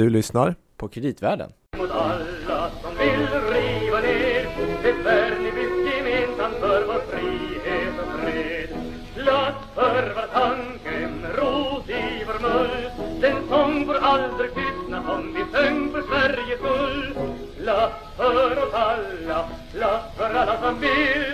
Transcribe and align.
Du 0.00 0.10
lyssnar 0.10 0.54
på 0.76 0.88
Kreditvärlden. 0.88 1.52
Mot 1.76 1.90
alla 1.90 2.70
som 2.82 2.90
vill 2.98 3.26
riva 3.52 4.00
ner 4.00 4.46
det 4.82 4.92
värld 4.92 5.32
ni 5.42 5.52
byggt 5.52 5.94
gemensamt 5.96 6.54
för 6.60 6.86
vår 6.86 7.00
frihet 7.10 7.94
och 8.02 8.20
fred. 8.20 8.68
Glatt 9.14 9.62
för 9.74 10.14
var 10.14 10.26
tanken, 10.32 11.26
ros 11.36 11.88
i 11.88 12.24
vår 12.26 12.40
mull. 12.48 12.90
Den 13.20 13.48
sång 13.48 13.86
får 13.86 13.94
aldrig 13.94 14.50
tystna 14.54 15.02
som 15.02 15.34
vi 15.34 15.44
sjöng 15.52 15.92
för 15.92 16.02
Sveriges 16.02 16.58
skull. 16.58 17.14
Glatt 17.58 18.02
för 18.16 18.66
oss 18.66 18.74
alla, 18.74 19.48
glatt 19.72 20.14
för 20.16 20.34
alla 20.34 20.60
som 20.62 20.80
vill. 20.80 21.29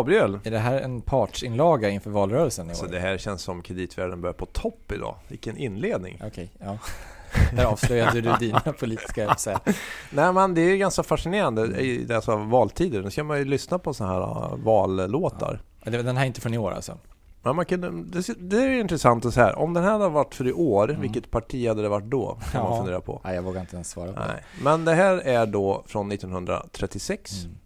Gabriel. 0.00 0.38
är 0.44 0.50
det 0.50 0.58
här 0.58 0.80
en 0.80 1.00
partsinlaga 1.00 1.88
inför 1.88 2.10
valrörelsen 2.10 2.66
i 2.66 2.70
år? 2.70 2.74
Så 2.74 2.86
det 2.86 2.98
här 2.98 3.18
känns 3.18 3.42
som 3.42 3.62
kreditvärlden 3.62 4.20
börjar 4.20 4.34
på 4.34 4.46
topp 4.46 4.92
idag. 4.92 5.14
Vilken 5.28 5.56
inledning. 5.56 6.20
Okej, 6.26 6.50
ja. 6.58 6.78
Där 7.56 7.64
avslöjade 7.64 8.20
du 8.20 8.32
dina 8.40 8.60
politiska 8.60 9.34
så 9.38 9.50
här. 9.50 9.60
Nej 10.10 10.32
men 10.32 10.54
det 10.54 10.60
är 10.60 10.76
ganska 10.76 11.02
fascinerande 11.02 11.80
i 11.80 12.04
dessa 12.04 12.36
valtider. 12.36 13.02
Nu 13.02 13.10
ska 13.10 13.24
man 13.24 13.38
ju 13.38 13.44
lyssna 13.44 13.78
på 13.78 13.94
sådana 13.94 14.14
här 14.14 14.52
uh, 14.54 14.64
vallåtar. 14.64 15.60
Ja, 15.84 15.90
det- 15.90 16.02
Den 16.02 16.16
här 16.16 16.22
är 16.24 16.26
inte 16.26 16.40
från 16.40 16.54
i 16.54 16.58
år 16.58 16.70
alltså? 16.72 16.98
Men 17.42 17.56
man 17.56 17.64
kan, 17.66 18.10
det, 18.10 18.34
det 18.38 18.56
är 18.56 18.80
intressant 18.80 19.24
att 19.26 19.34
säga. 19.34 19.56
Om 19.56 19.74
den 19.74 19.84
här 19.84 19.90
hade 19.92 20.08
varit 20.08 20.34
för 20.34 20.46
i 20.46 20.52
år, 20.52 20.88
Mm. 20.90 21.00
vilket 21.02 21.30
parti 21.30 21.68
hade 21.68 21.82
det 21.82 21.88
varit 21.88 22.04
då? 22.10 22.38
Kan 22.52 22.62
man 22.62 22.72
Ja. 22.72 22.78
fundera 22.78 23.00
på. 23.00 23.20
Nej, 23.24 23.34
jag 23.34 23.42
vågar 23.42 23.60
inte 23.60 23.76
ens 23.76 23.90
svara 23.90 24.12
på 24.12 24.20
det. 24.20 24.26
Nej. 24.26 24.42
Men 24.62 24.84
det 24.84 24.94
här 24.94 25.16
är 25.16 25.46
då 25.46 25.82
från 25.86 26.12
1936. 26.12 27.44
Mm. 27.44 27.56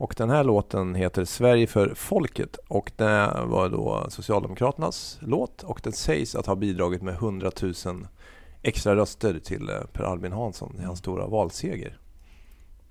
Och 0.00 0.14
den 0.16 0.30
här 0.30 0.44
låten 0.44 0.94
heter 0.94 1.24
Sverige 1.24 1.66
för 1.66 1.94
folket 1.94 2.56
och 2.68 2.92
det 2.96 3.32
var 3.44 3.68
då 3.68 4.06
Socialdemokraternas 4.08 5.18
låt 5.20 5.62
och 5.62 5.80
den 5.84 5.92
sägs 5.92 6.34
att 6.34 6.46
ha 6.46 6.54
bidragit 6.54 7.02
med 7.02 7.14
100 7.14 7.50
000 7.62 8.06
extra 8.62 8.96
röster 8.96 9.38
till 9.38 9.68
eh, 9.68 9.74
Per 9.92 10.04
Albin 10.04 10.32
Hansson 10.32 10.76
i 10.80 10.84
hans 10.84 10.98
stora 10.98 11.26
valseger. 11.26 11.98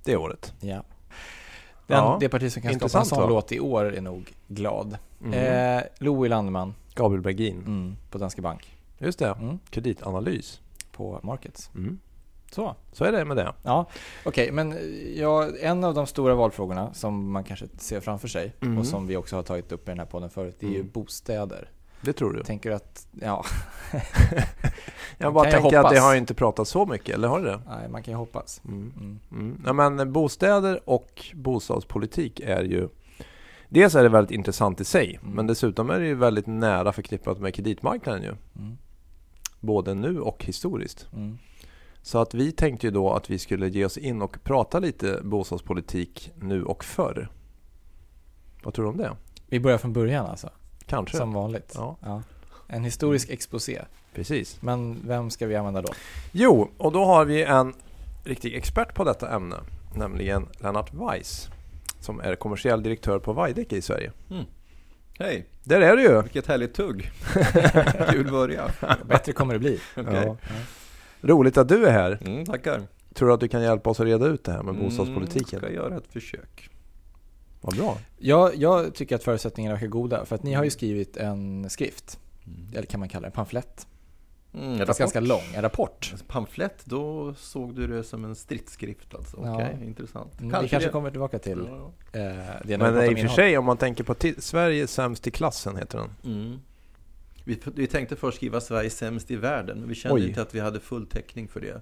Det 0.03 0.17
året. 0.17 0.53
Ja. 0.59 0.67
Den, 1.87 1.97
Ja, 1.97 2.17
det 2.19 2.29
parti 2.29 2.51
som 2.51 2.61
kan 2.61 2.73
skapa 2.79 2.99
en 2.99 3.05
sån 3.05 3.21
va? 3.21 3.29
låt 3.29 3.51
i 3.51 3.59
år 3.59 3.85
är 3.85 4.01
nog 4.01 4.33
glad. 4.47 4.97
Mm. 5.23 5.33
Eh, 5.77 5.83
Louis 5.99 6.29
Landeman 6.29 6.73
Gabriel 6.95 7.21
Bergin. 7.21 7.57
mm, 7.57 7.95
på 8.09 8.17
Danske 8.17 8.41
Bank 8.41 8.77
Just 8.97 9.19
det, 9.19 9.29
mm, 9.29 9.59
kreditanalys. 9.69 10.61
på 10.91 11.19
Markets. 11.23 11.69
Mm. 11.75 11.99
Så. 12.51 12.75
Så 12.91 13.03
är 13.05 13.11
det 13.11 13.25
med 13.25 13.37
det. 13.37 13.53
Ja, 13.63 13.85
okej, 14.25 14.51
men 14.51 14.71
eh, 14.71 14.77
ja, 15.19 15.47
en 15.61 15.83
av 15.83 15.93
de 15.93 16.07
stora 16.07 16.35
valfrågorna 16.35 16.93
som 16.93 17.31
man 17.31 17.43
kanske 17.43 17.67
ser 17.77 17.99
framför 17.99 18.27
sig 18.27 18.55
Mm. 18.61 18.77
och 18.77 18.85
som 18.85 19.07
vi 19.07 19.15
också 19.17 19.35
har 19.35 19.43
tagit 19.43 19.71
upp 19.71 19.87
i 19.87 19.91
den 19.91 19.99
här 19.99 20.05
podden 20.05 20.29
förut, 20.29 20.55
det 20.59 20.65
är 20.65 20.69
ju 20.71 20.75
Mm. 20.79 20.89
bostäder. 20.93 21.69
Det 22.01 22.13
tror 22.13 22.33
du. 22.33 22.43
Tänker 22.43 22.71
att, 22.71 23.07
ja, 23.21 23.45
Jag 25.17 25.33
bara 25.33 25.45
jag 25.49 25.53
tänker 25.61 25.77
att 25.79 25.89
det 25.93 25.99
har 25.99 26.15
inte 26.15 26.33
pratat 26.33 26.67
så 26.67 26.85
mycket, 26.85 27.15
eller 27.15 27.27
har 27.27 27.41
det 27.41 27.59
nej, 27.67 27.89
man 27.89 28.03
kan 28.03 28.11
ju 28.11 28.17
hoppas. 28.17 28.61
Mm. 28.65 28.93
Mm. 28.97 29.19
Mm. 29.31 29.61
Ja, 29.65 29.73
men 29.73 30.13
bostäder 30.13 30.79
och 30.89 31.25
bostadspolitik 31.33 32.39
är 32.39 32.63
ju 32.63 32.89
Dels 33.71 33.95
är 33.95 34.03
det 34.03 34.09
väldigt 34.09 34.31
intressant 34.31 34.81
i 34.81 34.85
sig, 34.85 35.19
Mm. 35.21 35.35
men 35.35 35.47
dessutom 35.47 35.89
är 35.89 35.99
det 35.99 36.05
ju 36.07 36.15
väldigt 36.15 36.47
nära 36.47 36.91
förknippat 36.93 37.39
med 37.39 37.53
kreditmarknaden 37.53 38.23
ju. 38.23 38.35
Både 39.59 39.93
nu 39.93 40.19
och 40.21 40.45
historiskt. 40.45 41.07
Mm. 41.99 42.05
Så 42.05 42.17
att 42.21 42.33
vi 42.33 42.51
tänkte 42.51 42.87
ju 42.87 42.91
då 42.91 43.13
att 43.13 43.29
vi 43.29 43.39
skulle 43.39 43.67
ge 43.69 43.85
oss 43.85 43.97
in 43.97 44.21
och 44.21 44.43
prata 44.43 44.79
lite 44.79 45.19
bostadspolitik 45.23 46.31
nu 46.41 46.63
och 46.63 46.83
förr. 46.83 47.29
Vad 48.63 48.73
tror 48.73 48.85
du 48.85 48.91
om 48.91 48.97
det? 48.97 49.11
Vi 49.47 49.59
börjar 49.59 49.77
från 49.77 49.93
början 49.93 50.25
alltså, 50.25 50.49
Kanske? 50.85 51.17
som 51.17 51.33
vanligt. 51.33 51.73
Ja, 51.75 52.21
En 52.67 52.83
historisk 52.83 53.29
exposé. 53.29 53.81
precis. 54.13 54.61
Men 54.61 54.97
vem 55.07 55.29
ska 55.29 55.47
vi 55.47 55.55
använda 55.55 55.81
då? 55.81 55.93
Jo, 56.31 56.69
och 56.77 56.91
då 56.91 57.05
har 57.05 57.25
vi 57.25 57.43
en 57.43 57.73
riktig 58.23 58.55
expert 58.55 58.93
på 58.95 59.03
detta 59.03 59.35
ämne, 59.35 59.55
nämligen 59.95 60.47
Lennart 60.59 60.93
Weiss, 60.93 61.47
som 61.99 62.19
är 62.19 62.35
kommersiell 62.35 62.83
direktör 62.83 63.19
på 63.19 63.33
Veidekke 63.33 63.77
i 63.77 63.81
Sverige. 63.81 64.11
Hej, 65.19 65.45
Där 65.63 65.81
är 65.81 65.95
du 65.95 66.01
ju! 66.03 66.21
vilket 66.21 66.47
härligt 66.47 66.73
tugg. 66.73 67.11
Kul 68.09 68.31
börja. 68.31 68.71
Bättre 69.05 69.31
kommer 69.33 69.53
det 69.53 69.59
bli. 69.59 69.79
Okej. 69.97 70.13
Ja. 70.25 70.37
Roligt 71.21 71.57
att 71.57 71.67
du 71.69 71.85
är 71.85 71.91
här. 71.91 72.19
Mm, 72.25 72.45
tackar. 72.45 72.81
Tror 73.13 73.27
du 73.27 73.33
att 73.33 73.39
du 73.39 73.47
kan 73.47 73.61
hjälpa 73.61 73.89
oss 73.89 73.99
att 73.99 74.05
reda 74.05 74.25
ut 74.25 74.43
det 74.43 74.51
här 74.51 74.63
med 74.63 74.75
bostadspolitiken? 74.75 75.59
Mm, 75.59 75.71
ska 75.71 75.75
göra 75.81 75.97
ett 75.97 76.07
försök. 76.07 76.69
Vad 77.61 77.75
bra. 77.75 77.97
Jag, 78.17 78.55
jag 78.55 78.93
tycker 78.95 79.15
att 79.15 79.23
förutsättningarna 79.23 79.75
verkar 79.75 79.87
goda, 79.87 80.25
för 80.25 80.35
att 80.35 80.43
ni 80.43 80.53
har 80.53 80.63
ju 80.63 80.69
skrivit 80.69 81.17
en 81.17 81.69
skrift, 81.69 82.19
Mm. 82.47 82.67
eller 82.73 82.85
kan 82.85 82.99
man 82.99 83.09
kalla 83.09 83.21
det 83.21 83.27
en 83.27 83.31
pamflett? 83.31 83.87
Mm, 84.53 84.85
Fast 84.87 84.99
ganska 84.99 85.19
lång, 85.19 85.41
en 85.55 85.61
rapport. 85.61 86.09
Alltså, 86.11 86.25
Pamflett, 86.27 86.85
då 86.85 87.33
såg 87.37 87.75
du 87.75 87.87
det 87.87 88.03
som 88.03 88.25
en 88.25 88.35
stridsskrift 88.35 89.15
alltså. 89.15 89.37
Okej, 89.37 89.77
Ja. 89.79 89.85
intressant. 89.85 90.39
Mm, 90.41 90.61
vi 90.63 90.69
kanske 90.69 90.87
det. 90.87 90.91
kommer 90.91 91.11
tillbaka 91.11 91.39
till 91.39 91.67
Ja. 91.69 91.91
eh, 92.19 92.35
det 92.63 92.77
när 92.77 92.91
vi. 97.49 97.61
Mm. 97.63 97.73
Vi, 97.75 97.87
tänkte 97.87 98.15
först 98.15 98.37
skriva 98.37 98.61
Sverige 98.61 98.89
sämst 98.89 99.31
i 99.31 99.35
världen, 99.35 99.79
men 99.79 99.89
vi 99.89 99.95
kände 99.95 100.15
Oj. 100.15 100.27
inte 100.27 100.41
att 100.41 100.55
vi 100.55 100.59
hade 100.59 100.79
full 100.79 101.07
täckning 101.07 101.47
för 101.47 101.61
det. 101.61 101.81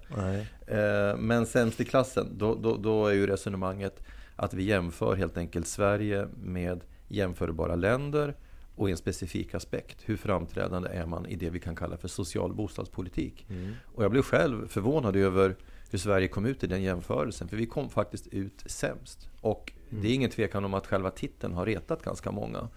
Eh, 0.67 1.17
men 1.17 1.45
sämst 1.45 1.79
i 1.79 1.85
klassen, 1.85 2.28
då, 2.38 2.55
då, 2.55 2.78
då 2.78 3.07
är 3.07 3.13
ju 3.13 3.28
resonemanget 3.28 4.03
att 4.35 4.53
vi 4.53 4.63
jämför 4.63 5.16
helt 5.16 5.38
enkelt 5.38 5.67
Sverige 5.67 6.28
med 6.44 6.83
jämförbara 7.07 7.75
länder 7.75 8.35
och 8.75 8.89
i 8.89 8.91
en 8.91 8.97
specifik 8.97 9.55
aspekt. 9.55 9.97
Hur 10.05 10.17
framträdande 10.17 10.89
är 10.89 11.05
man 11.05 11.25
i 11.25 11.35
det 11.35 11.50
vi 11.50 11.59
kan 11.59 11.75
kalla 11.75 11.97
för 11.97 12.07
social 12.07 12.53
bostadspolitik? 12.53 13.45
Mm. 13.49 13.73
Och 13.85 14.03
jag 14.03 14.11
blev 14.11 14.22
själv 14.22 14.67
förvånad 14.67 15.16
över 15.16 15.55
hur 15.89 15.99
Sverige 15.99 16.28
kom 16.28 16.45
ut 16.45 16.63
i 16.63 16.67
den 16.67 16.84
jämförelsen. 16.84 17.47
För 17.47 17.57
vi 17.57 17.66
kom 17.66 17.89
faktiskt 17.89 18.28
ut 18.28 18.63
sämst. 18.66 19.29
Och 19.41 19.73
det 19.89 20.07
är 20.07 20.13
ingen 20.13 20.29
tvekan 20.29 20.66
om 20.66 20.73
att 20.73 20.88
själva 20.88 21.11
titeln 21.11 21.53
har 21.53 21.66
retat 21.66 22.03
ganska 22.03 22.31
många. 22.31 22.69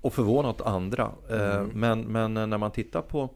Och 0.00 0.14
förvånat 0.14 0.60
andra. 0.60 1.12
Eh, 1.30 1.56
Mm. 1.56 1.70
Men, 1.80 2.00
men 2.34 2.50
när 2.50 2.58
man 2.58 2.70
tittar 2.70 3.02
på 3.02 3.30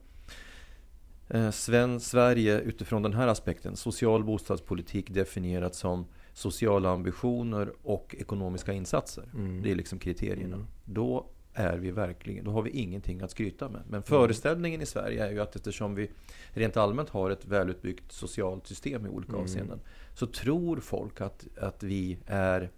eh, 1.29 1.51
Sven, 1.51 2.01
Sverige 2.01 2.61
utifrån 2.61 3.03
den 3.03 3.13
här 3.13 3.29
aspekten. 3.29 3.77
Social 3.77 4.25
bostadspolitik 4.25 5.11
definierat 5.11 5.75
som 5.75 6.07
sociala 6.33 6.91
ambitioner 6.91 7.73
och 7.83 8.15
ekonomiska 8.19 8.73
insatser. 8.73 9.25
Mm. 9.35 9.63
Det 9.63 9.71
är 9.71 9.75
liksom 9.75 9.99
kriterierna. 9.99 10.55
Mm. 10.57 10.67
Då 10.85 11.27
är 11.55 11.79
vi 11.79 11.91
verkligen, 11.91 12.45
då 12.45 12.51
har 12.51 12.63
vi 12.63 12.71
ingenting 12.71 13.23
att 13.23 13.31
skryta 13.31 13.69
med. 13.69 13.83
Men 13.89 14.03
föreställningen 14.03 14.81
i 14.83 14.87
Sverige 14.87 15.27
är 15.27 15.31
ju 15.33 15.41
att 15.41 15.57
eftersom 15.57 15.95
vi 15.95 16.11
rent 16.51 16.77
allmänt 16.77 17.09
har 17.09 17.31
ett 17.31 17.45
välutbyggt 17.45 18.13
socialt 18.13 18.67
system 18.67 19.07
i 19.07 19.09
olika 19.09 19.33
Mm. 19.33 19.43
avseenden. 19.43 19.81
Så 20.15 20.27
tror 20.27 20.77
folk 20.81 21.21
att, 21.21 21.47
att 21.61 21.83
vi 21.83 22.19
är 22.27 22.71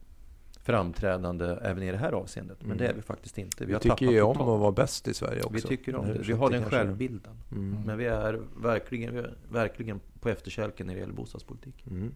framträdande 0.62 1.44
även 1.62 1.82
i 1.82 1.90
det 1.90 1.96
här 1.98 2.12
avseendet. 2.12 2.56
Men 2.60 2.66
Mm. 2.66 2.78
det 2.78 2.88
är 2.88 2.94
vi 2.94 3.02
faktiskt 3.02 3.38
inte. 3.38 3.56
Vi, 3.60 3.66
Vi 3.66 3.72
har 3.72 3.80
tycker 3.80 4.06
ju 4.06 4.22
om 4.22 4.40
att 4.40 4.60
vara 4.60 4.72
bäst 4.72 5.08
i 5.08 5.14
Sverige 5.14 5.42
också. 5.42 5.52
Vi 5.54 5.60
tycker 5.60 5.94
om 5.96 6.06
det. 6.06 6.18
Vi 6.18 6.32
har 6.32 6.50
den 6.50 6.64
självbilden. 6.64 7.32
Mm. 7.52 7.82
Men 7.86 7.98
vi 7.98 8.06
är 8.06 8.40
verkligen, 8.62 9.14
vi 9.14 9.20
är 9.20 9.34
verkligen 9.52 10.00
på 10.20 10.28
efterkälken 10.28 10.86
när 10.86 10.94
det 10.94 11.00
gäller 11.00 11.12
bostadspolitik. 11.12 11.86
Mm. 11.90 12.14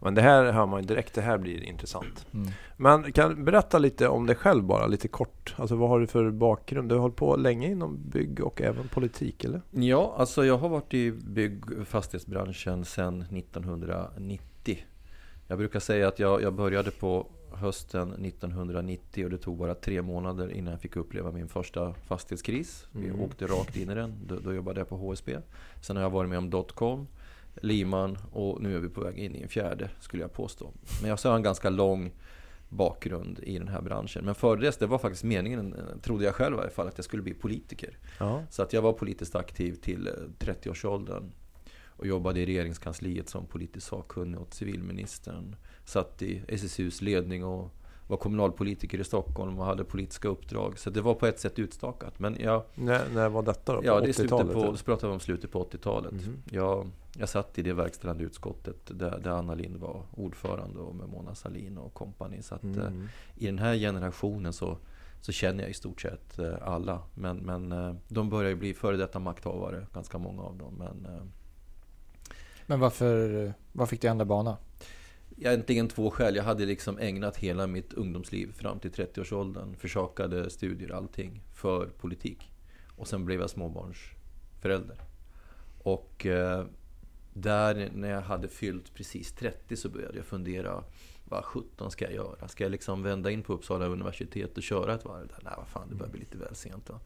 Men 0.00 0.14
det 0.14 0.22
här 0.22 0.52
hör 0.52 0.66
man 0.66 0.80
ju 0.80 0.86
direkt, 0.86 1.14
det 1.14 1.20
här 1.20 1.38
blir 1.38 1.62
intressant. 1.64 2.26
Mm. 2.34 2.48
Men 2.76 3.12
kan 3.12 3.34
du 3.36 3.42
berätta 3.42 3.78
lite 3.78 4.08
om 4.08 4.26
dig 4.26 4.36
själv 4.36 4.64
bara, 4.64 4.86
lite 4.86 5.08
kort. 5.08 5.54
Alltså 5.58 5.76
vad 5.76 5.88
har 5.88 6.00
du 6.00 6.06
för 6.06 6.30
bakgrund? 6.30 6.88
Du 6.88 6.94
har 6.94 7.02
hållit 7.02 7.16
på 7.16 7.36
länge 7.36 7.70
inom 7.70 7.98
bygg 8.10 8.40
och 8.40 8.62
även 8.62 8.88
politik, 8.88 9.44
eller? 9.44 9.60
Ja, 9.70 10.14
alltså 10.18 10.44
jag 10.44 10.58
har 10.58 10.68
varit 10.68 10.94
i 10.94 11.12
bygg 11.12 11.72
och 11.80 11.86
fastighetsbranschen 11.88 12.84
sedan 12.84 13.20
1990. 13.22 14.78
Jag 15.48 15.58
brukar 15.58 15.80
säga 15.80 16.08
att 16.08 16.18
jag, 16.18 16.42
jag 16.42 16.54
började 16.54 16.90
på 16.90 17.26
hösten 17.56 18.12
1990 18.24 19.24
och 19.24 19.30
det 19.30 19.38
tog 19.38 19.56
bara 19.56 19.74
tre 19.74 20.02
månader 20.02 20.50
innan 20.52 20.70
jag 20.72 20.80
fick 20.80 20.96
uppleva 20.96 21.32
min 21.32 21.48
första 21.48 21.94
fastighetskris. 21.94 22.86
Vi 22.92 23.08
Mm. 23.08 23.20
åkte 23.20 23.46
rakt 23.46 23.76
in 23.76 23.90
i 23.90 23.94
den. 23.94 24.14
Då, 24.26 24.36
då 24.38 24.54
jobbade 24.54 24.80
jag 24.80 24.88
på 24.88 24.96
HSB. 24.96 25.38
Sen 25.80 25.96
har 25.96 26.02
jag 26.02 26.10
varit 26.10 26.28
med 26.30 26.38
om 26.38 26.50
dotcom, 26.50 27.06
Liman 27.54 28.18
och 28.32 28.62
nu 28.62 28.76
är 28.76 28.80
vi 28.80 28.88
på 28.88 29.00
väg 29.00 29.18
in 29.18 29.34
i 29.34 29.42
en 29.42 29.48
fjärde 29.48 29.90
skulle 30.00 30.22
jag 30.22 30.32
påstå. 30.32 30.70
Men 31.00 31.10
jag 31.10 31.18
har 31.24 31.36
en 31.36 31.42
ganska 31.42 31.70
lång 31.70 32.12
bakgrund 32.68 33.38
i 33.42 33.58
den 33.58 33.68
här 33.68 33.80
branschen. 33.82 34.24
Men 34.24 34.34
före 34.34 34.60
det, 34.60 34.78
det 34.78 34.86
var 34.86 34.98
faktiskt 34.98 35.24
meningen, 35.24 35.74
trodde 36.02 36.24
jag 36.24 36.34
själv 36.34 36.56
i 36.56 36.60
alla 36.60 36.70
fall, 36.70 36.88
att 36.88 36.98
jag 36.98 37.04
skulle 37.04 37.22
bli 37.22 37.34
politiker. 37.34 37.98
Ja. 38.18 38.42
Så 38.50 38.62
att 38.62 38.72
jag 38.72 38.82
var 38.82 38.92
politiskt 38.92 39.34
aktiv 39.34 39.74
till 39.74 40.06
eh, 40.06 40.12
30-årsåldern 40.38 41.32
och 41.96 42.06
jobbade 42.06 42.40
i 42.40 42.46
regeringskansliet 42.46 43.28
som 43.28 43.46
politisk 43.46 43.86
sakkunnig 43.86 44.40
åt 44.40 44.54
civilministern. 44.54 45.56
Satt 45.84 46.22
i 46.22 46.42
SSUs 46.48 47.00
ledning 47.02 47.44
och 47.44 47.70
var 48.06 48.16
kommunalpolitiker 48.16 49.00
i 49.00 49.04
Stockholm 49.04 49.58
och 49.58 49.64
hade 49.64 49.84
politiska 49.84 50.28
uppdrag. 50.28 50.78
Så 50.78 50.90
det 50.90 51.00
var 51.00 51.14
på 51.14 51.26
ett 51.26 51.40
sätt 51.40 51.58
utstakat. 51.58 52.18
Men 52.18 52.36
jag, 52.40 52.62
När, 52.74 53.08
när 53.14 53.28
var 53.28 53.42
detta 53.42 53.72
då? 53.74 53.80
På 53.80 53.86
ja, 53.86 54.00
det 54.00 54.08
är 54.08 54.12
slutet 54.12 54.32
80-talet? 54.38 54.52
på, 54.54 54.76
så 54.76 54.84
pratar 54.84 55.08
vi 55.08 55.14
om 55.14 55.20
slutet 55.20 55.50
på 55.52 55.64
80-talet. 55.64 56.12
Mhm. 56.12 56.36
Jag, 56.50 56.90
jag 57.18 57.28
satt 57.28 57.58
i 57.58 57.62
det 57.62 57.72
verkställande 57.72 58.24
utskottet 58.24 58.76
där, 58.98 59.18
där 59.18 59.30
Anna 59.30 59.54
Lind 59.54 59.76
var 59.76 60.02
ordförande 60.14 60.78
och 60.78 60.94
med 60.94 61.08
Mona 61.08 61.34
Sahlin 61.34 61.78
och 61.78 61.94
kompani. 61.94 62.42
Så 62.42 62.54
att, 62.54 62.64
eh, 62.64 62.70
Mm. 62.70 63.08
i 63.36 63.46
den 63.46 63.58
här 63.58 63.74
generationen 63.76 64.52
så, 64.52 64.78
så 65.20 65.32
känner 65.32 65.62
jag 65.62 65.70
i 65.70 65.74
stort 65.74 66.00
sett 66.00 66.38
eh, 66.38 66.54
alla. 66.62 67.02
Men, 67.14 67.36
men 67.36 67.72
eh, 67.72 67.94
de 68.08 68.30
börjar 68.30 68.50
ju 68.50 68.56
bli 68.56 68.74
före 68.74 68.96
detta 68.96 69.18
makthavare, 69.18 69.86
ganska 69.94 70.18
många 70.18 70.42
av 70.42 70.56
dem. 70.56 70.74
Men, 70.78 71.14
eh, 71.14 71.22
Men 72.66 72.80
varför, 72.80 73.52
vad 73.72 73.88
fick 73.88 74.00
du 74.00 74.08
ändra 74.08 74.24
bana? 74.24 74.56
Egentligen 75.36 75.88
två 75.88 76.10
skäl. 76.10 76.36
Jag 76.36 76.44
hade 76.44 76.66
liksom 76.66 76.98
ägnat 76.98 77.36
hela 77.36 77.66
mitt 77.66 77.92
ungdomsliv 77.92 78.52
fram 78.52 78.78
till 78.78 78.90
30-årsåldern, 78.90 79.76
försakade 79.76 80.50
studier, 80.50 80.92
allting, 80.92 81.42
för 81.54 81.86
politik. 81.86 82.50
Och 82.96 83.08
sen 83.08 83.24
blev 83.24 83.40
jag 83.40 83.50
småbarnsförälder. 83.50 84.96
Och 85.78 86.26
eh, 86.26 86.64
där 87.32 87.90
när 87.94 88.10
jag 88.10 88.20
hade 88.20 88.48
fyllt 88.48 88.94
precis 88.94 89.32
30 89.32 89.76
så 89.76 89.88
började 89.88 90.16
jag 90.16 90.26
fundera 90.26 90.84
vad 91.24 91.44
17 91.44 91.90
ska 91.90 92.04
jag 92.04 92.14
göra? 92.14 92.48
Ska 92.48 92.64
jag 92.64 92.70
liksom 92.70 93.02
vända 93.02 93.30
in 93.30 93.42
på 93.42 93.52
Uppsala 93.52 93.86
universitet 93.86 94.56
och 94.56 94.62
köra 94.62 94.94
ett 94.94 95.04
varv 95.04 95.26
där? 95.26 95.38
Nej, 95.42 95.52
vad 95.56 95.68
fan, 95.68 95.88
det 95.88 95.94
börjar 95.94 96.12
bli 96.12 96.20
lite 96.20 96.38
väl 96.38 96.54
sent. 96.54 96.90
Va? 96.90 97.00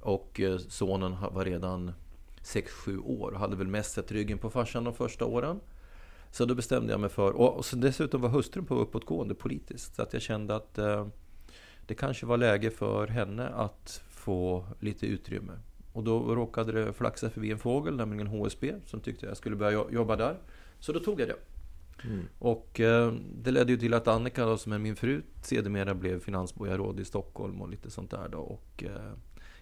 Och 0.00 0.40
eh, 0.40 0.58
sonen 0.58 1.16
var 1.32 1.44
redan 1.44 1.92
6-7 2.42 2.98
år 3.04 3.32
och 3.32 3.38
hade 3.40 3.56
väl 3.56 3.66
mest 3.66 3.92
sett 3.92 4.12
ryggen 4.12 4.38
på 4.38 4.50
farsan 4.50 4.84
de 4.84 4.94
första 4.94 5.24
åren. 5.24 5.60
Så 6.36 6.44
då 6.44 6.54
bestämde 6.54 6.92
jag 6.92 7.00
mig 7.00 7.10
för, 7.10 7.32
och, 7.32 7.64
dessutom 7.72 8.20
var 8.20 8.28
hustrun 8.28 8.66
på 8.66 8.74
uppåtgående 8.74 9.34
politiskt. 9.34 9.94
Så 9.94 10.02
att 10.02 10.12
jag 10.12 10.22
kände 10.22 10.56
att 10.56 10.78
eh, 10.78 11.06
det 11.86 11.94
kanske 11.94 12.26
var 12.26 12.36
läge 12.36 12.70
för 12.70 13.06
henne 13.06 13.48
att 13.48 14.02
få 14.10 14.66
lite 14.80 15.06
utrymme. 15.06 15.52
Och 15.92 16.04
då 16.04 16.34
råkade 16.34 16.72
det 16.72 16.92
flaxa 16.92 17.30
förbi 17.30 17.50
en 17.50 17.58
fågel, 17.58 17.96
nämligen 17.96 18.26
HSB, 18.26 18.74
som 18.86 19.00
tyckte 19.00 19.26
jag 19.26 19.36
skulle 19.36 19.56
börja 19.56 19.84
jobba 19.90 20.16
där. 20.16 20.36
Så 20.80 20.92
då 20.92 21.00
tog 21.00 21.20
jag 21.20 21.28
det. 21.28 21.36
Mm. 22.04 22.24
Och 22.38 22.80
eh, 22.80 23.12
det 23.42 23.50
ledde 23.50 23.72
ju 23.72 23.78
till 23.78 23.94
att 23.94 24.08
Annika, 24.08 24.46
då, 24.46 24.58
som 24.58 24.72
är 24.72 24.78
min 24.78 24.96
fru, 24.96 25.22
sedermera 25.42 25.94
blev 25.94 26.20
finansborgarråd 26.20 27.00
i 27.00 27.04
Stockholm 27.04 27.62
och 27.62 27.68
lite 27.68 27.90
sånt 27.90 28.10
där. 28.10 28.28
Då. 28.28 28.38
Och, 28.38 28.84
eh, 28.84 29.12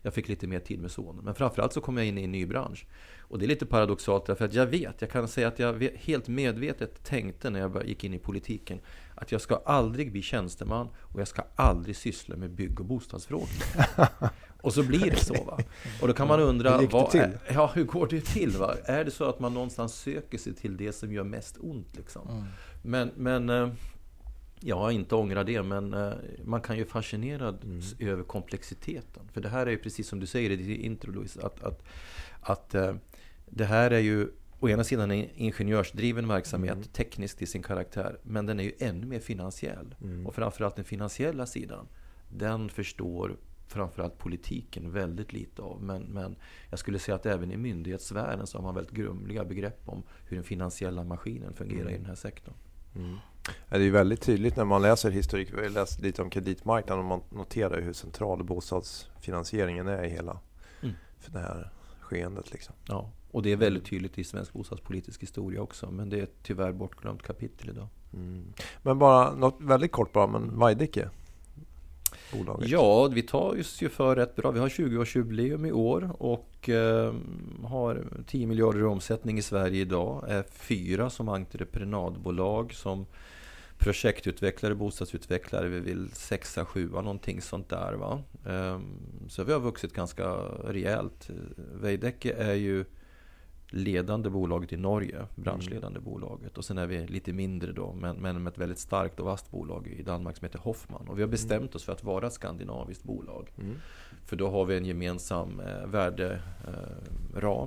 jag 0.04 0.14
fick 0.14 0.28
lite 0.28 0.46
mer 0.46 0.60
tid 0.60 0.80
med 0.80 0.90
sonen. 0.90 1.24
Men 1.24 1.34
framförallt 1.34 1.72
så 1.72 1.80
kom 1.80 1.96
jag 1.96 2.06
in 2.06 2.18
i 2.18 2.24
en 2.24 2.32
ny 2.32 2.46
bransch. 2.46 2.86
Och 3.20 3.38
det 3.38 3.44
är 3.44 3.48
lite 3.48 3.66
paradoxalt 3.66 4.26
därför 4.26 4.44
att 4.44 4.54
jag 4.54 4.66
vet, 4.66 5.00
jag 5.00 5.10
kan 5.10 5.28
säga 5.28 5.48
att 5.48 5.58
jag 5.58 5.88
helt 5.96 6.28
medvetet 6.28 7.04
tänkte 7.04 7.50
när 7.50 7.60
jag 7.60 7.86
gick 7.86 8.04
in 8.04 8.14
i 8.14 8.18
politiken 8.18 8.80
att 9.14 9.32
jag 9.32 9.40
ska 9.40 9.56
aldrig 9.56 10.12
bli 10.12 10.22
tjänsteman 10.22 10.88
och 10.98 11.20
jag 11.20 11.28
ska 11.28 11.42
aldrig 11.56 11.96
syssla 11.96 12.36
med 12.36 12.50
bygg 12.50 12.80
och 12.80 12.86
bostadsfrågor. 12.86 13.48
och 14.62 14.72
så 14.72 14.82
blir 14.82 15.10
det 15.10 15.16
så. 15.16 15.44
Va? 15.44 15.58
Och 16.02 16.08
då 16.08 16.14
kan 16.14 16.28
man 16.28 16.40
undra, 16.40 16.78
hur, 16.78 16.88
vad 16.88 17.14
är, 17.14 17.38
ja, 17.54 17.70
hur 17.74 17.84
går 17.84 18.06
det 18.06 18.24
till? 18.24 18.50
Va? 18.50 18.74
Är 18.84 19.04
det 19.04 19.10
så 19.10 19.24
att 19.24 19.40
man 19.40 19.54
någonstans 19.54 19.94
söker 19.94 20.38
sig 20.38 20.54
till 20.54 20.76
det 20.76 20.92
som 20.92 21.12
gör 21.12 21.24
mest 21.24 21.56
ont? 21.60 21.96
Liksom? 21.96 22.28
Mm. 22.28 22.44
Men, 22.82 23.10
men 23.16 23.50
eh, 23.50 23.68
Ja, 24.66 24.93
inte 24.93 25.14
ångra 25.14 25.44
det, 25.44 25.62
men 25.62 25.94
eh, 25.94 26.12
man 26.44 26.61
kan 26.61 26.76
ju 26.76 26.84
fascineras 26.84 27.62
mm. 27.62 27.81
över 27.99 28.22
komplexiteten. 28.22 29.28
För 29.32 29.40
det 29.40 29.49
här 29.49 29.66
är 29.66 29.70
ju 29.70 29.78
precis 29.78 30.08
som 30.08 30.20
du 30.20 30.26
säger 30.26 30.50
i 30.50 30.56
ditt 30.56 30.81
intro, 30.81 31.12
Louise, 31.12 31.40
att, 31.43 31.62
att, 31.62 31.82
att 32.40 32.75
eh, 32.75 32.94
det 33.46 33.64
här 33.64 33.90
är 33.90 33.99
ju 33.99 34.28
å 34.61 34.69
ena 34.69 34.84
sidan 34.84 35.11
en 35.11 35.28
ingenjörsdriven 35.34 36.28
verksamhet, 36.28 36.75
mm. 36.75 36.84
tekniskt 36.84 37.43
i 37.43 37.46
sin 37.46 37.62
karaktär, 37.62 38.19
men 38.22 38.46
den 38.46 38.61
är 38.61 38.64
ju 38.64 38.72
ännu 38.78 39.06
mer 39.06 39.20
finansiell. 39.20 39.94
Mm. 40.02 40.26
Och 40.26 40.34
framförallt 40.34 40.76
den 40.76 40.84
finansiella 40.84 41.46
sidan, 41.46 41.88
den 42.28 42.69
förstår 42.69 43.37
framförallt 43.66 44.19
politiken 44.19 44.93
väldigt 44.93 45.32
lite 45.32 45.62
av. 45.62 45.82
Men, 45.82 46.02
men 46.02 46.37
jag 46.70 46.78
skulle 46.78 46.99
säga 46.99 47.14
att 47.14 47.26
även 47.26 47.52
i 47.52 47.56
myndighetsvärlden 47.56 48.46
så 48.46 48.58
har 48.58 48.62
man 48.62 48.75
väldigt 48.75 48.94
grumliga 48.94 49.44
begrepp 49.44 49.88
om 49.88 50.02
hur 50.26 50.37
den 50.37 50.44
finansiella 50.44 51.05
maskinen 51.05 51.55
fungerar 51.55 51.81
mm. 51.81 51.94
i 51.94 51.96
den 51.96 52.06
här 52.06 52.14
sektorn. 52.14 52.55
Mm. 52.96 53.16
Det 53.69 53.76
är 53.76 53.91
väldigt 53.91 54.23
tydligt 54.23 54.56
när 54.56 54.64
man 54.64 54.82
läser 54.82 55.11
historik. 55.11 55.49
Vi 55.52 55.62
har 55.62 55.69
läst 55.69 56.00
lite 56.00 56.23
om 56.23 56.31
kreditmarknaden 56.31 57.05
och 57.05 57.08
man 57.08 57.23
noterar 57.31 57.81
hur 57.81 57.93
central 57.93 58.44
bostadsfinansieringen 58.44 59.88
är 59.88 60.05
i 60.05 60.08
hela 60.08 60.41
mm. 60.82 60.94
det 61.26 61.38
här 61.38 61.70
skeendet. 62.00 62.52
Liksom. 62.52 62.75
Ja, 62.88 63.11
och 63.31 63.43
det 63.43 63.52
är 63.52 63.56
väldigt 63.56 63.85
tydligt 63.85 64.19
i 64.19 64.25
svensk 64.25 64.52
bostadspolitisk 64.52 65.23
historia 65.23 65.62
också. 65.62 65.91
Men 65.91 66.11
det 66.11 66.19
är 66.19 66.23
ett 66.23 66.43
tyvärr 66.43 66.73
bortglömt 66.73 67.23
kapitel 67.23 67.70
idag. 67.70 67.88
Mm. 68.12 68.52
Men 68.82 68.99
bara 68.99 69.35
något 69.35 69.56
väldigt 69.61 69.93
kort 69.93 70.12
bara, 70.12 70.26
men 70.26 70.58
Veidekke? 70.58 71.11
Bolaget. 72.32 72.69
Ja, 72.69 73.09
vi 73.09 73.23
tar 73.23 73.61
oss 73.61 73.82
ju 73.82 73.88
för 73.88 74.17
rätt 74.17 74.37
bra. 74.37 74.50
Vi 74.50 74.61
har 74.61 74.69
20-årsjubileum 74.69 75.67
i 75.67 75.73
år 75.73 76.17
och 76.19 76.69
eh, 76.69 77.15
har 77.65 78.05
10 78.26 78.47
miljarder 78.47 78.81
i 78.81 78.85
omsättning 78.85 79.38
i 79.38 79.43
Sverige 79.43 79.81
idag. 79.81 80.25
Är 80.29 80.43
fyra 80.43 81.11
som 81.11 81.29
entreprenadbolag 81.29 82.75
som 82.75 83.06
projektutvecklare, 83.79 84.75
bostadsutvecklare. 84.75 85.69
Vi 85.69 85.81
vill 85.81 86.09
sexa, 86.12 86.65
sjua, 86.65 87.00
någonting 87.00 87.41
sånt 87.41 87.69
där. 87.69 87.93
Va? 87.93 88.23
Eh, 88.47 88.81
så 89.29 89.44
vi 89.44 89.53
har 89.53 89.61
vuxit 89.61 89.93
ganska 89.93 90.25
rejält. 90.65 91.31
Veidekke 91.75 92.32
är 92.32 92.55
ju 92.55 92.85
ledande 93.75 94.31
bolaget 94.31 94.73
i 94.73 94.76
Norge, 94.76 95.26
branschledande 95.35 95.99
mm. 95.99 96.12
bolaget. 96.12 96.59
Och 96.59 96.65
sen 96.65 96.79
är 96.79 96.87
vi 96.87 97.06
lite 97.06 97.32
mindre 97.32 97.73
då, 97.73 97.93
men, 97.93 98.17
men 98.17 98.43
med 98.43 98.50
ett 98.50 98.59
väldigt 98.59 98.79
starkt 98.79 99.21
och 99.21 99.26
vasst 99.26 99.50
bolag 99.50 99.87
i 99.87 100.03
Danmark 100.03 100.37
som 100.37 100.44
heter 100.44 100.59
Hoffman. 100.59 101.09
Och 101.09 101.19
vi 101.19 101.23
har 101.23 101.29
bestämt 101.29 101.61
mm. 101.61 101.71
oss 101.75 101.85
för 101.85 101.93
att 101.93 102.05
vara 102.05 102.26
ett 102.26 102.32
skandinaviskt 102.32 103.05
bolag. 103.05 103.53
Mm. 103.61 103.75
För 104.26 104.37
då 104.37 104.50
har 104.50 104.65
vi 104.65 104.76
en 104.76 104.85
gemensam 104.85 105.61
eh, 105.61 105.87
värderam. 105.87 106.41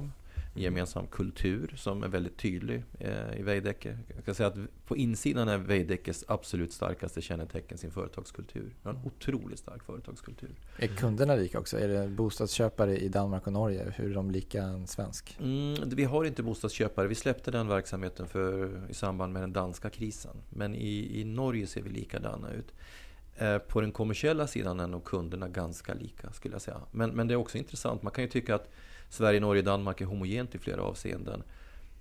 Eh, 0.04 0.10
gemensam 0.58 1.08
kultur 1.08 1.74
som 1.78 2.04
är 2.04 2.08
väldigt 2.08 2.38
tydlig 2.38 2.84
eh, 3.00 3.40
i 3.40 3.42
Veidekke. 3.42 3.98
Jag 4.16 4.26
kan 4.26 4.36
säga 4.36 4.48
att 4.48 4.58
på 4.86 4.98
insidan 4.98 5.48
är 5.48 5.58
Veidekkes 5.58 6.26
absolut 6.28 6.74
starkaste 6.74 7.22
kännetecken 7.22 7.78
sin 7.78 7.92
företagskultur. 7.92 8.76
Vi 8.84 8.90
har 8.90 8.94
en 8.94 9.06
otroligt 9.06 9.60
stark 9.60 9.84
företagskultur. 9.84 10.56
Är 10.78 10.88
kunderna 10.88 11.36
lika 11.36 11.60
också? 11.60 11.80
Är 11.80 11.88
det 11.88 12.08
bostadsköpare 12.08 12.98
i 12.98 13.10
Danmark 13.10 13.48
och 13.48 13.54
Norge? 13.54 13.94
Hur 13.96 14.12
är 14.12 14.16
de 14.16 14.32
lika 14.32 14.64
en 14.64 14.88
svensk? 14.88 15.38
Mm, 15.40 15.90
vi 15.90 16.04
har 16.04 16.26
inte 16.26 16.44
bostadsköpare. 16.44 17.08
Vi 17.08 17.16
släppte 17.16 17.52
den 17.52 17.68
verksamheten 17.68 18.28
för, 18.28 18.82
i 18.90 18.94
samband 18.94 19.34
med 19.34 19.42
den 19.42 19.54
danska 19.54 19.90
krisen. 19.90 20.38
Men 20.50 20.76
i, 20.76 21.22
i 21.22 21.24
Norge 21.24 21.68
ser 21.68 21.82
vi 21.82 21.90
likadana 21.90 22.52
ut. 22.52 22.74
Eh, 23.38 23.58
på 23.58 23.82
den 23.82 23.92
kommersiella 23.92 24.48
sidan 24.48 24.80
är 24.80 24.88
nog 24.88 25.04
kunderna 25.04 25.48
ganska 25.48 25.94
lika 25.94 26.32
skulle 26.32 26.56
jag 26.56 26.62
säga. 26.62 26.82
Men, 26.92 27.10
men 27.10 27.28
det 27.28 27.34
är 27.34 27.36
också 27.36 27.58
intressant. 27.58 28.04
Man 28.04 28.12
kan 28.12 28.24
ju 28.24 28.30
tycka 28.30 28.56
att 28.56 28.70
Sverige, 29.10 29.40
Norge, 29.40 29.62
Danmark 29.62 30.02
är 30.02 30.06
homogent 30.06 30.56
i 30.56 30.58
flera 30.58 30.82
avseenden. 30.82 31.44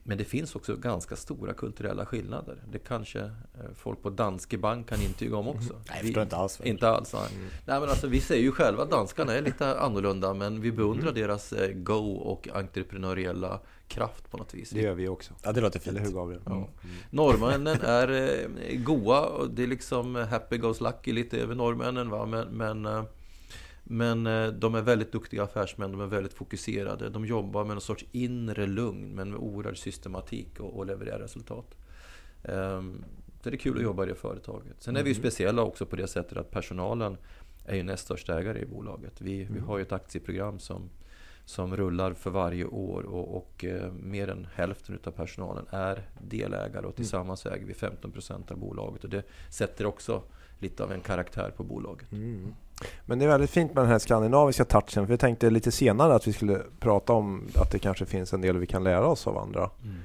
Men 0.08 0.18
det 0.18 0.24
finns 0.24 0.56
också 0.56 0.76
ganska 0.76 1.16
stora 1.16 1.52
kulturella 1.52 2.06
skillnader. 2.06 2.62
Det 2.72 2.78
kanske 2.78 3.20
eh, 3.20 3.30
folk 3.74 4.02
på 4.02 4.10
Danske 4.10 4.58
Bank 4.58 4.88
kan 4.88 5.02
intyga 5.02 5.36
om 5.36 5.48
också. 5.48 5.72
Nej, 5.72 5.82
jag 5.88 6.00
förstår 6.00 6.22
inte 6.22 6.36
alls. 6.36 6.60
Inte 6.64 6.88
alls, 6.88 7.12
nej. 7.12 7.22
Mm. 7.34 7.48
nej. 7.66 7.80
men 7.80 7.88
alltså, 7.88 8.06
vi 8.06 8.20
säger 8.20 8.42
ju 8.42 8.52
själva 8.52 8.82
att 8.82 8.90
danskarna 8.90 9.34
är 9.34 9.42
lite 9.42 9.80
annorlunda, 9.80 10.34
men 10.34 10.60
vi 10.60 10.72
beundrar 10.72 11.08
mm. 11.08 11.14
deras 11.14 11.52
eh, 11.52 11.72
go 11.72 12.12
och 12.12 12.48
entreprenöriella 12.48 13.60
kraft 13.88 14.30
på 14.30 14.36
något 14.36 14.54
vis. 14.54 14.70
Det 14.70 14.80
gör 14.80 14.94
vi 14.94 15.08
också. 15.08 15.34
Ja, 15.42 15.52
det 15.52 15.60
låter 15.60 15.78
fint. 15.78 15.96
Eller 15.96 16.06
hur 16.06 16.12
Gabriel? 16.12 16.42
Ja. 16.44 16.52
Mm. 16.52 16.68
Norrmännen 17.10 17.80
är 17.82 18.10
eh, 18.10 18.78
goa 18.78 19.20
och 19.20 19.50
det 19.50 19.62
är 19.62 19.66
liksom 19.66 20.14
happy 20.14 20.58
goes 20.58 20.80
lucky 20.80 21.12
lite 21.12 21.38
över 21.38 21.54
norrmännen. 21.54 22.10
Va? 22.10 22.26
Men, 22.26 22.48
men 22.48 23.06
men 23.88 24.26
eh, 24.26 24.48
de 24.48 24.74
är 24.74 24.82
väldigt 24.82 25.12
duktiga 25.12 25.42
affärsmän, 25.44 25.92
de 25.92 26.00
är 26.00 26.06
väldigt 26.06 26.32
fokuserade. 26.32 27.08
De 27.08 27.26
jobbar 27.26 27.64
med 27.64 27.74
en 27.74 27.80
sorts 27.80 28.04
inre 28.12 28.66
lugn, 28.66 29.14
men 29.14 29.30
med 29.30 29.38
oerhörd 29.38 29.78
systematik 29.78 30.60
och, 30.60 30.76
och 30.76 30.86
levererar 30.86 31.18
resultat. 31.18 31.76
Um, 32.42 33.04
så 33.42 33.50
det 33.50 33.56
är 33.56 33.58
kul 33.58 33.76
att 33.76 33.82
jobba 33.82 34.04
i 34.04 34.06
det 34.06 34.14
företaget. 34.14 34.76
Sen 34.78 34.96
är 34.96 35.02
vi 35.02 35.10
ju 35.10 35.14
mm. 35.14 35.22
speciella 35.22 35.62
också 35.62 35.86
på 35.86 35.96
det 35.96 36.06
sättet 36.06 36.38
att 36.38 36.50
personalen 36.50 37.16
är 37.66 37.76
ju 37.76 37.82
näst 37.82 38.04
största 38.04 38.40
ägare 38.40 38.58
i 38.58 38.66
bolaget. 38.66 39.20
Vi, 39.20 39.42
mm. 39.42 39.54
vi 39.54 39.60
har 39.60 39.78
ju 39.78 39.82
ett 39.82 39.92
aktieprogram 39.92 40.58
som, 40.58 40.90
som 41.44 41.76
rullar 41.76 42.12
för 42.12 42.30
varje 42.30 42.64
år 42.64 43.02
och, 43.02 43.36
och 43.36 43.64
eh, 43.64 43.92
mer 43.92 44.28
än 44.28 44.48
hälften 44.54 44.98
av 45.04 45.10
personalen 45.10 45.66
är 45.70 46.02
delägare 46.20 46.78
och 46.78 46.84
mm. 46.84 46.92
tillsammans 46.92 47.46
äger 47.46 47.66
vi 47.66 47.72
15% 47.72 48.52
av 48.52 48.58
bolaget. 48.58 49.04
Och 49.04 49.10
det 49.10 49.22
sätter 49.50 49.86
också 49.86 50.22
lite 50.58 50.84
av 50.84 50.92
en 50.92 51.00
karaktär 51.00 51.52
på 51.56 51.64
bolaget. 51.64 52.12
Mm. 52.12 52.54
Men 53.06 53.18
det 53.18 53.24
är 53.24 53.28
väldigt 53.28 53.50
fint 53.50 53.74
med 53.74 53.84
den 53.84 53.90
här 53.90 53.98
skandinaviska 53.98 54.64
touchen. 54.64 55.06
För 55.06 55.12
jag 55.12 55.20
tänkte 55.20 55.50
lite 55.50 55.72
senare 55.72 56.14
att 56.14 56.28
vi 56.28 56.32
skulle 56.32 56.62
prata 56.80 57.12
om 57.12 57.48
att 57.54 57.70
det 57.70 57.78
kanske 57.78 58.06
finns 58.06 58.32
en 58.32 58.40
del 58.40 58.58
vi 58.58 58.66
kan 58.66 58.84
lära 58.84 59.06
oss 59.06 59.26
av 59.26 59.38
andra 59.38 59.70
mm. 59.82 59.96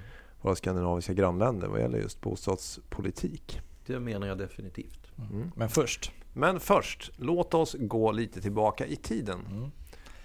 våra 0.42 0.56
skandinaviska 0.56 1.14
grannländer 1.14 1.68
vad 1.68 1.80
gäller 1.80 1.98
just 1.98 2.22
bostadspolitik. 2.22 3.60
Det 3.86 4.00
menar 4.00 4.28
jag 4.28 4.38
definitivt. 4.38 5.12
Mm. 5.32 5.52
Men 5.56 5.70
först? 5.70 6.12
Men 6.34 6.60
först, 6.60 7.12
låt 7.18 7.54
oss 7.54 7.76
gå 7.80 8.12
lite 8.12 8.42
tillbaka 8.42 8.86
i 8.86 8.96
tiden. 8.96 9.40
Mm. 9.52 9.72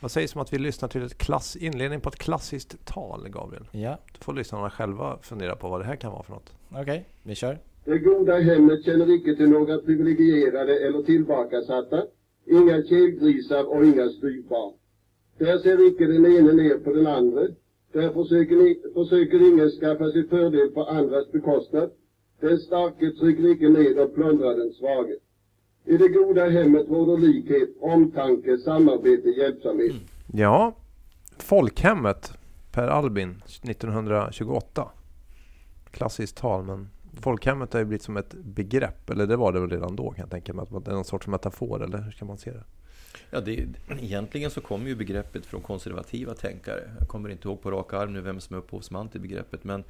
Vad 0.00 0.10
sägs 0.10 0.34
om 0.34 0.40
att 0.40 0.52
vi 0.52 0.58
lyssnar 0.58 0.88
till 0.88 1.02
ett 1.02 1.18
klass, 1.18 1.56
inledning 1.56 2.00
på 2.00 2.08
ett 2.08 2.16
klassiskt 2.16 2.84
tal, 2.84 3.28
Gabriel? 3.28 3.68
Ja. 3.70 3.98
Då 4.12 4.24
får 4.24 4.32
lyssnarna 4.32 4.70
själva 4.70 5.18
fundera 5.22 5.56
på 5.56 5.68
vad 5.68 5.80
det 5.80 5.84
här 5.84 5.96
kan 5.96 6.12
vara 6.12 6.22
för 6.22 6.32
något. 6.32 6.52
Okej, 6.70 6.82
okay, 6.82 7.00
vi 7.22 7.34
kör. 7.34 7.58
Det 7.84 7.98
goda 7.98 8.38
hemmet 8.38 8.84
känner 8.84 9.10
icke 9.10 9.36
till 9.36 9.50
några 9.50 9.78
privilegierade 9.78 10.86
eller 10.86 11.02
tillbakasatta 11.02 12.02
Inga 12.46 12.82
kelgrisar 12.82 13.64
och 13.64 13.84
inga 13.84 14.08
styvbarn. 14.08 14.72
Där 15.38 15.58
ser 15.58 15.88
icke 15.88 16.06
den 16.06 16.26
ene 16.26 16.52
ner 16.52 16.78
på 16.78 16.92
den 16.92 17.06
andra. 17.06 17.40
Där 17.92 18.12
försöker, 18.12 18.56
ni, 18.56 18.80
försöker 18.94 19.52
ingen 19.52 19.70
skaffa 19.70 20.12
sig 20.12 20.28
fördel 20.28 20.68
på 20.68 20.84
andras 20.84 21.32
bekostnad. 21.32 21.90
Den 22.40 22.58
starke 22.58 23.10
trycker 23.10 23.52
icke 23.52 23.68
ned 23.68 23.98
och 23.98 24.14
plundrar 24.14 24.56
den 24.56 24.72
svage. 24.72 25.16
I 25.84 25.96
det 25.96 26.08
goda 26.08 26.48
hemmet 26.48 26.88
råder 26.88 27.18
likhet, 27.18 27.68
omtanke, 27.80 28.58
samarbete, 28.58 29.28
hjälpsamhet. 29.28 29.90
Mm. 29.90 30.02
Ja, 30.32 30.76
Folkhemmet, 31.38 32.32
Per 32.72 32.88
Albin, 32.88 33.30
1928. 33.30 34.88
Klassiskt 35.90 36.36
tal, 36.36 36.64
men 36.64 36.88
folkhemmet 37.20 37.72
har 37.72 37.80
ju 37.80 37.86
blivit 37.86 38.02
som 38.02 38.16
ett 38.16 38.34
begrepp, 38.34 39.10
eller 39.10 39.26
det 39.26 39.36
var 39.36 39.52
det 39.52 39.60
väl 39.60 39.70
redan 39.70 39.96
då 39.96 40.10
kan 40.10 40.20
jag 40.20 40.30
tänka 40.30 40.54
mig, 40.54 40.62
att 40.62 40.84
det 40.84 40.90
är 40.90 40.94
någon 40.94 41.04
sorts 41.04 41.26
metafor, 41.26 41.84
eller 41.84 41.98
hur 41.98 42.10
ska 42.10 42.24
man 42.24 42.38
se 42.38 42.50
det? 42.50 42.64
Ja, 43.30 43.40
det, 43.40 43.66
egentligen 44.00 44.50
så 44.50 44.60
kommer 44.60 44.86
ju 44.86 44.94
begreppet 44.94 45.46
från 45.46 45.60
konservativa 45.60 46.34
tänkare. 46.34 46.80
Jag 46.98 47.08
kommer 47.08 47.28
inte 47.28 47.48
ihåg 47.48 47.62
på 47.62 47.70
rak 47.70 47.92
arm 47.92 48.12
nu 48.12 48.20
vem 48.20 48.40
som 48.40 48.56
är 48.56 48.60
upphovsman 48.60 49.08
till 49.08 49.20
begreppet, 49.20 49.64
men 49.64 49.84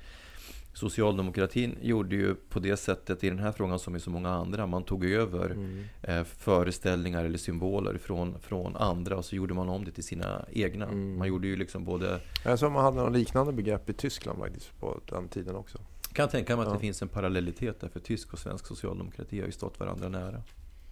Socialdemokratin 0.76 1.74
gjorde 1.82 2.16
ju 2.16 2.34
på 2.34 2.58
det 2.58 2.76
sättet 2.76 3.24
i 3.24 3.28
den 3.28 3.38
här 3.38 3.52
frågan 3.52 3.78
som 3.78 3.96
i 3.96 4.00
så 4.00 4.10
många 4.10 4.28
andra. 4.28 4.66
Man 4.66 4.84
tog 4.84 5.04
över 5.04 5.50
mm. 5.50 5.84
eh, 6.02 6.24
föreställningar 6.24 7.24
eller 7.24 7.38
symboler 7.38 7.98
från, 7.98 8.38
från 8.38 8.76
andra 8.76 9.16
och 9.16 9.24
så 9.24 9.36
gjorde 9.36 9.54
man 9.54 9.68
om 9.68 9.84
det 9.84 9.90
till 9.90 10.04
sina 10.04 10.44
egna. 10.52 10.84
Mm. 10.84 11.18
Man 11.18 11.28
gjorde 11.28 11.48
ju 11.48 11.56
liksom 11.56 11.84
både... 11.84 12.20
Jag 12.44 12.58
såg 12.58 12.72
man 12.72 12.84
hade 12.84 12.96
något 12.96 13.12
liknande 13.12 13.52
begrepp 13.52 13.90
i 13.90 13.92
Tyskland 13.92 14.38
faktiskt 14.38 14.80
på 14.80 15.00
den 15.08 15.28
tiden 15.28 15.56
också. 15.56 15.78
Kan 16.16 16.28
tänka 16.28 16.56
mig 16.56 16.62
att 16.62 16.68
ja. 16.68 16.74
det 16.74 16.80
finns 16.80 17.02
en 17.02 17.08
parallellitet 17.08 17.80
där, 17.80 17.88
för 17.88 18.00
tysk 18.00 18.32
och 18.32 18.38
svensk 18.38 18.66
socialdemokrati 18.66 19.40
har 19.40 19.46
ju 19.46 19.52
stått 19.52 19.80
varandra 19.80 20.08
nära. 20.08 20.42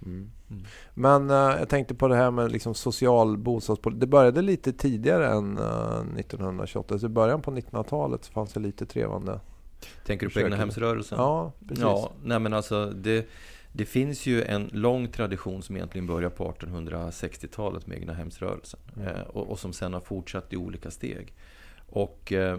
Mm. 0.04 0.31
Mm. 0.50 0.64
Men 0.95 1.31
uh, 1.31 1.37
jag 1.37 1.69
tänkte 1.69 1.95
på 1.95 2.09
det 2.09 2.16
här 2.16 2.31
med 2.31 2.52
liksom 2.52 2.75
social 2.75 3.38
bostadspolitik. 3.38 4.00
Det 4.00 4.07
började 4.07 4.43
lite 4.43 4.73
tidigare 4.73 5.28
än 5.28 5.59
uh, 5.59 6.19
1928. 6.19 6.99
Så 6.99 7.07
i 7.07 7.09
början 7.09 7.43
på 7.43 7.50
1900-talet 7.50 8.26
fanns 8.26 8.52
det 8.52 8.61
lite 8.61 8.87
trevande 8.87 9.40
Tänker 10.07 10.26
du 10.26 10.33
på 10.33 10.40
egnahemsrörelsen? 10.40 11.19
Ja, 11.19 11.52
precis. 11.69 11.83
Ja, 11.83 12.12
nej 12.25 12.38
men 12.38 12.54
alltså 12.54 12.87
det, 12.87 13.28
det 13.73 13.85
finns 13.85 14.26
ju 14.26 14.43
en 14.43 14.71
lång 14.73 15.09
tradition 15.09 15.62
som 15.62 15.76
egentligen 15.76 16.07
börjar 16.07 16.31
på 16.31 16.52
1860-talet 16.52 17.87
med 17.87 17.99
egnahemsrörelsen. 17.99 18.81
Mm. 18.97 19.09
Eh, 19.09 19.23
och, 19.23 19.50
och, 19.50 19.59
som 19.59 19.73
sen 19.73 19.93
har 19.93 20.00
fortsatt 20.00 20.52
i 20.52 20.57
olika 20.57 20.90
steg. 20.90 21.35
Och 21.87 22.33
eh, 22.33 22.59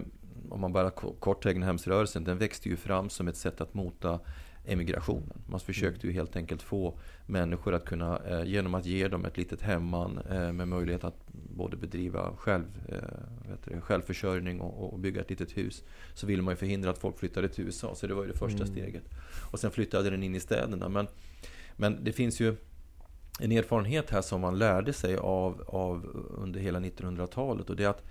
om 0.49 0.61
man 0.61 0.73
bara 0.73 0.89
kort 0.89 1.43
tar 1.43 1.49
egnahemsrörelsen, 1.49 2.23
den 2.23 2.37
växte 2.37 2.69
ju 2.69 2.75
fram 2.75 3.09
som 3.09 3.27
ett 3.27 3.37
sätt 3.37 3.61
att 3.61 3.73
mota 3.73 4.19
emigrationen. 4.65 5.41
Man 5.49 5.59
försökte 5.59 6.07
ju 6.07 6.13
helt 6.13 6.35
enkelt 6.35 6.61
få 6.61 6.99
människor 7.25 7.73
att 7.73 7.85
kunna, 7.85 8.19
eh, 8.19 8.43
genom 8.43 8.75
att 8.75 8.85
ge 8.85 9.07
dem 9.07 9.25
ett 9.25 9.37
litet 9.37 9.61
hemman 9.61 10.19
eh, 10.29 10.51
med 10.51 10.67
möjlighet 10.67 11.03
att 11.03 11.27
både 11.31 11.77
bedriva 11.77 12.35
själv, 12.37 12.65
eh, 12.89 12.97
det, 13.65 13.81
självförsörjning 13.81 14.61
och, 14.61 14.93
och, 14.93 14.99
bygga 14.99 15.21
ett 15.21 15.29
litet 15.29 15.57
hus. 15.57 15.83
Så 16.13 16.27
ville 16.27 16.41
man 16.41 16.51
ju 16.51 16.55
förhindra 16.55 16.89
att 16.89 16.97
folk 16.97 17.19
flyttade 17.19 17.49
till 17.49 17.65
USA, 17.65 17.95
så 17.95 18.07
det 18.07 18.13
var 18.13 18.23
ju 18.23 18.31
det 18.31 18.37
första 18.37 18.63
mm. 18.63 18.75
steget. 18.75 19.03
Och 19.51 19.59
sen 19.59 19.71
flyttade 19.71 20.09
den 20.09 20.23
in 20.23 20.35
i 20.35 20.39
städerna. 20.39 20.89
Men, 20.89 21.07
men 21.75 22.03
det 22.03 22.11
finns 22.11 22.39
ju 22.39 22.55
en 23.39 23.51
erfarenhet 23.51 24.09
här 24.09 24.21
som 24.21 24.41
man 24.41 24.57
lärde 24.57 24.93
sig 24.93 25.17
av, 25.17 25.63
av 25.67 26.05
under 26.37 26.59
hela 26.59 26.79
1900-talet 26.79 27.69
och 27.69 27.75
det 27.75 27.83
är 27.83 27.89
att 27.89 28.03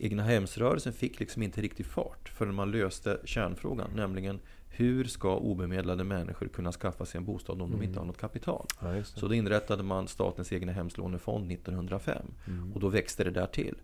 egnahemsrörelsen 0.00 0.92
fick 0.92 1.20
liksom 1.20 1.42
inte 1.42 1.60
riktigt 1.60 1.86
fart 1.86 2.28
förrän 2.28 2.54
man 2.54 2.70
löste 2.70 3.20
kärnfrågan, 3.24 3.90
nämligen 3.94 4.40
hur 4.68 5.04
ska 5.04 5.36
obemedlade 5.36 6.04
människor 6.04 6.48
kunna 6.48 6.72
skaffa 6.72 7.06
sig 7.06 7.18
en 7.18 7.24
bostad 7.24 7.62
om 7.62 7.68
mm. 7.68 7.80
de 7.80 7.86
inte 7.86 7.98
har 7.98 8.06
något 8.06 8.20
kapital? 8.20 8.66
Ja, 8.80 9.04
så 9.04 9.28
då 9.28 9.34
inrättade 9.34 9.82
man 9.82 10.08
statens 10.08 10.52
egna 10.52 10.72
hemslånefond 10.72 11.52
1905 11.52 12.22
mm. 12.46 12.72
och 12.72 12.80
då 12.80 12.88
växte 12.88 13.24
det 13.24 13.30
där 13.30 13.46
till. 13.46 13.74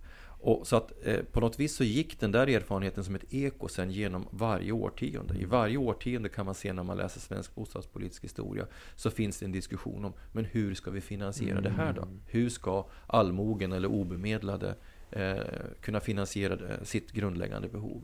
Och 0.44 0.66
så 0.66 0.76
att 0.76 0.92
eh, 1.02 1.20
på 1.32 1.40
något 1.40 1.60
vis 1.60 1.76
så 1.76 1.84
gick 1.84 2.20
den 2.20 2.32
där 2.32 2.46
erfarenheten 2.46 3.04
som 3.04 3.14
ett 3.14 3.34
eko 3.34 3.68
sen 3.68 3.90
genom 3.90 4.26
varje 4.30 4.72
årtionde. 4.72 5.34
I 5.34 5.44
varje 5.44 5.76
årtionde 5.76 6.28
kan 6.28 6.46
man 6.46 6.54
se 6.54 6.72
när 6.72 6.82
man 6.82 6.96
läser 6.96 7.20
svensk 7.20 7.54
bostadspolitisk 7.54 8.24
historia 8.24 8.66
så 8.96 9.10
finns 9.10 9.38
det 9.38 9.46
en 9.46 9.52
diskussion 9.52 10.04
om 10.04 10.12
men 10.32 10.44
hur 10.44 10.74
ska 10.74 10.90
vi 10.90 11.00
finansiera 11.00 11.58
mm. 11.58 11.62
det 11.62 11.70
här 11.70 11.92
då? 11.92 12.02
Mm. 12.02 12.20
Hur 12.26 12.48
ska 12.48 12.86
allmogen 13.06 13.72
eller 13.72 13.88
obemedlade 13.88 14.74
eh, 15.14 15.36
kunna 15.80 16.00
finansiera 16.00 16.84
sitt 16.84 17.12
grundläggande 17.12 17.68
behov? 17.68 18.02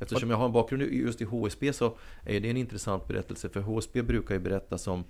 Eftersom 0.00 0.30
jag 0.30 0.36
har 0.36 0.46
en 0.46 0.52
bakgrund 0.52 0.82
just 0.82 1.20
i 1.20 1.24
HSB 1.24 1.72
så 1.72 1.96
är 2.24 2.40
det 2.40 2.50
en 2.50 2.56
intressant 2.56 3.08
berättelse. 3.08 3.48
För 3.48 3.60
HSB 3.60 4.02
brukar 4.02 4.34
ju 4.34 4.40
berätta 4.40 4.78
som, 4.78 5.04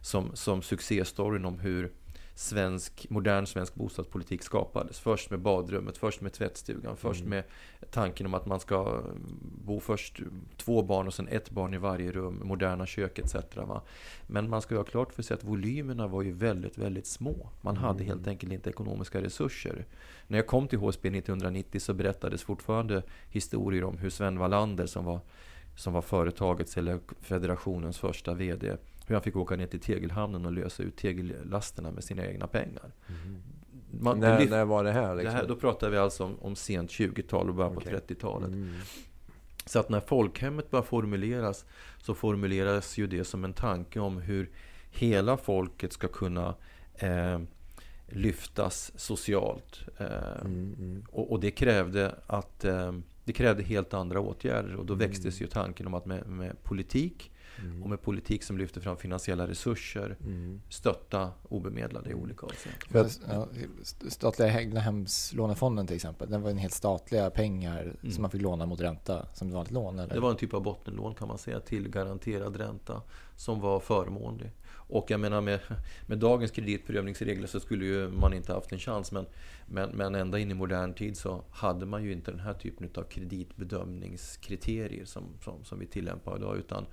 som, 0.00 0.36
som 0.36 0.62
succéstoryn 0.62 1.44
om 1.44 1.58
hur 1.58 1.92
svensk, 2.38 3.06
modern 3.10 3.46
svensk 3.46 3.74
bostadspolitik 3.74 4.42
skapades. 4.42 4.98
Först 4.98 5.30
med 5.30 5.40
badrummet, 5.40 5.98
först 5.98 6.20
med 6.20 6.32
tvättstugan, 6.32 6.96
först 6.96 7.20
mm. 7.20 7.30
med 7.30 7.44
tanken 7.90 8.26
om 8.26 8.34
att 8.34 8.46
man 8.46 8.60
ska 8.60 9.02
bo 9.40 9.80
först 9.80 10.20
två 10.56 10.82
barn 10.82 11.06
och 11.06 11.14
sen 11.14 11.28
ett 11.28 11.50
barn 11.50 11.74
i 11.74 11.78
varje 11.78 12.12
rum, 12.12 12.40
moderna 12.44 12.86
kök 12.86 13.18
etc. 13.18 13.34
Va? 13.54 13.82
Men 14.26 14.50
man 14.50 14.62
ska 14.62 14.76
ha 14.76 14.84
klart 14.84 15.12
för 15.12 15.22
sig 15.22 15.34
att 15.34 15.44
volymerna 15.44 16.06
var 16.06 16.22
ju 16.22 16.32
väldigt, 16.32 16.78
väldigt 16.78 17.06
små. 17.06 17.50
Man 17.60 17.76
mm. 17.76 17.84
hade 17.84 18.04
helt 18.04 18.26
enkelt 18.26 18.52
inte 18.52 18.70
ekonomiska 18.70 19.22
resurser. 19.22 19.86
När 20.26 20.38
jag 20.38 20.46
kom 20.46 20.68
till 20.68 20.78
HSB 20.78 21.08
1990 21.08 21.80
så 21.80 21.94
berättades 21.94 22.42
fortfarande 22.42 23.02
historier 23.30 23.84
om 23.84 23.98
hur 23.98 24.10
Sven 24.10 24.38
Wallander 24.38 24.86
som 24.86 25.04
var, 25.04 25.20
som 25.76 25.92
var 25.92 26.02
företagets 26.02 26.76
eller 26.76 27.00
federationens 27.20 27.98
första 27.98 28.34
VD 28.34 28.76
hur 29.08 29.14
han 29.14 29.22
fick 29.22 29.36
åka 29.36 29.56
ner 29.56 29.66
till 29.66 29.80
tegelhamnen 29.80 30.46
och 30.46 30.52
lösa 30.52 30.82
ut 30.82 30.96
tegellasterna 30.96 31.90
med 31.90 32.04
sina 32.04 32.26
egna 32.26 32.46
pengar. 32.46 32.92
Mm. 33.08 33.42
Man, 33.90 34.20
när, 34.20 34.38
lyft, 34.38 34.50
när 34.50 34.64
var 34.64 34.84
det 34.84 34.92
här, 34.92 35.14
liksom? 35.14 35.34
det 35.34 35.40
här? 35.40 35.48
Då 35.48 35.56
pratar 35.56 35.90
vi 35.90 35.96
alltså 35.96 36.24
om, 36.24 36.38
om 36.40 36.56
sent 36.56 36.90
20-tal 36.90 37.48
och 37.48 37.54
början 37.54 37.76
okay. 37.76 37.92
på 37.92 37.98
30-talet. 37.98 38.48
Mm. 38.48 38.74
Så 39.66 39.78
att 39.78 39.88
när 39.88 40.00
folkhemmet 40.00 40.70
börjar 40.70 40.82
formuleras 40.82 41.64
så 41.98 42.14
formuleras 42.14 42.98
ju 42.98 43.06
det 43.06 43.24
som 43.24 43.44
en 43.44 43.52
tanke 43.52 44.00
om 44.00 44.18
hur 44.18 44.50
hela 44.90 45.36
folket 45.36 45.92
ska 45.92 46.08
kunna 46.08 46.54
eh, 46.94 47.40
lyftas 48.06 48.92
socialt. 48.96 49.80
Eh, 49.98 50.40
mm, 50.40 50.74
mm. 50.78 51.04
Och, 51.10 51.32
och, 51.32 51.40
det 51.40 51.50
krävde 51.50 52.14
att 52.26 52.64
eh, 52.64 52.92
det 53.24 53.32
krävde 53.32 53.62
helt 53.62 53.94
andra 53.94 54.20
åtgärder 54.20 54.74
och 54.74 54.86
då 54.86 54.94
mm. 54.94 55.08
växtes 55.08 55.40
ju 55.40 55.46
tanken 55.46 55.86
om 55.86 55.94
att 55.94 56.06
med, 56.06 56.26
med 56.26 56.62
politik 56.62 57.30
Mm. 57.64 57.82
Och 57.82 57.90
med 57.90 58.02
politik 58.02 58.42
som 58.42 58.58
lyfter 58.58 58.80
fram 58.80 58.96
finansiella 58.96 59.48
resurser 59.48 60.16
mm. 60.20 60.60
stötta 60.68 61.30
obemedlade 61.48 62.10
i 62.10 62.14
olika 62.14 62.46
avseenden. 62.46 63.10
Ja, 63.28 63.48
statliga 64.08 64.60
egnahemslånefonden 64.60 65.86
till 65.86 65.96
exempel, 65.96 66.30
den 66.30 66.42
var 66.42 66.50
en 66.50 66.58
helt 66.58 66.74
statliga 66.74 67.30
pengar 67.30 67.82
mm. 67.82 68.12
som 68.12 68.22
man 68.22 68.30
fick 68.30 68.42
låna 68.42 68.66
mot 68.66 68.80
ränta 68.80 69.26
som 69.34 69.48
ett 69.48 69.54
vanligt 69.54 69.72
lån? 69.72 69.98
Eller? 69.98 70.14
Det 70.14 70.20
var 70.20 70.30
en 70.30 70.36
typ 70.36 70.54
av 70.54 70.62
bottenlån 70.62 71.14
kan 71.14 71.28
man 71.28 71.38
säga 71.38 71.60
till 71.60 71.88
garanterad 71.88 72.56
ränta 72.56 73.02
som 73.36 73.60
var 73.60 73.80
förmånlig. 73.80 74.50
Och 74.88 75.10
jag 75.10 75.20
menar 75.20 75.40
med, 75.40 75.60
med 76.06 76.18
dagens 76.18 76.50
kreditprövningsregler 76.50 77.46
så 77.46 77.60
skulle 77.60 77.84
ju 77.84 78.08
man 78.08 78.32
inte 78.32 78.52
haft 78.52 78.72
en 78.72 78.78
chans. 78.78 79.12
Men, 79.12 79.26
men, 79.66 79.90
men 79.90 80.14
ända 80.14 80.38
in 80.38 80.50
i 80.50 80.54
modern 80.54 80.94
tid 80.94 81.16
så 81.16 81.44
hade 81.50 81.86
man 81.86 82.04
ju 82.04 82.12
inte 82.12 82.30
den 82.30 82.40
här 82.40 82.54
typen 82.54 82.90
av 82.94 83.02
kreditbedömningskriterier 83.02 85.04
som, 85.04 85.24
som, 85.44 85.64
som 85.64 85.78
vi 85.78 85.86
tillämpar 85.86 86.36
idag. 86.36 86.56
Utan 86.56 86.86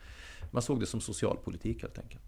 man 0.52 0.62
såg 0.62 0.80
det 0.80 0.86
som 0.86 1.02
socialpolitik 1.02 1.82
helt 1.82 2.00
enkelt. 2.00 2.24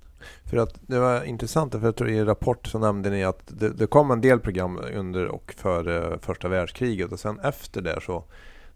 För 0.45 0.57
att 0.57 0.79
det 0.87 0.99
var 0.99 1.23
intressant, 1.23 1.71
för 1.71 1.81
jag 1.81 1.95
tror 1.95 2.09
i 2.09 2.17
er 2.17 2.25
rapport 2.25 2.67
så 2.67 2.79
nämnde 2.79 3.09
ni 3.09 3.23
att 3.23 3.43
det, 3.47 3.69
det 3.69 3.87
kom 3.87 4.11
en 4.11 4.21
del 4.21 4.39
program 4.39 4.79
under 4.93 5.27
och 5.27 5.53
före 5.57 6.19
första 6.19 6.47
världskriget 6.47 7.11
och 7.11 7.19
sen 7.19 7.39
efter 7.39 7.81
det 7.81 8.01
så 8.01 8.23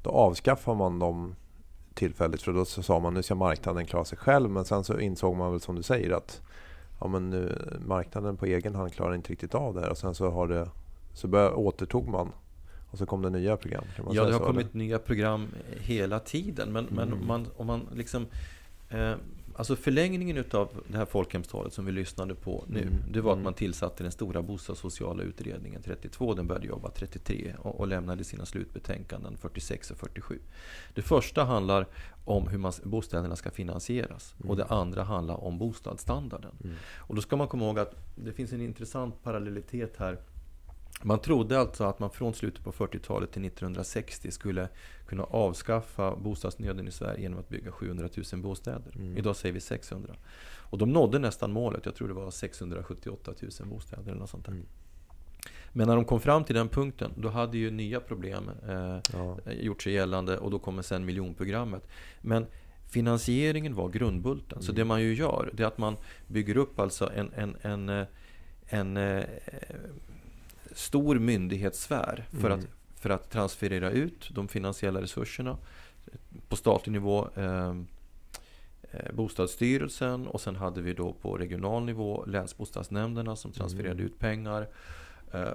då 0.02 0.10
avskaffade 0.10 0.78
man 0.78 1.00
dem 1.00 1.36
tillfälligt 1.94 2.42
för 2.42 2.54
då 2.54 2.66
så 2.66 2.84
sa 2.84 3.00
man 3.00 3.14
nu 3.14 3.24
ska 3.24 3.36
marknaden 3.36 3.86
klara 3.86 4.06
sig 4.06 4.18
själv 4.18 4.50
men 4.50 4.66
sen 4.66 4.84
så 4.84 5.00
insåg 5.00 5.38
man 5.38 5.52
väl 5.52 5.62
som 5.62 5.76
du 5.76 5.84
säger 5.84 6.12
att 6.12 6.42
ja, 7.02 7.08
men 7.08 7.30
nu, 7.30 7.56
marknaden 7.86 8.38
på 8.38 8.46
egen 8.46 8.76
hand 8.76 8.94
klarar 8.94 9.16
inte 9.16 9.32
riktigt 9.32 9.56
av 9.56 9.74
det 9.74 9.82
här 9.82 9.90
och 9.90 9.98
sen 9.98 10.16
så 10.16 10.30
har 10.30 10.48
det 10.48 10.70
så 11.14 11.28
började, 11.28 11.56
återtog 11.56 12.08
man 12.08 12.32
och 12.92 12.98
så 12.98 13.06
kom 13.06 13.22
det 13.22 13.30
nya 13.30 13.58
program. 13.58 13.84
ja, 14.12 14.26
det 14.26 14.34
har 14.34 14.40
kommit 14.40 14.68
eller? 14.74 14.86
nya 14.86 15.00
program 15.00 15.48
hela 15.80 16.20
tiden 16.20 16.72
men, 16.72 16.88
mm. 16.88 16.96
men 17.10 17.28
man, 17.28 17.48
om 17.58 17.68
man 17.68 17.88
liksom 17.96 18.26
eh, 18.90 19.14
Alltså 19.56 19.76
förlängningen 19.76 20.38
utav 20.38 20.84
det 20.88 20.98
här 20.98 21.06
folkhemstalet 21.06 21.74
som 21.74 21.86
vi 21.86 21.92
lyssnade 21.92 22.36
på 22.36 22.66
nu, 22.68 22.82
mm. 22.82 22.94
det 23.12 23.22
var 23.22 23.32
att 23.32 23.36
mm. 23.36 23.44
man 23.44 23.54
tillsatte 23.54 24.04
den 24.04 24.12
stora 24.12 24.42
bostadssociala 24.42 25.24
utredningen 25.24 25.82
32. 25.82 26.34
Den 26.34 26.48
började 26.48 26.68
jobba 26.68 26.90
33 26.90 27.56
och, 27.60 27.80
och 27.80 27.88
lämnade 27.88 28.24
sina 28.24 28.46
slutbetänkanden 28.46 29.38
46 29.38 29.92
och 29.92 29.98
47. 29.98 30.40
Det 30.94 31.02
första 31.02 31.44
handlar 31.44 31.88
om 32.26 32.48
hur 32.48 32.58
man, 32.58 32.74
bostäderna 32.84 33.36
ska 33.36 33.52
finansieras 33.52 34.36
mm. 34.40 34.50
och 34.50 34.58
det 34.58 34.66
andra 34.66 35.04
handlar 35.04 35.44
om 35.44 35.58
bostadsstandarden. 35.58 36.52
Mm. 36.64 36.76
Och 36.98 37.16
då 37.16 37.22
ska 37.22 37.36
man 37.36 37.48
komma 37.48 37.66
ihåg 37.66 37.80
att 37.80 37.96
det 38.16 38.34
finns 38.34 38.54
en 38.54 38.62
intressant 38.62 39.24
parallellitet 39.24 39.98
här 39.98 40.18
man 41.04 41.20
trodde 41.20 41.60
alltså 41.60 41.84
att 41.84 42.00
man 42.00 42.10
från 42.10 42.34
slutet 42.34 42.64
på 42.64 42.72
40-talet 42.72 43.32
till 43.32 43.46
1960 43.46 44.32
skulle 44.32 44.70
kunna 45.08 45.24
avskaffa 45.24 46.16
bostadsnöden 46.16 46.88
i 46.88 46.92
Sverige 46.92 47.22
genom 47.22 47.40
att 47.40 47.50
bygga 47.50 47.72
700 47.72 48.10
000 48.34 48.42
bostäder. 48.42 48.94
Mm. 48.96 49.18
Idag 49.18 49.36
säger 49.36 49.54
vi 49.54 49.60
600. 49.60 50.16
Och 50.58 50.78
de 50.78 50.90
nådde 50.90 51.20
nästan 51.20 51.52
målet. 51.52 51.86
Jag 51.86 51.96
tror 51.96 52.08
det 52.08 52.14
var 52.14 52.32
678 52.32 53.34
000 53.60 53.70
bostäder 53.70 54.04
eller 54.04 54.20
något 54.20 54.30
sånt 54.30 54.46
där. 54.46 54.52
Mm. 54.52 54.66
Men 55.74 55.88
när 55.88 55.96
de 55.96 56.06
kom 56.06 56.20
fram 56.20 56.44
till 56.44 56.56
den 56.56 56.70
punkten, 56.70 57.12
då 57.16 57.30
hade 57.30 57.58
ju 57.58 57.72
nya 57.72 58.00
problem 58.00 58.52
eh, 58.68 59.00
ja. 59.14 59.38
gjort 59.52 59.82
sig 59.82 59.94
gällande 59.94 60.38
och 60.38 60.52
då 60.52 60.60
kommer 60.60 60.82
sen 60.82 61.06
miljonprogrammet. 61.06 61.88
Men 62.22 62.46
Finansieringen 62.92 63.76
var 63.76 63.90
grundbulten. 63.90 64.62
Så 64.62 64.72
det 64.72 64.86
man 64.86 65.02
ju 65.02 65.14
gör, 65.14 65.50
det 65.54 65.64
är 65.64 65.68
att 65.68 65.78
man 65.78 65.98
bygger 66.28 66.58
upp 66.58 66.80
alltså 66.80 67.12
en, 67.16 67.34
en, 67.36 67.56
en, 67.62 67.90
eh, 67.90 68.06
en, 68.68 68.98
en 68.98 69.20
eh, 69.20 69.26
stor 70.76 71.20
myndighetssfär 71.20 72.26
för, 72.32 72.50
Mm. 72.50 72.60
att, 72.60 72.66
för 73.02 73.10
att 73.10 73.30
transferera 73.32 73.92
ut 73.92 74.30
de 74.32 74.48
finansiella 74.48 75.02
resurserna 75.02 75.58
på 76.48 76.56
statlig 76.56 76.94
nivå. 76.94 77.28
Eh, 77.36 77.76
eh, 78.92 79.14
Bostadsstyrelsen 79.14 80.28
och 80.28 80.42
sen 80.42 80.56
hade 80.56 80.82
vi 80.82 80.94
då 80.94 81.14
på 81.14 81.38
regional 81.38 81.86
nivå 81.86 82.26
länsbostadsnämnderna 82.26 83.36
som 83.36 83.52
transfererade 83.52 83.92
Mm. 84.02 84.06
ut 84.06 84.20
pengar. 84.20 84.68
Eh, 85.34 85.52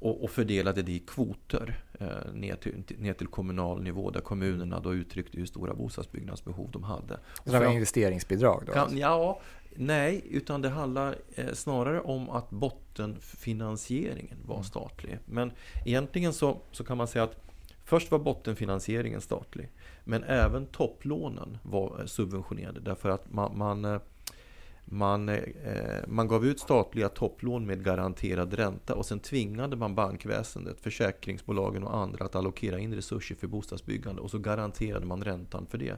och, 0.00 0.24
och 0.24 0.30
fördelade 0.30 0.82
det 0.82 0.92
i 0.92 0.98
kvoter 0.98 1.82
eh, 2.00 2.32
ner, 2.32 2.56
till, 2.56 2.82
ner 2.98 3.12
till 3.12 3.26
kommunal 3.26 3.82
nivå 3.82 4.10
där 4.10 4.20
kommunerna 4.20 4.80
då 4.80 4.94
uttryckte 4.94 5.38
hur 5.38 5.46
stora 5.46 5.74
bostadsbyggnadsbehov 5.74 6.70
de 6.70 6.82
hade. 6.82 7.18
Det 7.44 7.50
där 7.50 7.64
var 7.64 7.72
investeringsbidrag 7.72 8.62
då? 8.66 8.72
kan, 8.72 8.98
ja, 8.98 9.40
nej, 9.74 10.24
utan 10.30 10.62
det 10.62 10.68
handlar 10.68 11.16
eh, 11.34 11.52
snarare 11.52 12.00
om 12.00 12.30
att 12.30 12.50
bottenfinansieringen 12.50 14.38
var 14.46 14.62
statlig. 14.62 15.18
Men 15.24 15.52
egentligen 15.84 16.32
så, 16.32 16.60
så 16.72 16.84
kan 16.84 16.96
man 16.96 17.08
säga 17.08 17.24
att 17.24 17.48
först 17.84 18.10
var 18.10 18.18
bottenfinansieringen 18.18 19.20
statlig. 19.20 19.70
Men 20.04 20.24
även 20.24 20.66
topplånen 20.66 21.58
var 21.62 22.00
eh, 22.00 22.06
subventionerade 22.06 22.80
därför 22.80 23.08
att 23.08 23.32
man, 23.32 23.58
man, 23.58 23.84
eh, 23.84 24.00
man, 24.84 25.28
eh, 25.28 25.38
man 26.06 26.28
gav 26.28 26.46
ut 26.46 26.60
statliga 26.60 27.08
topplån 27.08 27.66
med 27.66 27.84
garanterad 27.84 28.54
ränta 28.54 28.94
och 28.94 29.06
sen 29.06 29.20
tvingade 29.20 29.76
man 29.76 29.94
bankväsendet, 29.94 30.80
försäkringsbolagen 30.80 31.84
och 31.84 31.96
andra 31.96 32.24
att 32.24 32.34
allokera 32.34 32.78
in 32.78 32.94
resurser 32.94 33.34
för 33.34 33.46
bostadsbyggande 33.46 34.22
och 34.22 34.30
så 34.30 34.38
garanterade 34.38 35.06
man 35.06 35.24
räntan 35.24 35.66
för 35.66 35.78
det. 35.78 35.96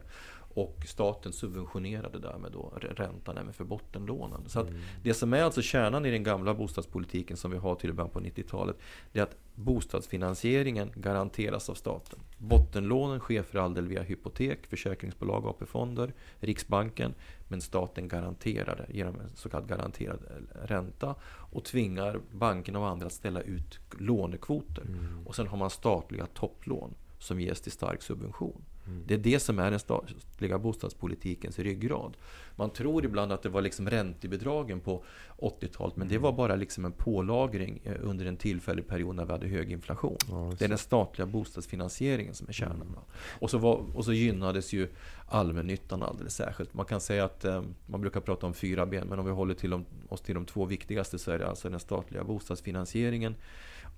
Och 0.53 0.85
staten 0.87 1.33
subventionerade 1.33 2.19
därmed 2.19 2.51
då 2.51 2.73
räntan 2.81 3.37
även 3.37 3.53
för 3.53 3.63
bottenlånen. 3.63 4.49
Så 4.49 4.59
att 4.59 4.67
det 5.03 5.13
som 5.13 5.33
är 5.33 5.43
alltså 5.43 5.61
kärnan 5.61 6.05
i 6.05 6.11
den 6.11 6.23
gamla 6.23 6.53
bostadspolitiken 6.53 7.37
som 7.37 7.51
vi 7.51 7.57
har 7.57 7.75
till 7.75 7.93
med 7.93 8.11
på 8.13 8.19
90-talet, 8.19 8.75
det 9.11 9.19
är 9.19 9.23
att 9.23 9.37
bostadsfinansieringen 9.55 10.91
garanteras 10.95 11.69
av 11.69 11.73
staten. 11.73 12.19
Bottenlånen 12.37 13.19
sker 13.19 13.43
för 13.43 13.59
all 13.59 13.73
del 13.73 13.87
via 13.87 14.01
hypotek, 14.01 14.67
försäkringsbolag, 14.67 15.45
AP-fonder, 15.45 16.13
Riksbanken, 16.39 17.13
men 17.47 17.61
staten 17.61 18.07
garanterar 18.07 18.75
det 18.75 18.97
genom 18.97 19.19
en 19.19 19.29
så 19.35 19.49
kallad 19.49 19.69
garanterad 19.69 20.19
eh, 20.29 20.67
ränta 20.67 21.15
och 21.25 21.63
tvingar 21.63 22.19
bankerna 22.31 22.79
och 22.79 22.87
andra 22.87 23.05
att 23.05 23.13
ställa 23.13 23.41
ut 23.41 23.79
lånekvoter. 23.99 24.83
Och 25.25 25.35
sen 25.35 25.47
har 25.47 25.57
man 25.57 25.69
statliga 25.69 26.25
topplån 26.25 26.93
som 27.21 27.39
ges 27.39 27.61
till 27.61 27.71
stark 27.71 28.01
subvention. 28.01 28.61
Det 29.05 29.13
är 29.13 29.17
det 29.17 29.39
som 29.39 29.59
är 29.59 29.71
den 29.71 29.79
statliga 29.79 30.59
bostadspolitikens 30.59 31.59
ryggrad. 31.59 32.17
Man 32.55 32.69
tror 32.69 33.05
ibland 33.05 33.31
att 33.31 33.43
det 33.43 33.49
var 33.49 33.61
liksom 33.61 33.89
räntebidragen 33.89 34.79
på 34.79 35.03
80-talet, 35.37 35.95
men 35.95 36.07
det 36.07 36.17
var 36.17 36.31
bara 36.31 36.55
liksom 36.55 36.85
en 36.85 36.91
pålagring 36.91 37.81
eh, 37.83 37.95
under 38.01 38.25
en 38.25 38.37
tillfällig 38.37 38.87
period 38.87 39.15
när 39.15 39.25
vi 39.25 39.31
hade 39.31 39.47
hög 39.47 39.71
inflation. 39.71 40.17
Ja, 40.29 40.53
Det 40.59 40.65
är 40.65 40.69
den 40.69 40.77
statliga 40.77 41.25
bostadsfinansieringen 41.25 42.33
som 42.33 42.47
är 42.47 42.53
kärnan. 42.53 42.93
va. 42.95 43.01
Och, 43.39 43.49
så 43.49 43.57
var, 43.57 43.97
och 43.97 44.05
så 44.05 44.13
gynnades 44.13 44.73
ju 44.73 44.87
allmännyttan 45.27 46.03
alldeles 46.03 46.35
särskilt. 46.35 46.73
Man 46.73 46.85
kan 46.85 47.01
säga 47.01 47.25
att 47.25 47.45
eh, 47.45 47.63
man 47.85 48.01
brukar 48.01 48.21
prata 48.21 48.45
om 48.45 48.53
fyra 48.53 48.85
ben, 48.85 49.07
men 49.07 49.19
om 49.19 49.25
vi 49.25 49.31
håller 49.31 49.53
till 49.53 49.69
de, 49.69 49.85
oss 50.09 50.21
till 50.21 50.35
de 50.35 50.45
två 50.45 50.65
viktigaste 50.65 51.19
så 51.19 51.31
är 51.31 51.39
det 51.39 51.47
alltså 51.47 51.69
den 51.69 51.79
statliga 51.79 52.23
bostadsfinansieringen 52.23 53.35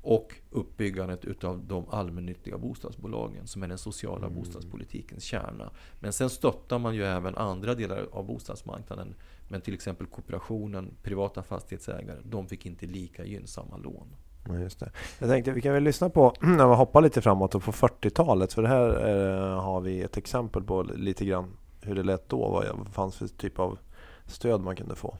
och 0.03 0.35
uppbyggandet 0.49 1.25
utav 1.25 1.65
de 1.67 1.89
allmännyttiga 1.89 2.57
bostadsbolagen 2.57 3.47
som 3.47 3.63
är 3.63 3.67
den 3.67 3.77
sociala 3.77 4.29
bostadspolitikens 4.29 5.23
kärna. 5.23 5.71
Men 5.99 6.13
sen 6.13 6.29
stöttar 6.29 6.79
man 6.79 6.95
ju 6.95 7.03
även 7.03 7.35
andra 7.35 7.75
delar 7.75 8.07
av 8.11 8.25
bostadsmarknaden. 8.25 9.15
Men 9.47 9.61
till 9.61 9.73
exempel 9.73 10.07
kooperationen, 10.07 10.93
privata 11.03 11.43
fastighetsägare, 11.43 12.19
de 12.23 12.47
fick 12.47 12.65
inte 12.65 12.85
lika 12.85 13.25
gynnsamma 13.25 13.77
lån. 13.77 14.15
Ja, 14.47 14.59
just 14.59 14.79
det. 14.79 14.91
Jag 15.19 15.29
tänkte 15.29 15.51
vi 15.51 15.61
kan 15.61 15.73
väl 15.73 15.83
lyssna 15.83 16.09
på 16.09 16.33
när 16.41 16.67
vi 16.67 16.75
hoppar 16.75 17.01
lite 17.01 17.21
framåt 17.21 17.55
och 17.55 17.63
på 17.63 17.71
40-talet 17.71 18.53
för 18.53 18.61
det 18.61 18.67
här 18.67 19.09
eh, 19.09 19.61
har 19.61 19.81
vi 19.81 20.01
ett 20.01 20.17
exempel 20.17 20.63
på 20.63 20.83
lite 20.83 21.25
grann 21.25 21.57
hur 21.81 21.95
det 21.95 22.03
lät 22.03 22.29
då. 22.29 22.49
Vad 22.49 22.65
det 22.65 22.91
fanns 22.91 23.15
för 23.15 23.27
typ 23.27 23.59
av 23.59 23.79
stöd 24.25 24.61
man 24.61 24.75
kunde 24.75 24.95
få. 24.95 25.17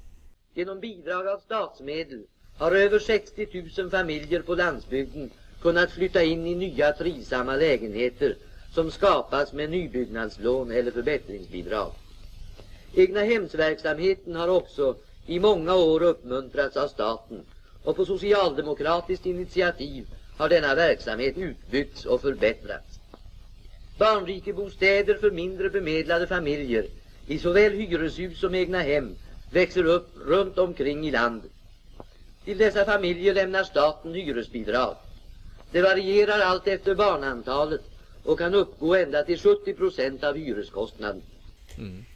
Genom 0.53 0.79
bidrag 0.79 1.27
av 1.27 1.37
statsmedel 1.37 2.25
har 2.57 2.71
över 2.71 2.99
60 2.99 3.63
000 3.77 3.89
familjer 3.89 4.41
på 4.41 4.55
landsbygden 4.55 5.31
kunnat 5.61 5.91
flytta 5.91 6.23
in 6.23 6.47
i 6.47 6.55
nya 6.55 6.91
trivsamma 6.91 7.55
lägenheter 7.55 8.35
som 8.71 8.91
skapas 8.91 9.53
med 9.53 9.69
nybyggnadslån 9.69 10.71
eller 10.71 10.91
förbättringsbidrag. 10.91 11.91
Egnahemsverksamheten 12.95 14.35
har 14.35 14.47
också 14.47 14.95
i 15.25 15.39
många 15.39 15.75
år 15.75 16.03
uppmuntrats 16.03 16.77
av 16.77 16.87
staten 16.87 17.45
och 17.83 17.95
på 17.95 18.05
socialdemokratiskt 18.05 19.25
initiativ 19.25 20.05
har 20.37 20.49
denna 20.49 20.75
verksamhet 20.75 21.37
utbyggts 21.37 22.05
och 22.05 22.21
förbättrats. 22.21 22.99
Barnrikebostäder 23.97 25.15
för 25.15 25.31
mindre 25.31 25.69
bemedlade 25.69 26.27
familjer 26.27 26.87
i 27.27 27.39
såväl 27.39 27.71
hyreshus 27.71 28.39
som 28.39 28.55
egnahem 28.55 29.15
växer 29.49 29.85
upp 29.85 30.09
runt 30.25 30.57
omkring 30.57 31.07
i 31.07 31.11
landet. 31.11 31.52
Till 32.45 32.57
dessa 32.57 32.85
familjer 32.85 33.33
lämnar 33.33 33.63
staten 33.63 34.13
hyresbidrag. 34.13 34.95
Det 35.71 35.81
varierar 35.81 36.39
allt 36.39 36.67
efter 36.67 36.95
barnantalet 36.95 37.81
och 38.23 38.39
kan 38.39 38.53
uppgå 38.53 38.95
ända 38.95 39.23
till 39.23 39.39
70 39.39 39.73
procent 39.73 40.23
av 40.23 40.35
hyreskostnaden. 40.35 41.21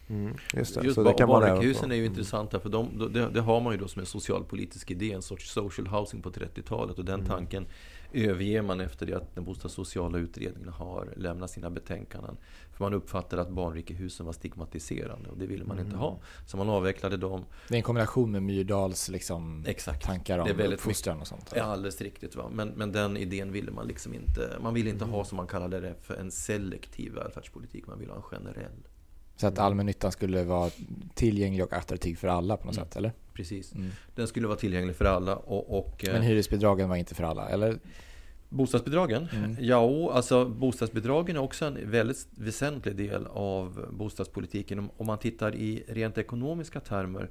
Mm, 0.09 0.37
just 0.53 0.75
det, 0.75 0.83
Just 0.83 0.95
så 0.95 1.03
det 1.03 1.13
kan 1.13 1.29
man. 1.29 1.43
Mm. 1.43 1.91
är 1.91 1.95
ju 1.95 2.05
intressanta 2.05 2.59
för 2.59 2.69
de, 2.69 3.09
det, 3.13 3.29
det 3.29 3.41
har 3.41 3.61
man 3.61 3.73
ju 3.73 3.79
då 3.79 3.87
som 3.87 3.99
en 3.99 4.05
socialpolitisk 4.05 4.91
idé, 4.91 5.11
en 5.11 5.21
sorts 5.21 5.51
social 5.51 5.87
housing 5.87 6.21
på 6.21 6.29
30-talet 6.29 6.99
och 6.99 7.05
den 7.05 7.19
Mm. 7.19 7.65
Överger 8.13 8.61
man 8.61 8.79
efter 8.79 9.05
det 9.05 9.13
att 9.13 9.35
den 9.35 9.43
bostadssociala 9.43 10.17
utredningen 10.17 10.69
har 10.69 11.13
lämnat 11.15 11.51
sina 11.51 11.69
betänkanden. 11.69 12.37
För 12.73 12.83
man 12.83 12.93
uppfattade 12.93 13.41
att 13.41 13.49
barnrikehusen 13.49 14.25
var 14.25 14.33
stigmatiserande 14.33 15.29
och 15.29 15.37
det 15.37 15.45
ville 15.47 15.63
man 15.65 15.77
Mm. 15.77 15.85
inte 15.85 15.97
ha. 15.97 16.19
Så 16.45 16.57
man 16.57 16.69
avvecklade 16.69 17.17
dem. 17.17 17.45
Det 17.67 17.73
är 17.73 17.77
en 17.77 17.83
kombination 17.83 18.31
med 18.31 18.43
Myrdals 18.43 19.09
liksom, 19.09 19.63
Exakt. 19.67 20.05
tankar 20.05 20.39
om 20.39 20.47
Det 20.57 20.63
är 20.63 20.73
uppfostran 20.73 21.21
och 21.21 21.27
sånt. 21.27 21.53
Ja, 21.55 21.63
alldeles 21.63 22.01
riktigt. 22.01 22.35
Va? 22.35 22.49
Men, 22.53 22.67
men 22.69 22.91
den 22.91 23.17
idén 23.17 23.51
ville 23.51 23.71
man 23.71 23.87
liksom 23.87 24.13
inte. 24.13 24.57
Man 24.61 24.73
ville 24.73 24.89
inte 24.89 25.03
Mm. 25.05 25.13
ha 25.13 25.25
som 25.25 25.35
man 25.35 25.47
kallade 25.47 25.79
det 25.79 25.95
för 26.01 26.15
en 26.15 26.31
selektiv 26.31 27.13
välfärdspolitik. 27.13 27.87
Man 27.87 27.99
ville 27.99 28.11
ha 28.11 28.17
en 28.17 28.23
generell. 28.23 28.87
Så 29.35 29.47
att 29.47 29.59
allmännyttan 29.59 30.11
skulle 30.11 30.43
vara 30.43 30.69
tillgänglig 31.15 31.63
och 31.65 31.73
attraktiv 31.73 32.15
för 32.15 32.27
alla 32.27 32.57
på 32.57 32.65
något 32.65 32.75
Mm. 32.77 32.85
sätt, 32.87 32.95
eller? 32.97 33.11
Precis. 33.37 33.75
Mm. 33.75 33.91
Den 34.15 34.27
skulle 34.27 34.47
vara 34.47 34.57
tillgänglig 34.57 34.95
för 34.95 35.05
alla. 35.05 35.35
Och, 35.35 35.79
och, 35.79 36.07
eh, 36.07 36.13
Men 36.13 36.21
hyresbidragen 36.21 36.89
var 36.89 36.95
inte 36.95 37.15
för 37.15 37.23
alla, 37.23 37.49
eller? 37.49 37.79
Bostadsbidragen? 38.49 39.27
Mm. 39.35 39.55
Ja, 39.59 40.11
alltså 40.13 40.45
bostadsbidragen 40.45 41.35
är 41.35 41.39
också 41.39 41.65
en 41.65 41.91
väldigt 41.91 42.27
väsentlig 42.31 42.95
del 42.95 43.27
av 43.27 43.85
bostadspolitiken. 43.91 44.79
Om, 44.79 44.89
om 44.97 45.07
man 45.07 45.17
tittar 45.17 45.55
i 45.55 45.83
rent 45.87 46.17
ekonomiska 46.17 46.79
termer. 46.79 47.29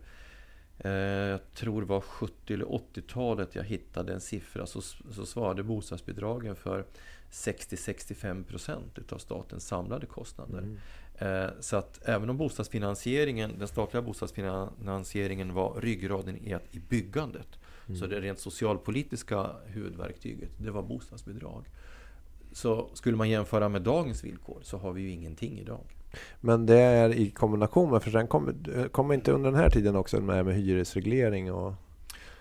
Eh, 0.78 0.90
jag 0.90 1.54
tror 1.54 1.80
det 1.80 1.86
var 1.86 2.00
70 2.00 2.54
eller 2.54 2.64
80-talet 2.64 3.54
jag 3.54 3.64
hittade 3.64 4.12
en 4.12 4.20
siffra. 4.20 4.66
Så, 4.66 4.80
så 5.12 5.26
svarade 5.26 5.62
bostadsbidragen 5.62 6.56
för 6.56 6.84
60-65% 7.30 8.44
procent 8.44 8.98
utav 8.98 9.18
statens 9.18 9.66
samlade 9.66 10.06
kostnader. 10.06 10.62
Eh, 10.62 10.68
Så 11.60 11.76
att 11.76 12.08
även 12.08 12.30
om 12.30 12.36
bostadsfinansieringen, 12.36 13.58
den 13.58 13.68
statliga 13.68 14.02
bostadsfinansieringen 14.02 15.54
var 15.54 15.80
ryggraden 15.80 16.36
i, 16.36 16.56
byggandet. 16.88 17.48
Så 18.00 18.06
det 18.06 18.20
rent 18.20 18.38
socialpolitiska 18.38 19.50
huvudverktyget, 19.66 20.50
det 20.58 20.70
var 20.70 20.82
bostadsbidrag. 20.82 21.64
Så 22.52 22.90
skulle 22.94 23.16
man 23.16 23.28
jämföra 23.30 23.68
med 23.68 23.82
dagens 23.82 24.24
villkor 24.24 24.58
så 24.62 24.78
har 24.78 24.92
vi 24.92 25.02
ju 25.02 25.10
ingenting 25.10 25.58
idag. 25.58 25.84
Men 26.40 26.66
det 26.66 26.78
är 26.78 27.10
i 27.14 27.30
kombination 27.30 27.90
med, 27.90 28.02
för 28.02 28.10
sen 28.10 28.26
kommer 28.28 28.88
kommer 28.88 29.14
inte 29.14 29.32
under 29.32 29.50
den 29.50 29.60
här 29.60 29.70
tiden 29.70 29.96
också 29.96 30.20
med, 30.20 30.44
med 30.46 30.54
hyresreglering 30.54 31.52
och 31.52 31.74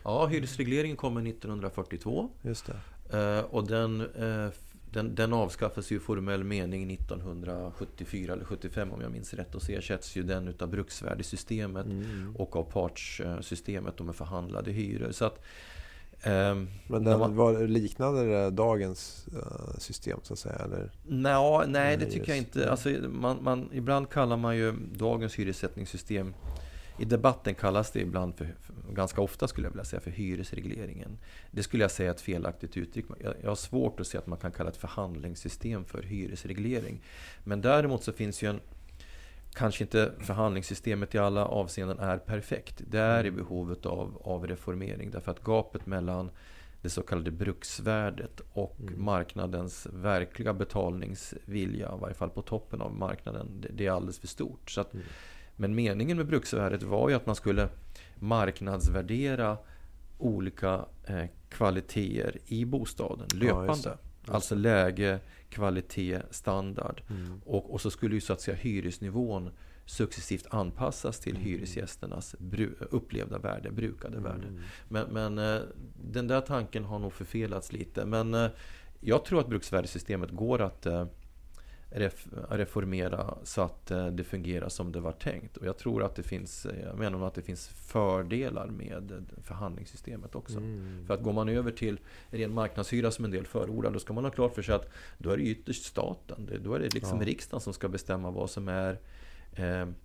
Ja, 0.03 0.25
hyresregleringen 0.25 0.97
kommer 0.97 1.21
1942 1.29 2.29
just 2.41 2.65
det. 3.09 3.37
eh, 3.37 3.45
och 3.45 3.67
den, 3.67 4.01
eh, 4.01 4.49
den, 4.95 5.15
den 5.15 5.33
avskaffas 5.33 5.91
ju 5.91 5.95
i 5.95 5.99
formell 5.99 6.43
mening 6.43 6.91
1974 6.93 8.33
eller 8.33 8.45
75 8.45 8.91
om 8.91 9.01
jag 9.01 9.11
minns 9.11 9.33
rätt 9.33 9.55
och 9.55 9.61
så 9.61 9.71
ersätts 9.71 10.15
ju 10.15 10.23
den 10.23 10.47
utav 10.47 10.69
bruksvärdessystemet 10.69 11.85
Mm. 11.85 12.35
och 12.35 12.55
av 12.55 12.63
partssystemet 12.63 13.99
med 13.99 14.15
förhandlade 14.15 14.71
hyror. 14.71 15.11
Så 15.11 15.25
att, 15.25 15.41
ehm, 16.21 16.67
Men 16.87 17.03
den 17.03 17.19
man- 17.19 17.35
var, 17.35 17.67
liknade 17.67 18.25
det 18.25 18.49
dagens 18.49 19.25
eh, 19.33 19.77
system 19.77 20.19
så 20.23 20.33
att 20.33 20.39
säga? 20.39 20.55
Eller? 20.55 20.91
Nå, 21.03 21.63
nej, 21.67 21.97
det 21.97 22.05
tycker 22.05 22.29
jag 22.29 22.37
inte. 22.37 22.71
Alltså, 22.71 22.89
man, 23.09 23.37
man, 23.41 23.69
ibland 23.73 24.09
kallar 24.09 24.37
man 24.37 24.57
ju 24.57 24.73
dagens 24.93 25.35
hyressättningssystem 25.39 26.33
i 26.99 27.05
debatten 27.05 27.55
kallas 27.55 27.91
det 27.91 27.99
ibland, 27.99 28.35
för, 28.35 28.47
ganska 28.93 29.21
ofta 29.21 29.47
skulle 29.47 29.67
jag 29.67 29.71
vilja 29.71 29.85
säga, 29.85 29.99
för 29.99 30.11
hyresregleringen. 30.11 31.17
Det 31.51 31.63
skulle 31.63 31.83
jag 31.83 31.91
säga 31.91 32.09
är 32.09 32.13
ett 32.13 32.21
felaktigt 32.21 32.77
uttryck. 32.77 33.05
Jag, 33.41 33.49
har 33.49 33.55
svårt 33.55 33.99
att 33.99 34.07
se 34.07 34.17
att 34.17 34.27
man 34.27 34.39
kan 34.39 34.51
kalla 34.51 34.69
ett 34.69 34.77
förhandlingssystem 34.77 35.85
för 35.85 36.03
hyresreglering. 36.03 37.01
Men 37.43 37.61
däremot 37.61 38.03
så 38.03 38.11
finns 38.11 38.43
ju 38.43 38.49
en, 38.49 38.59
kanske 39.53 39.83
inte 39.83 40.11
förhandlingssystemet 40.19 41.15
i 41.15 41.17
alla 41.17 41.45
avseenden 41.45 41.99
är 41.99 42.17
perfekt. 42.17 42.81
Det 42.87 42.99
är 42.99 43.31
behovet 43.31 43.85
av, 43.85 44.21
av 44.23 44.47
reformering 44.47 45.11
därför 45.11 45.31
att 45.31 45.43
gapet 45.43 45.85
mellan 45.85 46.29
det 46.81 46.89
så 46.89 47.01
kallade 47.01 47.31
bruksvärdet 47.31 48.41
och 48.53 48.75
Mm. 48.79 49.05
marknadens 49.05 49.87
verkliga 49.93 50.53
betalningsvilja, 50.53 51.93
i 51.97 51.99
varje 52.01 52.15
fall 52.15 52.29
på 52.29 52.41
toppen 52.41 52.81
av 52.81 52.95
marknaden, 52.95 53.47
det, 53.61 53.69
det 53.73 53.85
är 53.85 53.91
alldeles 53.91 54.19
för 54.19 54.27
stort. 54.27 54.71
Så 54.71 54.81
att, 54.81 54.93
Mm. 54.93 55.05
Men 55.55 55.75
meningen 55.75 56.17
med 56.17 56.25
bruksvärdet 56.27 56.83
var 56.83 57.09
ju 57.09 57.15
att 57.15 57.25
man 57.25 57.35
skulle 57.35 57.69
marknadsvärdera 58.19 59.57
olika 60.17 60.85
eh, 61.05 61.25
kvaliteter 61.49 62.37
i 62.47 62.65
bostaden 62.65 63.27
Ja, 63.33 63.37
just 63.37 63.43
löpande. 63.43 63.81
det. 63.83 63.97
Just 64.21 64.29
alltså 64.35 64.55
läge, 64.55 65.19
kvalitet, 65.49 66.19
standard. 66.31 67.01
Mm. 67.09 67.41
Och, 67.45 67.73
och 67.73 67.81
så 67.81 67.91
skulle 67.91 68.15
ju 68.15 68.21
så 68.21 68.33
att 68.33 68.41
säga 68.41 68.57
hyresnivån 68.57 69.49
successivt 69.85 70.45
anpassas 70.49 71.19
till 71.19 71.35
Mm. 71.35 71.43
hyresgästernas 71.45 72.35
upplevda 72.89 73.37
värde, 73.39 73.71
brukade 73.71 74.19
värde. 74.19 74.47
Mm. 74.47 74.61
Men, 74.89 75.07
men 75.07 75.55
eh, 75.55 75.61
den 76.11 76.27
där 76.27 76.41
tanken 76.41 76.83
har 76.85 76.99
nog 76.99 77.13
förfelats 77.13 77.71
lite. 77.73 78.05
Men 78.05 78.33
eh, 78.33 78.47
jag 78.99 79.25
tror 79.25 79.39
att 79.39 79.47
bruksvärdessystemet 79.47 80.31
går 80.31 80.61
att 80.61 80.85
reformera 82.49 83.37
så 83.43 83.61
att 83.61 83.91
eh, 83.91 84.07
det 84.07 84.23
fungerar 84.23 84.69
som 84.69 84.91
det 84.91 84.99
var 84.99 85.11
tänkt. 85.11 85.57
Och 85.57 85.65
jag 85.65 85.77
tror 85.77 86.03
att 86.03 86.15
det 86.15 86.23
finns, 86.23 86.65
eh, 86.65 86.81
jag 86.81 86.97
menar 86.97 87.27
att 87.27 87.33
det 87.33 87.41
finns 87.41 87.67
fördelar 87.67 88.67
med 88.67 89.11
eh, 89.11 89.43
förhandlingssystemet 89.43 90.35
också. 90.35 90.57
Mm. 90.57 91.03
För 91.07 91.13
att 91.13 91.23
går 91.23 91.33
man 91.33 91.49
över 91.49 91.71
till 91.71 91.99
ren 92.29 92.53
marknadshyra 92.53 93.11
som 93.11 93.25
en 93.25 93.31
del 93.31 93.45
förordar, 93.45 93.91
då 93.91 93.99
ska 93.99 94.13
man 94.13 94.23
ha 94.23 94.31
klart 94.31 94.55
för 94.55 94.61
sig 94.61 94.75
att 94.75 94.89
då 95.17 95.29
är 95.29 95.37
det 95.37 95.43
ytterst 95.43 95.85
staten. 95.85 96.49
Då 96.63 96.73
är 96.73 96.79
det 96.79 96.93
liksom 96.93 97.19
Ja. 97.19 97.25
riksdagen 97.27 97.61
som 97.61 97.73
ska 97.73 97.87
bestämma 97.87 98.31
vad 98.31 98.49
som 98.49 98.67
är 98.67 98.97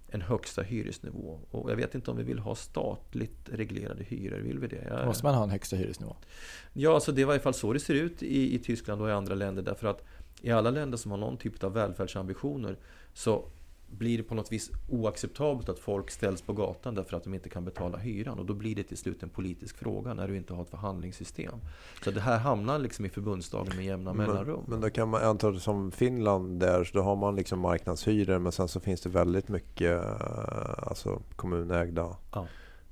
en 0.09 0.20
högsta 0.22 0.62
hyresnivå. 0.62 1.40
Och 1.50 1.70
jag 1.70 1.76
vet 1.76 1.94
inte 1.94 2.11
om 2.11 2.16
vi 2.16 2.22
vill 2.22 2.38
ha 2.38 2.55
statligt 2.55 3.48
reglerade 3.53 4.05
hyror. 4.05 4.38
Vill 4.38 4.59
vi 4.59 4.66
det? 4.66 4.85
Jag, 4.88 5.07
Måste 5.07 5.24
man 5.24 5.35
ha 5.35 5.42
en 5.42 5.50
högsta 5.50 5.76
hyresnivå? 5.76 6.16
Ja, 6.72 6.94
alltså 6.94 7.12
det 7.12 7.20
är 7.20 7.22
i 7.22 7.26
varje 7.26 7.40
fall 7.40 7.55
så 7.55 7.72
det 7.72 7.81
ser 7.81 7.94
ut 7.94 8.22
i, 8.22 8.55
i 8.55 8.59
Tyskland 8.59 9.03
och 9.03 9.09
i 9.09 9.12
andra 9.12 9.35
länder. 9.35 9.62
Därför 9.62 9.87
att 9.87 10.05
i 10.43 10.51
alla 10.51 10.71
länder 10.71 10.99
som 10.99 11.11
har 11.11 11.19
någon 11.19 11.37
typ 11.37 11.64
av 11.64 11.73
välfärdsambitioner 11.73 12.77
så 13.14 13.45
blir 13.93 14.16
det 14.19 14.23
på 14.25 14.35
något 14.35 14.53
vis 14.53 14.71
oacceptabelt 14.88 15.69
att 15.69 15.79
folk 15.79 16.11
ställs 16.11 16.43
på 16.43 16.53
gatan 16.53 16.95
därför 16.95 17.16
att 17.16 17.25
de 17.25 17.35
inte 17.35 17.49
kan 17.49 17.64
betala 17.64 17.99
hyran. 17.99 18.38
Och 18.38 18.47
då 18.47 18.55
blir 18.55 18.75
det 18.75 18.83
till 18.83 18.97
slut 18.97 19.23
en 19.23 19.29
politisk 19.29 19.77
fråga 19.79 20.14
när 20.14 20.29
du 20.29 20.37
inte 20.37 20.55
har 20.55 20.62
ett 20.62 20.71
förhandlingssystem. 20.71 21.55
Så 22.05 22.11
det 22.11 22.21
här 22.21 22.38
hamnar 22.38 22.79
liksom 22.79 23.05
i 23.05 23.09
förbundsdagen 23.09 23.77
med 23.77 23.85
jämna 23.85 24.12
mellanrum. 24.14 24.64
Men, 24.69 24.81
då 24.81 24.90
kan 24.90 25.09
man 25.09 25.23
anta 25.23 25.51
det 25.51 25.61
som 25.61 25.93
Finland 25.93 26.61
där, 26.61 26.85
så 26.85 26.99
då 26.99 27.03
har 27.05 27.16
man 27.16 27.37
liksom 27.37 27.59
marknadshyror 27.59 28.38
men 28.38 28.53
sen 28.53 28.69
så 28.69 28.81
finns 28.81 29.01
det 29.01 29.09
väldigt 29.09 29.49
mycket 29.49 30.05
eh, 30.05 30.88
alltså 30.88 31.23
kommunägda. 31.37 32.16
Ja. 32.33 32.47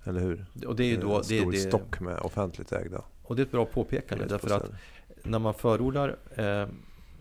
Eller 0.04 0.20
hur? 0.20 0.46
och 0.66 0.76
det 0.76 0.84
är 0.84 0.88
ju 0.88 0.96
då... 0.96 1.14
en 1.14 1.18
Det, 1.28 1.40
stor 1.40 1.52
det, 1.52 1.58
stock 1.58 2.00
med 2.00 2.18
offentligt 2.20 2.72
ägda. 2.72 3.04
och 3.22 3.36
det 3.36 3.42
är 3.42 3.46
ett 3.46 3.52
bra 3.52 3.64
påpekande 3.66 4.24
därför 4.26 4.56
att 4.56 4.70
när 5.22 5.38
man 5.38 5.54
förordar 5.54 6.16
eh, 6.36 6.66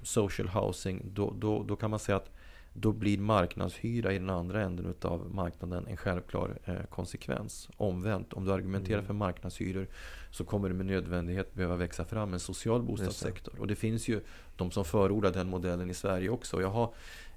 social 0.07 0.47
housing 0.47 1.01
då, 1.13 1.33
då, 1.37 1.63
då 1.63 1.75
kan 1.75 1.89
man 1.89 1.99
säga 1.99 2.15
att 2.15 2.31
då 2.73 2.91
blir 2.91 3.17
marknadshyra 3.17 4.13
i 4.13 4.19
den 4.19 4.29
andra 4.29 4.61
änden 4.61 4.85
utav 4.85 5.35
marknaden 5.35 5.87
en 5.87 5.97
självklar 5.97 6.57
eh, 6.65 6.75
konsekvens. 6.89 7.69
Omvänt, 7.77 8.33
om 8.33 8.45
du 8.45 8.51
argumenterar 8.53 8.97
Mm. 8.97 9.05
för 9.05 9.13
marknadshyror 9.13 9.87
så 10.31 10.43
kommer 10.43 10.69
det 10.69 10.75
med 10.75 10.85
nödvändighet 10.85 11.53
behöva 11.53 11.75
växa 11.75 12.05
fram 12.05 12.33
en 12.33 12.39
social 12.39 12.83
bostadssektor. 12.83 13.59
Och 13.59 13.67
det 13.67 13.75
finns 13.75 14.07
ju 14.07 14.21
de 14.55 14.71
som 14.71 14.85
förordar 14.85 15.31
den 15.31 15.49
modellen 15.49 15.89
i 15.89 15.93
Sverige 15.93 16.29
också. 16.29 16.61
Jag 16.61 16.69
har 16.69 16.93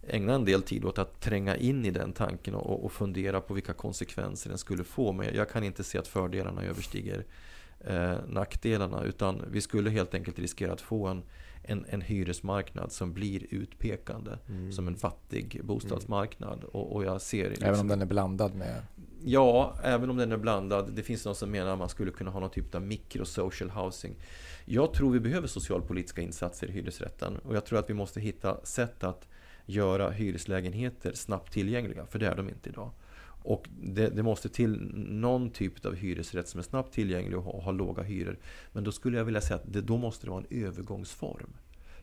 ägnat 0.08 0.34
en 0.34 0.44
del 0.44 0.62
tid 0.62 0.84
åt 0.84 0.98
att 0.98 1.20
tränga 1.20 1.56
in 1.56 1.84
i 1.84 1.90
den 1.90 2.12
tanken 2.12 2.54
och, 2.54 2.84
och 2.84 2.92
fundera 2.92 3.40
på 3.40 3.54
vilka 3.54 3.72
konsekvenser 3.72 4.48
den 4.48 4.58
skulle 4.58 4.84
få. 4.84 5.12
Men 5.12 5.34
jag 5.34 5.50
kan 5.50 5.64
inte 5.64 5.84
se 5.84 5.98
att 5.98 6.08
fördelarna 6.08 6.62
överstiger 6.62 7.24
eh, 7.80 8.14
nackdelarna. 8.28 9.04
Utan 9.04 9.42
vi 9.50 9.60
skulle 9.60 9.90
helt 9.90 10.14
enkelt 10.14 10.38
riskera 10.38 10.72
att 10.72 10.80
få 10.80 11.06
en, 11.06 11.22
en, 11.62 11.86
en 11.88 12.00
hyresmarknad 12.00 12.92
som 12.92 13.12
blir 13.12 13.46
utpekande. 13.50 14.38
Mm. 14.48 14.72
Som 14.72 14.88
en 14.88 14.96
fattig 14.96 15.60
bostadsmarknad. 15.64 16.64
Och, 16.64 16.92
och 16.92 17.04
jag 17.04 17.20
ser 17.20 17.50
liksom, 17.50 17.68
Även 17.68 17.80
om 17.80 17.88
den 17.88 18.02
är 18.02 18.06
blandad 18.06 18.54
med... 18.54 18.82
Ja, 19.24 19.74
även 19.82 20.10
om 20.10 20.16
den 20.16 20.32
är 20.32 20.36
blandad. 20.36 20.92
Det 20.92 21.02
finns 21.02 21.24
någon 21.24 21.34
som 21.34 21.50
menar 21.50 21.72
att 21.72 21.78
man 21.78 21.88
skulle 21.88 22.10
kunna 22.10 22.30
ha 22.30 22.40
någon 22.40 22.50
typ 22.50 22.74
av 22.74 22.82
mikro-social 22.82 23.70
housing. 23.70 24.16
Jag 24.64 24.92
tror 24.92 25.10
vi 25.10 25.20
behöver 25.20 25.46
socialpolitiska 25.46 26.22
insatser 26.22 26.66
i 26.66 26.72
hyresrätten. 26.72 27.38
Och 27.38 27.56
jag 27.56 27.64
tror 27.64 27.78
att 27.78 27.90
vi 27.90 27.94
måste 27.94 28.20
hitta 28.20 28.64
sätt 28.64 29.04
att 29.04 29.28
göra 29.66 30.10
hyreslägenheter 30.10 31.12
snabbt 31.12 31.52
tillgängliga. 31.52 32.06
För 32.06 32.18
det 32.18 32.26
är 32.26 32.36
de 32.36 32.48
inte 32.48 32.68
idag. 32.68 32.90
Och 33.42 33.68
det, 33.82 34.08
det 34.08 34.22
måste 34.22 34.48
till 34.48 34.80
någon 34.94 35.50
typ 35.50 35.86
av 35.86 35.94
hyresrätt 35.94 36.48
som 36.48 36.58
är 36.58 36.62
snabbt 36.62 36.92
tillgänglig 36.92 37.38
och 37.38 37.44
har, 37.44 37.60
har 37.60 37.72
låga 37.72 38.02
hyror. 38.02 38.38
Men 38.72 38.84
då 38.84 38.92
skulle 38.92 39.18
jag 39.18 39.24
vilja 39.24 39.40
säga 39.40 39.56
att 39.56 39.72
det, 39.72 39.80
då 39.80 39.96
måste 39.96 40.26
det 40.26 40.30
vara 40.30 40.44
en 40.50 40.64
övergångsform. 40.64 41.52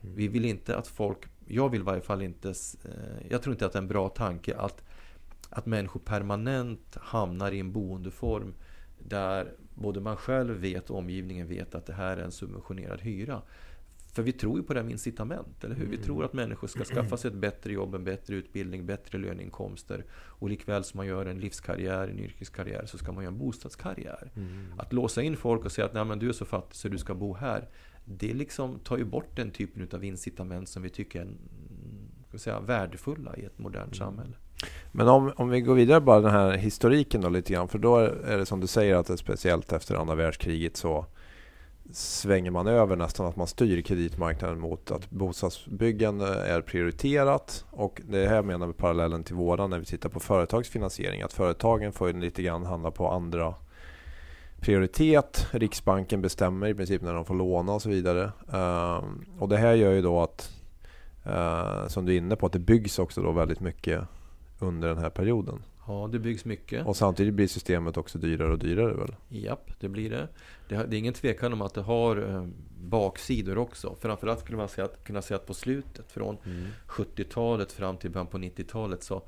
Vi 0.00 0.28
vill 0.28 0.44
inte 0.44 0.76
att 0.76 0.88
folk, 0.88 1.18
jag 1.46 1.68
vill 1.68 1.80
i 1.80 1.84
varje 1.84 2.00
fall 2.00 2.22
inte, 2.22 2.48
eh, 2.48 3.26
jag 3.30 3.42
tror 3.42 3.52
inte 3.52 3.66
att 3.66 3.72
det 3.72 3.78
är 3.78 3.82
en 3.82 3.88
bra 3.88 4.08
tanke 4.08 4.56
att, 4.56 4.84
att 5.50 5.66
människor 5.66 6.00
permanent 6.00 6.96
hamnar 7.00 7.52
i 7.52 7.60
en 7.60 7.72
boendeform 7.72 8.54
där 8.98 9.52
både 9.74 10.00
man 10.00 10.16
själv 10.16 10.54
vet 10.54 10.90
och 10.90 10.98
omgivningen 10.98 11.48
vet 11.48 11.74
att 11.74 11.86
det 11.86 11.92
här 11.92 12.16
är 12.16 12.22
en 12.22 12.32
subventionerad 12.32 13.00
hyra. 13.00 13.42
För 14.12 14.22
vi 14.22 14.32
tror 14.32 14.58
ju 14.58 14.64
på 14.64 14.74
det 14.74 14.80
här 14.80 14.84
med 14.84 14.92
incitament, 14.92 15.64
eller 15.64 15.74
hur? 15.74 15.86
Vi 15.86 15.96
tror 15.96 16.24
att 16.24 16.32
människor 16.32 16.68
ska 16.68 16.84
skaffa 16.84 17.16
sig 17.16 17.28
ett 17.28 17.36
bättre 17.36 17.72
jobb, 17.72 17.94
en 17.94 18.04
bättre 18.04 18.34
utbildning, 18.34 18.86
bättre 18.86 19.18
löneinkomster. 19.18 20.04
Och 20.12 20.48
likväl 20.48 20.84
som 20.84 20.98
man 20.98 21.06
gör 21.06 21.26
en 21.26 21.40
livskarriär, 21.40 22.08
en 22.08 22.18
yrkeskarriär, 22.18 22.86
så 22.86 22.98
ska 22.98 23.12
man 23.12 23.24
göra 23.24 23.32
en 23.32 23.38
bostadskarriär. 23.38 24.30
Att 24.78 24.92
låsa 24.92 25.22
in 25.22 25.36
folk 25.36 25.64
och 25.64 25.72
säga 25.72 25.84
att 25.84 25.94
Nej, 25.94 26.04
men 26.04 26.18
du 26.18 26.28
är 26.28 26.32
så 26.32 26.44
fattig 26.44 26.76
så 26.76 26.88
du 26.88 26.98
ska 26.98 27.14
bo 27.14 27.34
här. 27.34 27.68
Det 28.04 28.34
liksom 28.34 28.78
tar 28.78 28.98
ju 28.98 29.04
bort 29.04 29.36
den 29.36 29.50
typen 29.50 29.88
av 29.92 30.04
incitament 30.04 30.68
som 30.68 30.82
vi 30.82 30.90
tycker 30.90 31.20
är 31.20 31.22
mm, 31.22 31.38
ska 32.28 32.38
säga, 32.38 32.60
värdefulla 32.60 33.36
i 33.36 33.44
ett 33.44 33.58
modernt 33.58 33.96
samhälle. 33.96 34.32
Men 34.92 35.08
om, 35.08 35.32
om 35.36 35.48
vi 35.48 35.60
går 35.60 35.74
vidare 35.74 36.00
bara 36.00 36.20
den 36.20 36.30
här 36.30 36.52
historiken 36.52 37.20
då 37.20 37.28
lite 37.28 37.52
grann. 37.52 37.68
För 37.68 37.78
då 37.78 37.96
är 37.96 38.38
det 38.38 38.46
som 38.46 38.60
du 38.60 38.66
säger 38.66 38.94
att 38.94 39.06
det 39.06 39.12
är 39.12 39.16
speciellt 39.16 39.72
efter 39.72 39.94
andra 39.94 40.14
världskriget 40.14 40.76
så 40.76 41.06
svänger 41.92 42.50
man 42.50 42.66
över 42.66 42.96
nästan 42.96 43.26
att 43.26 43.36
man 43.36 43.46
styr 43.46 43.82
kreditmarknaden 43.82 44.60
mot 44.60 44.90
att 44.90 45.10
bostadsbyggande 45.10 46.26
eh, 46.26 46.54
är 46.54 46.60
prioriterat. 46.60 47.64
Och 47.70 48.02
det 48.08 48.28
här 48.28 48.42
menar 48.42 48.66
vi 48.66 48.72
parallellen 48.72 49.24
till 49.24 49.34
våran 49.34 49.70
när 49.70 49.78
vi 49.78 49.84
tittar 49.84 50.08
på 50.08 50.20
företagsfinansiering. 50.20 51.22
Att 51.22 51.32
företagen 51.32 51.92
får 51.92 52.12
lite 52.12 52.42
grann 52.42 52.64
handla 52.64 52.90
på 52.90 53.10
andra 53.10 53.54
prioritet. 54.60 55.46
Riksbanken 55.50 56.22
bestämmer 56.22 56.66
i 56.66 56.74
princip 56.74 57.02
när 57.02 57.14
de 57.14 57.24
får 57.24 57.34
låna 57.34 57.72
och 57.72 57.82
så 57.82 57.88
vidare. 57.88 58.32
Ehm, 58.52 59.24
och 59.38 59.48
det 59.48 59.56
här 59.56 59.74
gör 59.74 59.92
ju 59.92 60.02
då 60.02 60.20
att, 60.20 60.50
eh, 61.24 61.86
som 61.86 62.06
du 62.06 62.12
är 62.12 62.18
inne 62.18 62.36
på, 62.36 62.46
att 62.46 62.52
det 62.52 62.58
byggs 62.58 62.98
också 62.98 63.22
då 63.22 63.32
väldigt 63.32 63.60
mycket 63.60 64.00
under 64.58 64.88
den 64.88 64.98
här 64.98 65.10
perioden. 65.10 65.62
Ja, 65.88 66.08
det 66.12 66.18
byggs 66.18 66.44
mycket. 66.44 66.86
Och 66.86 66.96
samtidigt 66.96 67.34
blir 67.34 67.46
systemet 67.46 67.96
också 67.96 68.18
dyrare 68.18 68.52
och 68.52 68.58
dyrare 68.58 68.94
väl? 68.94 69.14
Japp, 69.28 69.70
det 69.80 69.88
blir 69.88 70.10
det. 70.10 70.28
Det, 70.68 70.74
är 70.74 70.94
ingen 70.94 71.14
tvekan 71.14 71.52
om 71.52 71.62
att 71.62 71.74
det 71.74 71.80
har 71.80 72.16
eh, 72.16 72.46
baksidor 72.80 73.58
också. 73.58 73.96
Framförallt 74.00 74.40
skulle 74.40 74.58
man 74.58 74.68
säga 74.68 74.84
att, 74.84 75.04
kunna 75.04 75.22
säga 75.22 75.36
att 75.36 75.46
på 75.46 75.54
slutet, 75.54 76.12
från 76.12 76.36
70-talet 76.88 77.72
fram 77.72 77.96
till 77.96 78.10
början 78.10 78.26
på 78.26 78.38
90-talet, 78.38 79.02
så 79.02 79.22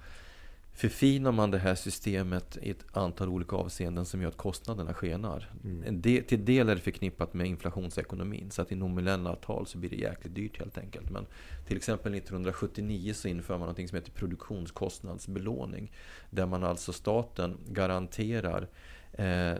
förfinar 0.81 1.33
man 1.33 1.51
det 1.51 1.59
här 1.59 1.75
systemet 1.75 2.59
i 2.62 2.71
ett 2.71 2.85
antal 2.93 3.29
olika 3.29 3.57
avseenden 3.57 4.05
som 4.05 4.23
gör 4.23 4.29
att 4.29 4.37
kostnaderna 4.37 4.95
skenar. 4.95 5.51
En 5.85 6.01
del, 6.01 6.25
till 6.25 6.45
del 6.45 6.69
är 6.69 6.75
det 6.75 6.81
förknippat 6.81 7.35
med 7.35 7.47
inflationsekonomin, 7.47 8.51
så 8.51 8.62
att 8.62 8.73
i 8.73 8.75
nominella 8.75 9.37
tal 9.37 9.66
så 9.66 9.79
blir 9.79 9.90
det 9.90 9.97
jäkligt 9.97 10.35
dyrt 10.35 10.59
helt 10.59 10.79
enkelt. 10.79 11.11
Men 11.11 11.27
till 11.66 11.77
exempel 11.77 12.14
1979 12.14 13.14
så 13.14 13.29
inför 13.29 13.59
man 13.59 13.69
något 13.69 13.88
som 13.88 13.97
heter 13.97 14.12
produktionskostnadsbelåning. 14.12 15.93
Där 16.31 16.47
man 16.47 16.64
alltså 16.64 16.93
staten 16.93 17.59
garanterar 17.69 18.69
eh, 19.12 19.51
eh, 19.51 19.57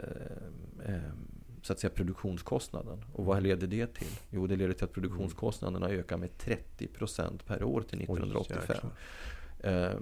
så 1.63 1.73
att 1.73 1.81
säga 1.81 1.91
produktionskostnaden. 1.91 3.05
Och 3.13 3.25
vad 3.25 3.43
leder 3.43 3.67
det 3.67 3.95
till? 3.95 4.19
Jo, 4.31 4.47
det 4.47 4.57
leder 4.57 4.73
till 4.73 4.85
att 4.85 4.93
produktionskostnaderna 4.93 5.89
ökar 5.89 6.17
med 6.17 6.31
30% 6.39 7.39
per 7.47 7.63
år 7.63 7.83
till 7.83 8.01
1985. 8.01 8.59
jäklar. 8.69 8.93
Eh, 9.63 9.93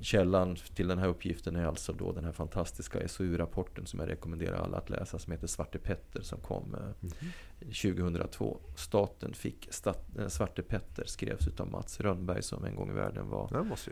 källan 0.00 0.56
till 0.56 0.88
den 0.88 0.98
här 0.98 1.08
uppgiften 1.08 1.56
är 1.56 1.66
alltså 1.66 1.92
då 1.92 2.12
den 2.12 2.24
här 2.24 2.32
fantastiska 2.32 3.08
SOU-rapporten 3.08 3.86
som 3.86 4.00
jag 4.00 4.08
rekommenderar 4.08 4.56
alla 4.64 4.76
att 4.78 4.90
läsa 4.90 5.18
som 5.18 5.32
heter 5.32 5.46
Svarte 5.46 5.78
Petter 5.78 6.22
som 6.22 6.38
kom 6.40 6.74
eh, 6.74 7.08
2002. 7.60 8.58
Staten 8.76 9.34
fick 9.34 9.68
stat, 9.70 10.04
eh, 10.18 10.28
Svarte 10.28 10.62
Petter 10.62 11.04
skrevs 11.06 11.46
utav 11.48 11.70
Mats 11.70 12.00
Rönnberg 12.00 12.42
som 12.42 12.64
en 12.64 12.76
gång 12.76 12.90
i 12.90 12.94
världen 12.94 13.28
var 13.28 13.48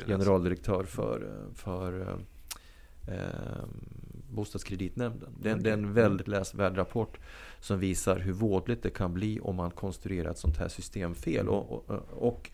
generaldirektör 0.06 0.84
för, 0.84 1.22
eh, 1.22 1.54
för 1.54 2.00
eh, 2.00 3.14
eh, 3.14 3.64
Bostadskreditnämnden. 4.30 5.28
Det 5.42 5.48
är, 5.48 5.52
en- 5.52 5.62
det 5.62 5.70
är 5.70 5.74
en 5.74 5.92
väldigt 5.94 6.28
läsvärd 6.28 6.76
rapport 6.78 7.18
som 7.60 7.78
visar 7.78 8.18
hur 8.18 8.32
vådligt 8.32 8.82
det 8.82 8.90
kan 8.90 9.14
bli 9.14 9.40
om 9.40 9.56
man 9.56 9.70
konstruerar 9.70 10.30
ett 10.30 10.38
sånt 10.38 10.56
här 10.56 10.68
system 10.68 11.14
fel. 11.14 11.48
Och, 11.48 11.72
och, 11.90 12.00
och 12.10 12.50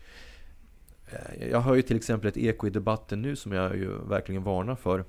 jag 1.51 1.61
hör 1.61 1.75
ju 1.75 1.81
till 1.81 1.97
exempel 1.97 2.27
ett 2.27 2.37
eko 2.37 2.67
i 2.67 2.69
debatten 2.69 3.21
nu 3.21 3.35
som 3.35 3.51
jag 3.51 3.75
ju 3.75 3.89
verkligen 4.09 4.43
varnar 4.43 4.75
för. 4.75 5.05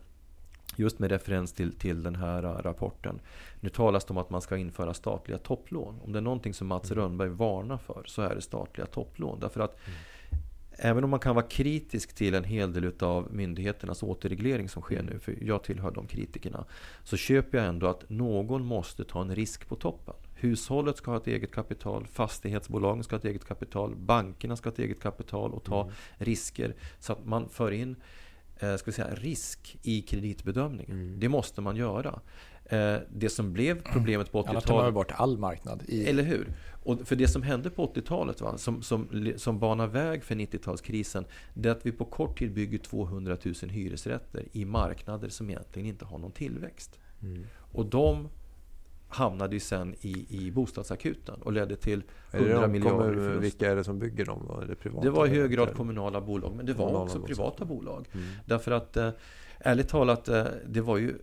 Just 0.77 0.99
med 0.99 1.11
referens 1.11 1.53
till, 1.53 1.73
till 1.73 2.03
den 2.03 2.17
här 2.17 2.43
äh, 2.43 2.63
rapporten. 2.63 3.21
Nu 3.61 3.69
talas 3.69 4.05
det 4.05 4.11
om 4.11 4.19
att 4.19 4.31
man 4.31 4.43
ska 4.43 4.57
införa 4.57 4.95
statliga 4.95 5.39
topplån. 5.39 6.01
Om 6.05 6.13
det 6.13 6.19
är 6.19 6.23
någonting 6.23 6.55
som 6.55 6.67
Mats 6.67 6.91
Mm. 6.91 7.03
Rönnberg 7.03 7.29
varnar 7.29 7.79
för 7.79 8.03
så 8.07 8.23
är 8.23 8.35
det 8.35 8.41
statliga 8.41 8.87
topplån. 8.87 9.41
Därför 9.41 9.61
att 9.61 9.79
Även 10.81 11.05
om 11.05 11.11
man 11.11 11.21
kan 11.21 11.35
vara 11.35 11.47
kritisk 11.47 12.15
till 12.15 12.35
en 12.35 12.45
hel 12.45 12.73
del 12.73 12.93
av 13.01 13.35
myndigheternas 13.35 14.03
återreglering 14.03 14.69
som 14.69 14.83
sker 14.83 15.03
nu, 15.03 15.19
för 15.19 15.39
jag 15.43 15.63
tillhör 15.63 15.91
de 15.91 16.07
kritikerna, 16.07 16.65
så 17.05 17.17
köper 17.17 17.59
jag 17.59 17.67
ändå 17.67 17.87
att 17.87 18.11
någon 18.11 18.65
måste 18.65 19.05
ta 19.05 19.21
en 19.21 19.35
risk 19.35 19.69
på 19.69 19.77
toppen. 19.77 20.15
Hushållet 20.40 20.96
ska 20.96 21.11
ha 21.11 21.18
ett 21.18 21.27
eget 21.27 21.53
kapital, 21.53 22.07
fastighetsbolagen 22.07 23.05
ska 23.05 23.16
ha 23.16 23.18
ett 23.18 23.24
eget 23.24 23.44
kapital, 23.44 23.96
bankerna 23.96 24.57
ska 24.57 24.68
ha 24.68 24.72
ett 24.72 24.79
eget 24.79 25.01
kapital 25.01 25.53
och 25.53 25.64
ta 25.64 25.90
risker. 26.16 26.74
Så 26.98 27.12
att 27.12 27.27
man 27.27 27.48
för 27.48 27.72
in 27.72 27.96
eh, 28.59 28.77
ska 28.77 28.92
säga, 28.92 29.14
risk 29.14 29.79
i 29.83 30.03
kreditbedömningen. 30.03 31.20
Det 31.20 31.29
måste 31.29 31.61
man 31.61 31.77
göra. 31.77 32.20
Eh, 32.64 32.96
det 33.12 33.29
som 33.29 33.53
blev 33.53 33.83
problemet 33.83 34.33
på 34.33 34.40
Annars 34.40 34.64
tar 34.64 34.74
man 34.74 34.83
80-talet 34.83 34.94
bort 34.94 35.12
all 35.12 35.38
marknad. 35.38 35.83
I, 35.88 36.07
eller 36.07 36.22
hur? 36.22 36.53
Och 36.85 37.09
för 37.09 37.16
det 37.16 37.29
som 37.29 37.42
hände 37.42 37.70
på 37.70 37.87
80-talet, 37.87 38.40
va, 38.40 38.59
som, 38.59 38.83
som, 38.83 39.33
som 39.37 39.59
banar 39.59 39.87
väg 39.87 40.24
för 40.24 40.35
90-talskrisen, 40.35 41.24
det 41.55 41.68
är 41.68 41.72
att 41.72 41.87
vi 41.87 41.92
på 41.92 42.05
kort 42.05 42.38
tid 42.38 42.55
bygger 42.55 42.79
200 42.79 43.37
000 43.44 43.55
hyresrätter 43.70 44.44
i 44.53 44.64
marknader 44.64 45.29
som 45.29 45.51
egentligen 45.51 45.88
inte 45.88 46.05
har 46.05 46.18
någon 46.18 46.33
tillväxt. 46.33 46.98
Och 47.72 47.87
de 47.87 48.29
hamnade 49.09 49.57
ju 49.57 49.61
sen 49.61 49.94
i, 50.01 50.27
i 50.29 50.51
bostadsakuten 50.51 51.42
och 51.42 51.53
ledde 51.53 51.77
till 51.77 52.03
Är 52.31 52.38
det 52.38 52.44
100 52.44 52.61
de 52.61 52.73
miljarder 52.73 53.12
i 53.12 53.14
förlust. 53.14 53.44
vilka 53.44 53.71
är 53.71 53.77
det 53.77 53.85
som 53.85 53.99
bygger 53.99 54.25
dem 54.25 54.44
då? 54.49 54.61
Är 54.61 54.66
det 54.66 54.75
privata? 54.75 55.05
Det 55.05 55.11
var 55.11 55.27
i 55.27 55.31
hög 55.31 55.51
grad 55.51 55.75
kommunala 55.75 56.21
bolag, 56.21 56.53
men 56.57 56.66
det 56.66 56.73
var 56.73 57.03
också 57.03 57.21
privata 57.21 57.64
bolag. 57.64 58.09
Mm. 58.12 58.27
Därför 58.47 58.71
att, 58.71 58.97
eh, 58.97 59.11
ärligt 59.59 59.88
talat, 59.88 60.29
eh, 60.29 60.44
det 60.66 60.81
var 60.81 60.97
ju 60.99 61.14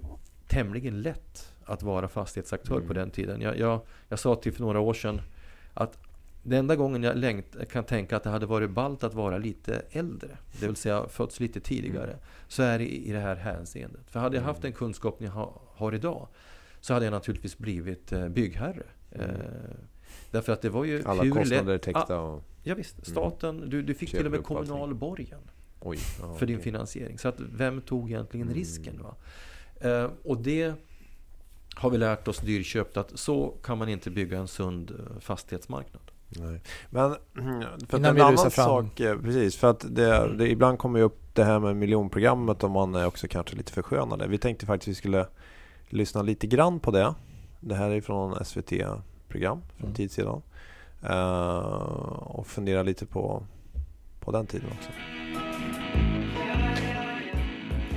tämligen 0.47 1.01
lätt 1.01 1.53
att 1.65 1.83
vara 1.83 2.07
fastighetsaktör 2.07 2.75
Mm. 2.75 2.87
på 2.87 2.93
den 2.93 3.09
tiden. 3.09 3.41
Jag, 3.41 3.57
jag, 3.59 3.79
jag 4.09 4.19
sa 4.19 4.35
till 4.35 4.53
för 4.53 4.61
några 4.61 4.79
år 4.79 4.93
sedan 4.93 5.21
att 5.73 5.97
den 6.43 6.59
enda 6.59 6.75
gången 6.75 7.03
jag 7.03 7.17
längt, 7.17 7.69
kan 7.71 7.83
tänka 7.83 8.17
att 8.17 8.23
det 8.23 8.29
hade 8.29 8.45
varit 8.45 8.69
ballt 8.69 9.03
att 9.03 9.13
vara 9.13 9.37
lite 9.37 9.81
äldre, 9.91 10.29
det 10.59 10.67
vill 10.67 10.75
säga 10.75 11.07
fötts 11.07 11.39
lite 11.39 11.59
tidigare, 11.59 12.07
Mm. 12.07 12.19
så 12.47 12.63
är 12.63 12.79
det 12.79 12.85
i 12.87 13.11
det 13.11 13.19
här 13.19 13.35
hänseendet. 13.35 14.01
För 14.07 14.19
hade 14.19 14.37
jag 14.37 14.43
haft 14.43 14.61
den 14.61 14.73
kunskapen 14.73 15.25
jag 15.27 15.33
ha, 15.33 15.61
har 15.75 15.95
idag, 15.95 16.27
så 16.85 16.93
hade 16.93 17.05
jag 17.05 17.11
naturligtvis 17.11 17.57
blivit 17.57 18.11
eh, 18.11 18.27
byggherre. 18.27 18.83
Eh, 19.11 19.25
därför 20.31 20.53
att 20.53 20.61
det 20.61 20.69
var 20.69 20.83
ju 20.85 20.95
Mm. 20.95 21.09
Alla 21.09 21.23
hur 21.23 21.31
kostnader 21.31 21.73
lätt- 21.73 21.81
täckta 21.81 22.19
och... 22.19 22.43
Ja, 22.63 22.75
visst, 22.75 23.07
staten, 23.07 23.69
du, 23.69 23.81
du 23.81 23.93
fick 23.93 24.09
Köper 24.09 24.17
till 24.17 24.25
och 24.25 24.31
med 24.31 24.43
kommunal 24.43 24.93
borgen 24.93 25.39
Oj. 25.79 25.97
ja, 26.21 26.35
för 26.35 26.45
din 26.45 26.55
okej. 26.55 26.63
finansiering. 26.63 27.17
Så 27.17 27.27
att 27.27 27.35
vem 27.39 27.81
tog 27.81 28.09
egentligen 28.11 28.47
Mm. 28.47 28.57
risken? 28.59 29.03
Va? 29.03 29.15
Eh, 29.89 30.09
och 30.23 30.37
det 30.37 30.73
har 31.75 31.89
vi 31.89 31.97
lärt 31.97 32.27
oss 32.27 32.39
dyrköpt 32.39 32.97
att 32.97 33.19
så 33.19 33.53
kan 33.63 33.77
man 33.77 33.89
inte 33.89 34.09
bygga 34.11 34.37
en 34.39 34.47
sund 34.47 34.91
eh, 34.91 35.19
fastighetsmarknad. 35.19 36.01
Nej. 36.29 36.61
Men 36.89 37.09
för 37.09 37.17
att 37.87 37.93
Innan 37.93 38.15
en 38.15 38.21
annan 38.21 38.37
fram. 38.51 38.51
sak, 38.51 38.95
precis, 39.23 39.55
för 39.57 39.69
att 39.69 39.85
det, 39.95 40.35
det 40.37 40.49
ibland 40.49 40.79
kommer 40.79 40.99
ju 40.99 41.05
upp 41.05 41.19
det 41.33 41.43
här 41.43 41.59
med 41.59 41.75
miljonprogrammet 41.75 42.63
och 42.63 42.71
man 42.71 42.95
är 42.95 43.05
också 43.05 43.27
kanske 43.27 43.55
lite 43.55 43.71
förskönade. 43.71 44.27
Vi 44.27 44.37
tänkte 44.37 44.65
faktiskt 44.65 44.87
vi 44.87 44.95
skulle 44.95 45.27
lyssna 45.89 46.21
lite 46.21 46.47
grann 46.47 46.79
på 46.79 46.91
det. 46.91 47.13
Det 47.59 47.75
här 47.75 47.89
är 47.89 48.01
från 48.01 48.45
SVT-program 48.45 49.61
för 49.75 49.83
en 49.83 49.83
Mm. 49.83 49.95
tid 49.95 50.11
sedan. 50.11 50.41
Eh, 51.03 51.57
och 52.35 52.47
fundera 52.47 52.83
lite 52.83 53.05
på, 53.05 53.43
på 54.19 54.31
den 54.31 54.47
tiden 54.47 54.67
också. 54.77 54.89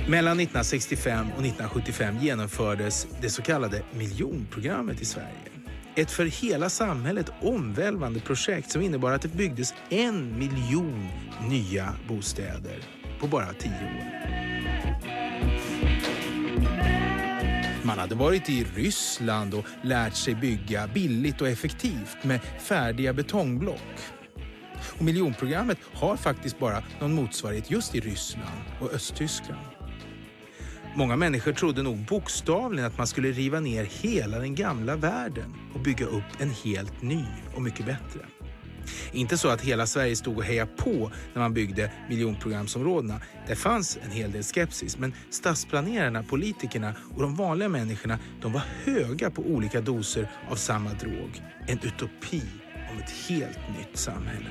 Mellan 0.09 0.39
1965 0.39 1.19
och 1.25 1.45
1975 1.45 2.17
genomfördes 2.17 3.07
det 3.21 3.29
så 3.29 3.41
kallade 3.41 3.81
miljonprogrammet 3.93 5.01
i 5.01 5.05
Sverige. 5.05 5.29
Ett 5.95 6.11
för 6.11 6.25
hela 6.25 6.69
samhället 6.69 7.31
omvälvande 7.41 8.19
projekt 8.19 8.71
som 8.71 8.81
innebar 8.81 9.11
att 9.11 9.21
det 9.21 9.27
byggdes 9.33 9.73
en 9.89 10.39
miljon 10.39 11.07
nya 11.49 11.93
bostäder 12.07 12.79
på 13.19 13.27
bara 13.27 13.53
tio 13.53 13.71
år. 13.71 15.18
Man 17.89 17.99
hade 17.99 18.15
varit 18.15 18.49
i 18.49 18.63
Ryssland 18.75 19.53
och 19.53 19.65
lärt 19.83 20.15
sig 20.15 20.35
bygga 20.35 20.87
billigt 20.87 21.41
och 21.41 21.47
effektivt 21.47 22.23
med 22.23 22.39
färdiga 22.59 23.13
betongblock. 23.13 23.97
Och 24.97 25.01
miljonprogrammet 25.01 25.77
har 25.93 26.15
faktiskt 26.15 26.59
bara 26.59 26.83
någon 26.99 27.13
motsvarighet 27.13 27.71
just 27.71 27.95
i 27.95 27.99
Ryssland 27.99 28.61
och 28.81 28.93
Östtyskland. 28.93 29.65
Många 30.95 31.15
människor 31.15 31.51
trodde 31.53 31.83
nog 31.83 31.97
bokstavligen 31.97 32.85
att 32.85 32.97
man 32.97 33.07
skulle 33.07 33.31
riva 33.31 33.59
ner 33.59 33.83
hela 33.83 34.39
den 34.39 34.55
gamla 34.55 34.95
världen 34.95 35.55
och 35.73 35.79
bygga 35.79 36.05
upp 36.05 36.39
en 36.39 36.49
helt 36.49 37.01
ny 37.01 37.25
och 37.55 37.61
mycket 37.61 37.85
bättre. 37.85 38.25
Inte 39.11 39.37
så 39.37 39.49
att 39.49 39.61
hela 39.61 39.85
Sverige 39.85 40.15
stod 40.15 40.37
och 40.37 40.43
hejade 40.43 40.71
på 40.77 41.11
när 41.33 41.41
man 41.41 41.53
byggde 41.53 41.91
miljonprogramsområdena. 42.09 43.21
Det 43.47 43.55
fanns 43.55 43.99
en 44.05 44.11
hel 44.11 44.31
del 44.31 44.43
skepsis, 44.43 44.97
men 44.97 45.13
stadsplanerarna, 45.29 46.23
politikerna 46.23 46.93
och 47.15 47.21
de 47.21 47.35
vanliga 47.35 47.69
människorna 47.69 48.19
de 48.41 48.53
var 48.53 48.63
höga 48.83 49.29
på 49.31 49.41
olika 49.41 49.81
doser 49.81 50.31
av 50.49 50.55
samma 50.55 50.93
drog. 50.93 51.41
En 51.67 51.79
utopi 51.83 52.41
om 52.91 52.97
ett 52.97 53.11
helt 53.29 53.59
nytt 53.77 53.97
samhälle. 53.97 54.49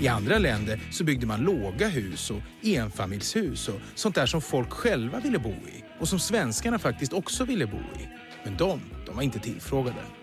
I 0.00 0.08
andra 0.08 0.38
länder 0.38 0.80
så 0.90 1.04
byggde 1.04 1.26
man 1.26 1.40
låga 1.40 1.88
hus 1.88 2.30
och 2.30 2.40
enfamiljshus 2.62 3.68
och 3.68 3.80
sånt 3.94 4.14
där 4.14 4.26
som 4.26 4.40
folk 4.40 4.70
själva 4.70 5.20
ville 5.20 5.38
bo 5.38 5.50
i 5.50 5.84
och 5.98 6.08
som 6.08 6.18
svenskarna 6.18 6.78
faktiskt 6.78 7.12
också 7.12 7.44
ville 7.44 7.66
bo 7.66 7.76
i. 7.76 8.08
Men 8.44 8.56
de, 8.56 8.80
de 9.06 9.16
var 9.16 9.22
inte 9.22 9.38
tillfrågade. 9.38 10.21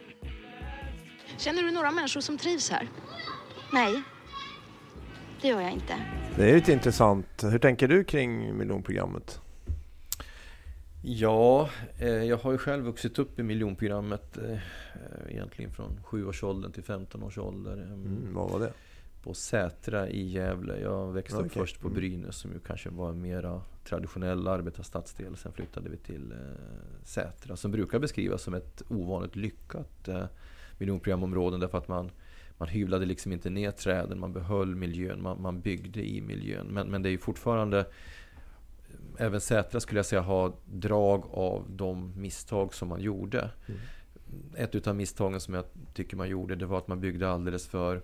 Känner 1.39 1.63
du 1.63 1.71
några 1.71 1.91
människor 1.91 2.21
som 2.21 2.38
trivs 2.38 2.69
här? 2.69 2.88
Nej, 3.73 4.02
det 5.41 5.47
gör 5.47 5.62
jag 5.62 5.71
inte. 5.71 5.95
Det 6.38 6.49
är 6.49 6.56
lite 6.56 6.71
intressant. 6.71 7.43
Hur 7.43 7.60
tänker 7.60 7.88
du 7.88 8.04
kring 8.04 8.58
miljonprogrammet? 8.58 9.39
Ja, 11.04 11.69
eh, 11.97 12.08
jag 12.08 12.38
har 12.38 12.52
ju 12.52 12.58
själv 12.58 12.86
vuxit 12.86 13.19
upp 13.19 13.39
i 13.39 13.43
miljonprogrammet 13.43 14.38
eh, 14.38 14.58
egentligen 15.30 15.71
från 15.73 15.99
7-årsåldern 16.06 16.71
till 16.71 16.84
15 16.84 17.23
års 17.23 17.38
ålder. 17.38 17.73
Mm, 17.73 18.34
vad 18.34 18.49
var 18.49 18.60
det? 18.60 18.73
På 19.23 19.34
Sätra 19.34 20.10
i 20.10 20.30
Gävle. 20.30 20.80
Jag 20.82 21.13
växte 21.13 21.38
upp 21.38 21.45
Okej. 21.45 21.62
först 21.62 21.80
på 21.82 21.88
Mm. 21.88 21.99
Brynäs 21.99 22.36
som 22.38 22.52
ju 22.52 22.60
kanske 22.60 22.89
var 22.89 23.10
en 23.10 23.21
mera 23.21 23.62
traditionell 23.84 24.47
arbetarstadsdel. 24.47 25.38
Sen 25.38 25.52
flyttade 25.54 25.89
vi 25.89 25.97
till 25.97 26.32
eh, 26.32 26.38
Sätra 27.04 27.56
som 27.56 27.71
brukar 27.71 27.99
beskrivas 27.99 28.41
som 28.41 28.54
ett 28.54 28.82
ovanligt 28.89 29.36
lyckat 29.36 30.10
miljonprogramområden 30.79 31.59
därför 31.59 31.77
att 31.77 31.87
man 31.87 32.11
man 32.57 32.67
hyvlade 32.67 33.05
liksom 33.05 33.31
inte 33.31 33.49
ner 33.49 33.71
träden, 33.71 34.19
man 34.19 34.33
behöll 34.33 34.75
miljön, 34.75 35.21
man, 35.21 35.41
man 35.41 35.61
byggde 35.61 36.09
i 36.09 36.21
miljön. 36.21 36.67
Men, 36.67 36.87
men 36.87 37.01
det 37.01 37.09
är 37.09 37.11
ju 37.11 37.17
fortfarande 37.17 37.85
Även 39.17 39.41
Sätra 39.41 39.79
skulle 39.79 39.99
jag 39.99 40.05
säga 40.05 40.21
har 40.21 40.53
drag 40.65 41.25
av 41.31 41.65
de 41.69 42.21
misstag 42.21 42.73
som 42.73 42.87
man 42.87 43.01
gjorde. 43.01 43.51
Mm. 43.67 43.79
Ett 44.55 44.75
utav 44.75 44.95
misstagen 44.95 45.39
som 45.39 45.53
jag 45.53 45.65
tycker 45.93 46.17
man 46.17 46.29
gjorde 46.29 46.55
det 46.55 46.65
var 46.65 46.77
att 46.77 46.87
man 46.87 46.99
byggde 46.99 47.29
alldeles 47.29 47.67
för 47.67 48.01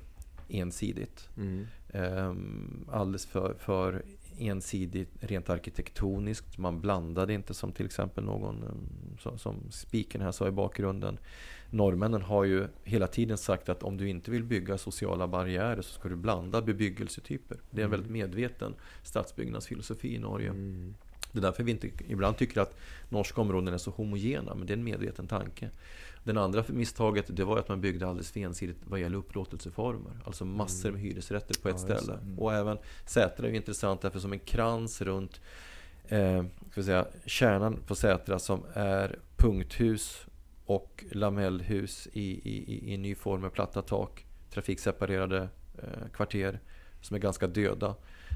ensidigt. 0.49 1.29
Mm. 1.37 1.67
Ehm, 1.93 2.85
alldeles 2.91 3.25
för, 3.25 3.53
för 3.59 4.03
ensidigt 4.37 5.09
rent 5.19 5.49
arkitektoniskt. 5.49 6.57
Man 6.57 6.81
blandade 6.81 7.33
inte 7.33 7.53
som 7.53 7.71
till 7.71 7.85
exempel 7.85 8.23
någon 8.23 8.63
em, 8.63 9.17
som, 9.19 9.37
som 9.37 9.71
spiken 9.71 10.21
här 10.21 10.31
sa 10.31 10.47
i 10.47 10.51
bakgrunden. 10.51 11.17
Norrmännen 11.69 12.21
har 12.21 12.43
ju 12.43 12.67
hela 12.83 13.07
tiden 13.07 13.37
sagt 13.37 13.69
att 13.69 13.83
om 13.83 13.97
du 13.97 14.09
inte 14.09 14.31
vill 14.31 14.43
bygga 14.43 14.77
sociala 14.77 15.27
barriärer 15.27 15.81
så 15.81 15.93
ska 15.93 16.09
du 16.09 16.15
blanda 16.15 16.61
bebyggelsetyper. 16.61 17.57
Det 17.71 17.81
är 17.81 17.85
en 17.85 17.91
väldigt 17.91 18.11
medveten 18.11 18.75
stadsbyggnadsfilosofi 19.03 20.15
i 20.15 20.19
Norge. 20.19 20.49
Mm. 20.49 20.95
Det 21.31 21.39
är 21.39 21.41
därför 21.41 21.63
vi 21.63 21.71
inte 21.71 21.89
ibland 22.07 22.37
tycker 22.37 22.61
att 22.61 22.77
norska 23.09 23.41
områden 23.41 23.73
är 23.73 23.77
så 23.77 23.91
homogena, 23.91 24.55
men 24.55 24.67
det 24.67 24.73
är 24.73 24.77
en 24.77 24.83
medveten 24.83 25.27
tanke. 25.27 25.69
Den 26.23 26.37
andra 26.37 26.63
misstaget 26.67 27.25
det 27.27 27.43
var 27.43 27.57
att 27.57 27.69
man 27.69 27.81
byggde 27.81 28.07
alldeles 28.07 28.31
för 28.31 28.39
ensidigt 28.39 28.77
vad 28.83 28.99
gäller 28.99 29.17
upplåtelseformer. 29.17 30.11
Alltså 30.25 30.45
massor 30.45 30.91
med 30.91 31.01
hyresrätter 31.01 31.61
på 31.61 31.69
ett 31.69 31.75
Ja, 31.87 31.97
ställe. 31.97 32.13
det. 32.13 32.25
Mm. 32.25 32.39
Och 32.39 32.53
även 32.53 32.77
Sätra 33.05 33.45
är 33.45 33.49
ju 33.51 33.55
intressant 33.55 34.01
därför 34.01 34.19
som 34.19 34.33
en 34.33 34.39
krans 34.39 35.01
runt 35.01 35.41
eh, 36.07 36.45
ska 36.71 36.83
säga, 36.83 37.05
kärnan 37.25 37.79
på 37.87 37.95
Sätra 37.95 38.39
som 38.39 38.63
är 38.73 39.19
punkthus 39.37 40.25
och 40.65 41.05
lamellhus 41.11 42.07
i, 42.13 42.21
i, 42.21 42.93
i, 42.93 42.97
ny 42.97 43.15
form 43.15 43.41
med 43.41 43.53
platta 43.53 43.81
tak, 43.81 44.25
trafikseparerade 44.49 45.49
eh, 45.77 46.07
kvarter 46.13 46.59
som 47.01 47.15
är 47.15 47.19
ganska 47.19 47.47
döda. 47.47 47.95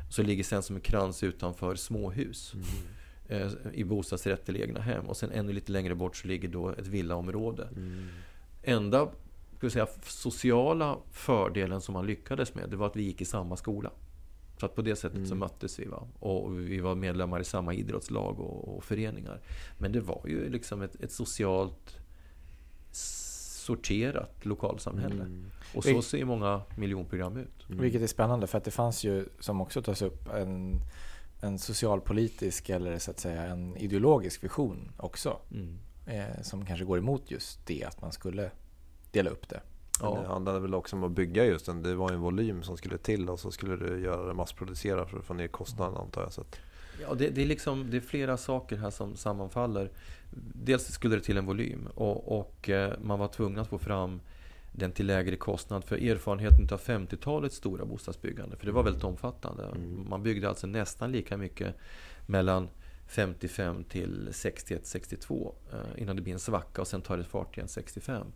Så 0.09 0.23
ligger 0.23 0.43
sen 0.43 0.63
som 0.63 0.75
en 0.75 0.81
krans 0.81 1.23
utanför 1.23 1.75
småhus 1.75 2.53
Mm. 2.53 3.47
eh, 3.47 3.51
i 3.73 3.83
bostadsrätt 3.83 4.49
eller 4.49 4.59
egna 4.59 4.79
hem. 4.79 5.05
Och 5.05 5.17
sen 5.17 5.31
ännu 5.31 5.53
lite 5.53 5.71
längre 5.71 5.95
bort 5.95 6.15
så 6.17 6.27
ligger 6.27 6.47
då 6.47 6.69
ett 6.69 6.87
villaområde. 6.87 7.67
Mm. 7.75 8.07
Enda 8.63 9.09
ska 9.57 9.69
säga, 9.69 9.87
sociala 10.03 10.97
fördelen 11.11 11.81
som 11.81 11.93
man 11.93 12.05
lyckades 12.05 12.55
med, 12.55 12.69
det 12.69 12.75
var 12.75 12.87
att 12.87 12.95
vi 12.95 13.03
gick 13.03 13.21
i 13.21 13.25
samma 13.25 13.55
skola. 13.57 13.91
Så 14.59 14.65
att 14.65 14.75
på 14.75 14.81
det 14.81 14.95
sättet 14.95 15.27
så 15.27 15.35
möttes 15.35 15.79
vi. 15.79 15.85
Va? 15.85 16.07
Och 16.19 16.59
vi 16.59 16.79
var 16.79 16.95
medlemmar 16.95 17.39
i 17.39 17.43
samma 17.43 17.73
idrottslag 17.73 18.39
och, 18.39 18.77
och 18.77 18.83
föreningar. 18.83 19.41
Men 19.77 19.91
det 19.91 19.99
var 19.99 20.21
ju 20.27 20.49
liksom 20.49 20.81
ett, 20.81 20.95
ett 21.03 21.11
socialt 21.11 21.97
sorterat 22.91 24.45
lokalsamhälle. 24.45 25.25
Och 25.75 25.83
så 25.83 26.01
ser 26.01 26.17
ju 26.17 26.25
många 26.25 26.61
miljonprogram 26.77 27.37
ut. 27.37 27.65
Vilket 27.67 28.01
är 28.01 28.07
spännande 28.07 28.47
för 28.47 28.57
att 28.57 28.63
det 28.63 28.71
fanns 28.71 29.03
ju, 29.03 29.25
som 29.39 29.61
också 29.61 29.81
tas 29.81 30.01
upp, 30.01 30.29
en, 30.33 30.81
en 31.41 31.59
socialpolitisk 31.59 32.69
eller 32.69 32.99
så 32.99 33.11
att 33.11 33.19
säga 33.19 33.43
en 33.43 33.77
ideologisk 33.77 34.43
vision 34.43 34.91
också. 34.97 35.39
Mm. 35.51 35.77
Eh, 36.05 36.41
som 36.41 36.65
kanske 36.65 36.85
går 36.85 36.97
emot 36.97 37.31
just 37.31 37.65
det, 37.65 37.83
att 37.83 38.01
man 38.01 38.11
skulle 38.11 38.51
dela 39.11 39.29
upp 39.29 39.49
det. 39.49 39.61
Men 40.01 40.21
Det 40.21 40.27
handlade 40.27 40.59
väl 40.59 40.75
också 40.75 40.95
om 40.95 41.03
att 41.03 41.11
bygga 41.11 41.45
just 41.45 41.65
den. 41.65 41.83
Det 41.83 41.95
var 41.95 42.11
en 42.11 42.19
volym 42.19 42.63
som 42.63 42.77
skulle 42.77 42.97
till 42.97 43.29
och 43.29 43.39
så 43.39 43.51
skulle 43.51 43.75
du 43.75 43.99
göra 44.03 44.27
det 44.27 44.33
massproducera 44.33 45.05
för 45.05 45.19
att 45.19 45.25
få 45.25 45.33
ner 45.33 45.47
kostnaden 45.47 45.97
antar 45.97 46.21
jag. 46.21 46.33
Så 46.33 46.41
att, 46.41 46.59
Ja, 47.01 47.13
det, 47.13 47.29
det, 47.29 47.41
är 47.41 47.45
liksom, 47.45 47.89
det 47.89 47.97
är 47.97 48.01
flera 48.01 48.37
saker 48.37 48.77
här 48.77 48.89
som 48.89 49.15
sammanfaller. 49.15 49.91
Dels 50.53 50.91
skulle 50.91 51.15
det 51.15 51.21
till 51.21 51.37
en 51.37 51.45
volym 51.45 51.87
och, 51.95 52.39
och 52.39 52.69
eh, 52.69 52.93
man 53.01 53.19
var 53.19 53.27
tvungen 53.27 53.59
att 53.59 53.67
få 53.67 53.77
fram 53.77 54.21
den 54.71 54.91
till 54.91 55.05
lägre 55.05 55.35
kostnad. 55.35 55.83
För 55.83 55.97
erfarenheten 55.97 56.67
av 56.71 56.81
50-talets 56.81 57.55
stora 57.55 57.85
bostadsbyggande, 57.85 58.57
för 58.57 58.65
det 58.65 58.71
var 58.71 58.83
väldigt 58.83 59.03
omfattande. 59.03 59.75
Man 60.09 60.23
byggde 60.23 60.49
alltså 60.49 60.67
nästan 60.67 61.11
lika 61.11 61.37
mycket 61.37 61.75
mellan 62.25 62.69
55 63.07 63.83
till 63.83 64.29
61, 64.31 64.87
62 64.87 65.55
eh, 65.71 66.01
innan 66.01 66.15
det 66.15 66.21
blir 66.21 66.33
en 66.33 66.39
svacka 66.39 66.81
och 66.81 66.87
sen 66.87 67.01
tar 67.01 67.17
det 67.17 67.23
fart 67.23 67.57
igen 67.57 67.67
65. 67.67 68.27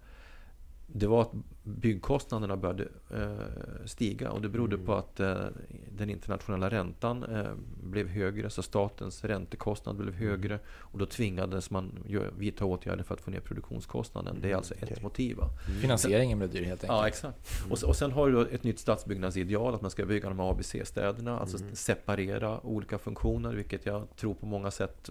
Det 0.88 1.08
var 1.08 1.22
att 1.22 1.32
byggkostnaderna 1.64 2.58
började 2.58 2.88
eh, 3.10 3.86
stiga 3.86 4.32
och 4.32 4.42
det 4.42 4.50
berodde 4.50 4.78
på 4.78 4.94
att 4.94 5.20
eh, 5.20 5.46
den 5.92 6.10
internationella 6.10 6.70
räntan 6.70 7.24
eh, 7.24 7.52
blev 7.84 8.08
högre 8.08 8.50
så 8.50 8.64
statens 8.64 9.24
räntekostnad 9.24 9.96
blev 9.96 10.14
högre 10.14 10.60
och 10.68 11.00
då 11.00 11.06
tvingades 11.06 11.72
man 11.72 12.04
vidta 12.38 12.66
åtgärder 12.66 13.04
för 13.04 13.14
att 13.14 13.22
få 13.22 13.32
ner 13.32 13.40
produktionskostnaden. 13.40 14.38
Det 14.42 14.52
är 14.52 14.56
alltså 14.56 14.74
ett 14.74 14.84
okej. 14.84 15.04
motiv. 15.04 15.38
Va? 15.38 15.50
Finansieringen 15.82 16.38
blev 16.38 16.52
dyr 16.52 16.64
helt 16.64 16.84
enkelt. 16.84 17.00
Ja, 17.00 17.08
exakt. 17.08 17.38
Och, 17.70 17.84
och 17.84 17.96
sen 17.96 18.12
har 18.12 18.30
du 18.30 18.48
ett 18.48 18.64
nytt 18.64 18.80
stadsbyggnadsideal, 18.80 19.76
att 19.76 19.82
man 19.82 19.92
ska 19.92 20.06
bygga 20.06 20.30
de 20.30 20.40
här 20.40 20.50
ABC-städerna, 20.50 21.40
alltså 21.40 21.58
separera 21.74 22.66
olika 22.66 22.98
funktioner, 22.98 23.54
vilket 23.54 23.86
jag 23.86 24.08
tror 24.16 24.34
på 24.34 24.46
många 24.46 24.72
sätt 24.72 25.10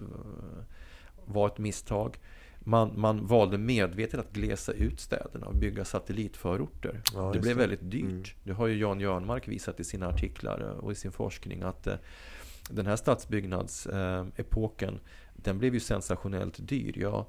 var 1.25 1.47
ett 1.47 1.59
misstag. 1.59 2.19
Man, 2.64 3.01
man 3.01 3.27
valde 3.27 3.59
medvetet 3.59 4.20
att 4.20 4.33
glesa 4.33 4.72
ut 4.72 5.01
städerna 5.01 5.46
och 5.46 5.55
bygga 5.55 5.85
satellitförorter. 5.85 7.01
Ja, 7.14 7.31
det 7.35 7.40
blev 7.40 7.57
det. 7.57 7.61
väldigt 7.61 7.90
dyrt. 7.90 8.35
Det 8.44 8.53
har 8.53 8.66
ju 8.66 8.79
Jan 8.79 9.01
Jörnmark 9.01 9.48
visat 9.48 9.81
i 9.81 9.85
sina 9.85 10.09
artiklar 10.09 10.61
eh, 10.61 10.66
och 10.85 10.92
i 10.92 10.94
sin 10.94 11.12
forskning 11.12 11.62
att 11.62 11.87
eh, 11.87 11.94
den 12.70 12.87
här 12.87 12.96
stadsbyggnadsepoken 12.96 15.01
den 15.37 15.59
blev 15.59 15.75
ju 15.75 15.81
sensationellt 15.81 16.68
dyr. 16.68 16.98
Jag, 16.98 17.25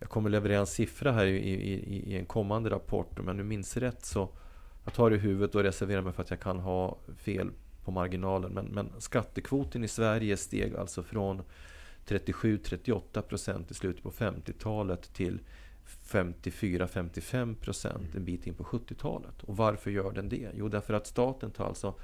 jag 0.00 0.08
kommer 0.08 0.30
leverera 0.30 0.60
en 0.60 0.66
siffra 0.66 1.12
här 1.12 1.26
i, 1.26 1.36
i, 1.36 1.72
i- 1.72 2.12
i 2.12 2.16
en 2.18 2.26
kommande 2.26 2.70
rapport. 2.70 3.18
Om 3.18 3.26
jag 3.26 3.36
nu 3.36 3.42
minns 3.44 3.76
rätt 3.76 4.04
så 4.04 4.28
jag 4.84 4.94
tar 4.94 5.10
det 5.10 5.16
i 5.16 5.18
huvudet 5.18 5.54
och 5.54 5.62
reserverar 5.62 6.02
mig 6.02 6.12
för 6.12 6.22
att 6.22 6.30
jag 6.30 6.40
kan 6.40 6.58
ha 6.58 6.98
fel 7.16 7.50
på 7.84 7.90
marginalen. 7.90 8.52
Men, 8.52 8.64
men 8.66 8.88
skattekvoten 8.98 9.84
i 9.84 9.88
Sverige 9.88 10.36
steg 10.36 10.76
alltså 10.76 11.02
från 11.02 11.42
37-38 12.06 13.22
procent 13.22 13.70
i 13.70 13.74
slutet 13.74 14.02
på 14.02 14.10
50-talet 14.10 15.12
till 15.12 15.40
54-55 16.06 17.54
procent 17.54 18.14
en 18.14 18.24
bit 18.24 18.46
in 18.46 18.54
på 18.54 18.64
70-talet. 18.64 19.42
Och 19.42 19.56
varför 19.56 19.90
gör 19.90 20.12
den 20.12 20.28
det? 20.28 20.50
Jo, 20.54 20.68
därför 20.68 20.94
att 20.94 21.06
staten 21.06 21.50
tar 21.50 21.66
alltså 21.66 21.94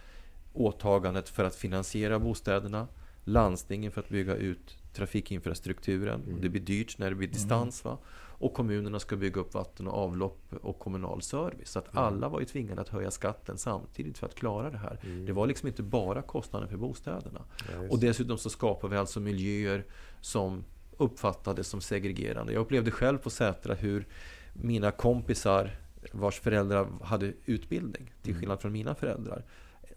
åtagandet 0.52 1.28
för 1.28 1.44
att 1.44 1.54
finansiera 1.54 2.18
bostäderna, 2.18 2.88
landstingen 3.24 3.92
för 3.92 4.00
att 4.00 4.08
bygga 4.08 4.36
ut 4.36 4.76
trafikinfrastrukturen. 4.92 6.22
Och 6.34 6.40
det 6.40 6.48
blir 6.48 6.60
dyrt 6.60 6.98
när 6.98 7.10
det 7.10 7.16
blir 7.16 7.28
distans. 7.28 7.84
Va? 7.84 7.98
Och 8.14 8.54
kommunerna 8.54 8.98
ska 8.98 9.16
bygga 9.16 9.40
upp 9.40 9.54
vatten 9.54 9.88
och 9.88 9.98
avlopp 9.98 10.54
och 10.62 10.78
kommunal 10.78 11.22
service. 11.22 11.70
Så 11.70 11.78
att 11.78 11.96
alla 11.96 12.28
var 12.28 12.40
ju 12.40 12.46
tvingade 12.46 12.80
att 12.80 12.88
höja 12.88 13.10
skatten 13.10 13.58
samtidigt 13.58 14.18
för 14.18 14.26
att 14.26 14.34
klara 14.34 14.70
det 14.70 14.78
här. 14.78 14.98
Det 15.26 15.32
var 15.32 15.46
liksom 15.46 15.68
inte 15.68 15.82
bara 15.82 16.22
kostnaden 16.22 16.68
för 16.68 16.76
bostäderna. 16.76 17.44
och 17.90 17.98
dessutom 17.98 18.38
så 18.38 18.50
skapar 18.50 18.88
vi 18.88 18.96
alltså 18.96 19.20
miljöer 19.20 19.84
som 20.20 20.64
uppfattades 20.96 21.68
som 21.68 21.80
segregerande. 21.80 22.52
Jag 22.52 22.60
upplevde 22.60 22.90
själv 22.90 23.18
på 23.18 23.30
Sätra 23.30 23.74
hur 23.74 24.06
mina 24.52 24.90
kompisar 24.90 25.76
vars 26.12 26.40
föräldrar 26.40 26.88
hade 27.02 27.32
utbildning, 27.46 28.12
till 28.22 28.34
skillnad 28.34 28.60
från 28.60 28.72
mina 28.72 28.94
föräldrar. 28.94 29.44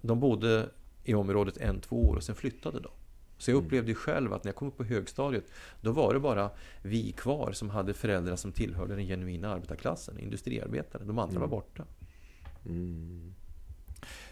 De 0.02 0.20
bodde 0.20 0.70
i 1.04 1.14
området 1.14 1.58
en, 1.58 1.82
två 1.82 2.10
år 2.10 2.16
och 2.16 2.24
sen 2.24 2.36
flyttade 2.36 2.80
de. 2.80 2.92
Så 3.38 3.52
jag 3.52 3.58
upplevde 3.58 3.92
ju 3.92 3.96
själv 3.96 4.34
att 4.34 4.44
när 4.44 4.50
jag 4.50 4.56
kom 4.56 4.68
upp 4.68 4.78
på 4.78 4.84
högstadiet, 4.84 5.44
då 5.82 5.92
var 5.92 6.14
det 6.14 6.20
bara 6.20 6.50
vi 6.82 7.12
kvar 7.12 7.52
som 7.52 7.70
hade 7.70 7.94
föräldrar 7.94 8.36
som 8.36 8.52
tillhörde 8.52 8.96
den 8.96 9.06
genuina 9.08 9.54
arbetarklassen, 9.54 10.20
industriarbetare. 10.20 11.04
De 11.04 11.20
andra 11.20 11.40
var 11.40 11.48
borta. 11.48 11.84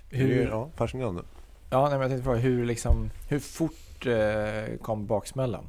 Hur, 0.09 0.47
Ja, 0.47 0.69
fascinerande. 0.75 1.21
ja, 1.69 1.81
nej, 1.81 1.91
men 1.91 2.01
jag 2.01 2.09
tänkte 2.09 2.23
fråga, 2.23 2.39
hur, 2.39 2.65
liksom, 2.65 3.09
hur 3.29 3.39
fort 3.39 4.05
eh, 4.05 4.77
kom 4.81 5.05
baksmällan? 5.07 5.65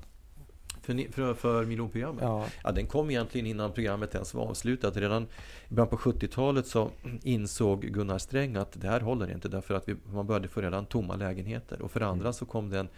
För, 0.83 1.12
för, 1.12 1.35
för 1.35 1.64
miljonprogrammet. 1.64 2.23
Ja, 2.23 2.47
Ja, 2.64 2.73
den 2.73 2.87
kom 2.87 3.11
egentligen 3.11 3.47
innan 3.47 3.73
programmet 3.73 4.14
ens 4.14 4.35
var 4.35 4.42
avslutat. 4.47 4.97
Redan 4.97 5.23
i 5.68 5.75
början 5.75 5.88
på 5.88 5.97
70-talet 5.97 6.66
så 6.66 6.90
insåg 7.23 7.81
Gunnar 7.83 8.18
Sträng 8.18 8.57
att 8.57 8.81
det 8.81 8.88
här 8.88 9.01
håller 9.01 9.33
inte 9.33 9.49
därför 9.49 9.75
att 9.75 9.88
vi, 9.88 9.97
man 10.12 10.27
började 10.27 10.49
få 10.49 10.61
redan 10.61 10.87
tomma 10.87 11.16
lägenheter. 11.16 11.83
Och 11.83 11.90
för 11.90 12.01
andra 12.01 12.33
så 12.33 12.47
kom 12.47 12.70
det 12.70 12.79
en, 12.79 12.88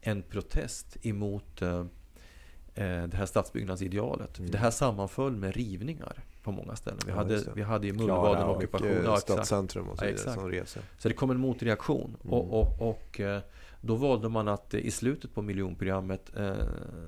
en 0.00 0.22
protest 0.22 0.96
emot 1.02 1.62
eh, 1.62 1.78
eh, 2.74 3.02
det 3.02 3.14
här 3.16 3.26
stadsbyggnadsidealet. 3.26 4.40
Det 4.52 4.58
här 4.58 4.70
sammanföll 4.70 5.36
med 5.36 5.54
rivningar 5.54 6.24
på 6.46 6.52
många 6.52 6.76
ställen. 6.76 6.98
Vi, 7.06 7.10
Ja, 7.10 7.16
hade, 7.16 7.42
vi 7.54 7.62
hade 7.62 7.86
i 7.86 7.90
Klara 7.90 8.06
Mullvaden 8.06 8.44
och 8.46 8.56
ockupation. 8.56 8.88
Mycket 8.88 9.04
Ja, 9.04 9.12
exakt. 9.12 9.32
stadscentrum 9.32 9.88
och 9.88 9.98
så 9.98 10.04
Ja, 10.04 10.06
vidare 10.06 10.20
exakt. 10.20 10.40
som 10.40 10.50
reser. 10.50 10.82
Så 10.98 11.08
det 11.08 11.14
kom 11.14 11.30
en 11.30 11.40
motreaktion. 11.40 12.16
Och, 12.22 12.60
och, 12.60 12.90
och 12.90 13.20
eh, 13.20 13.40
då 13.80 13.94
valde 13.94 14.28
man 14.28 14.48
att 14.48 14.74
eh, 14.74 14.80
i 14.80 14.90
slutet 14.90 15.34
på 15.34 15.42
miljonprogrammet 15.42 16.32
eh, 16.36 16.52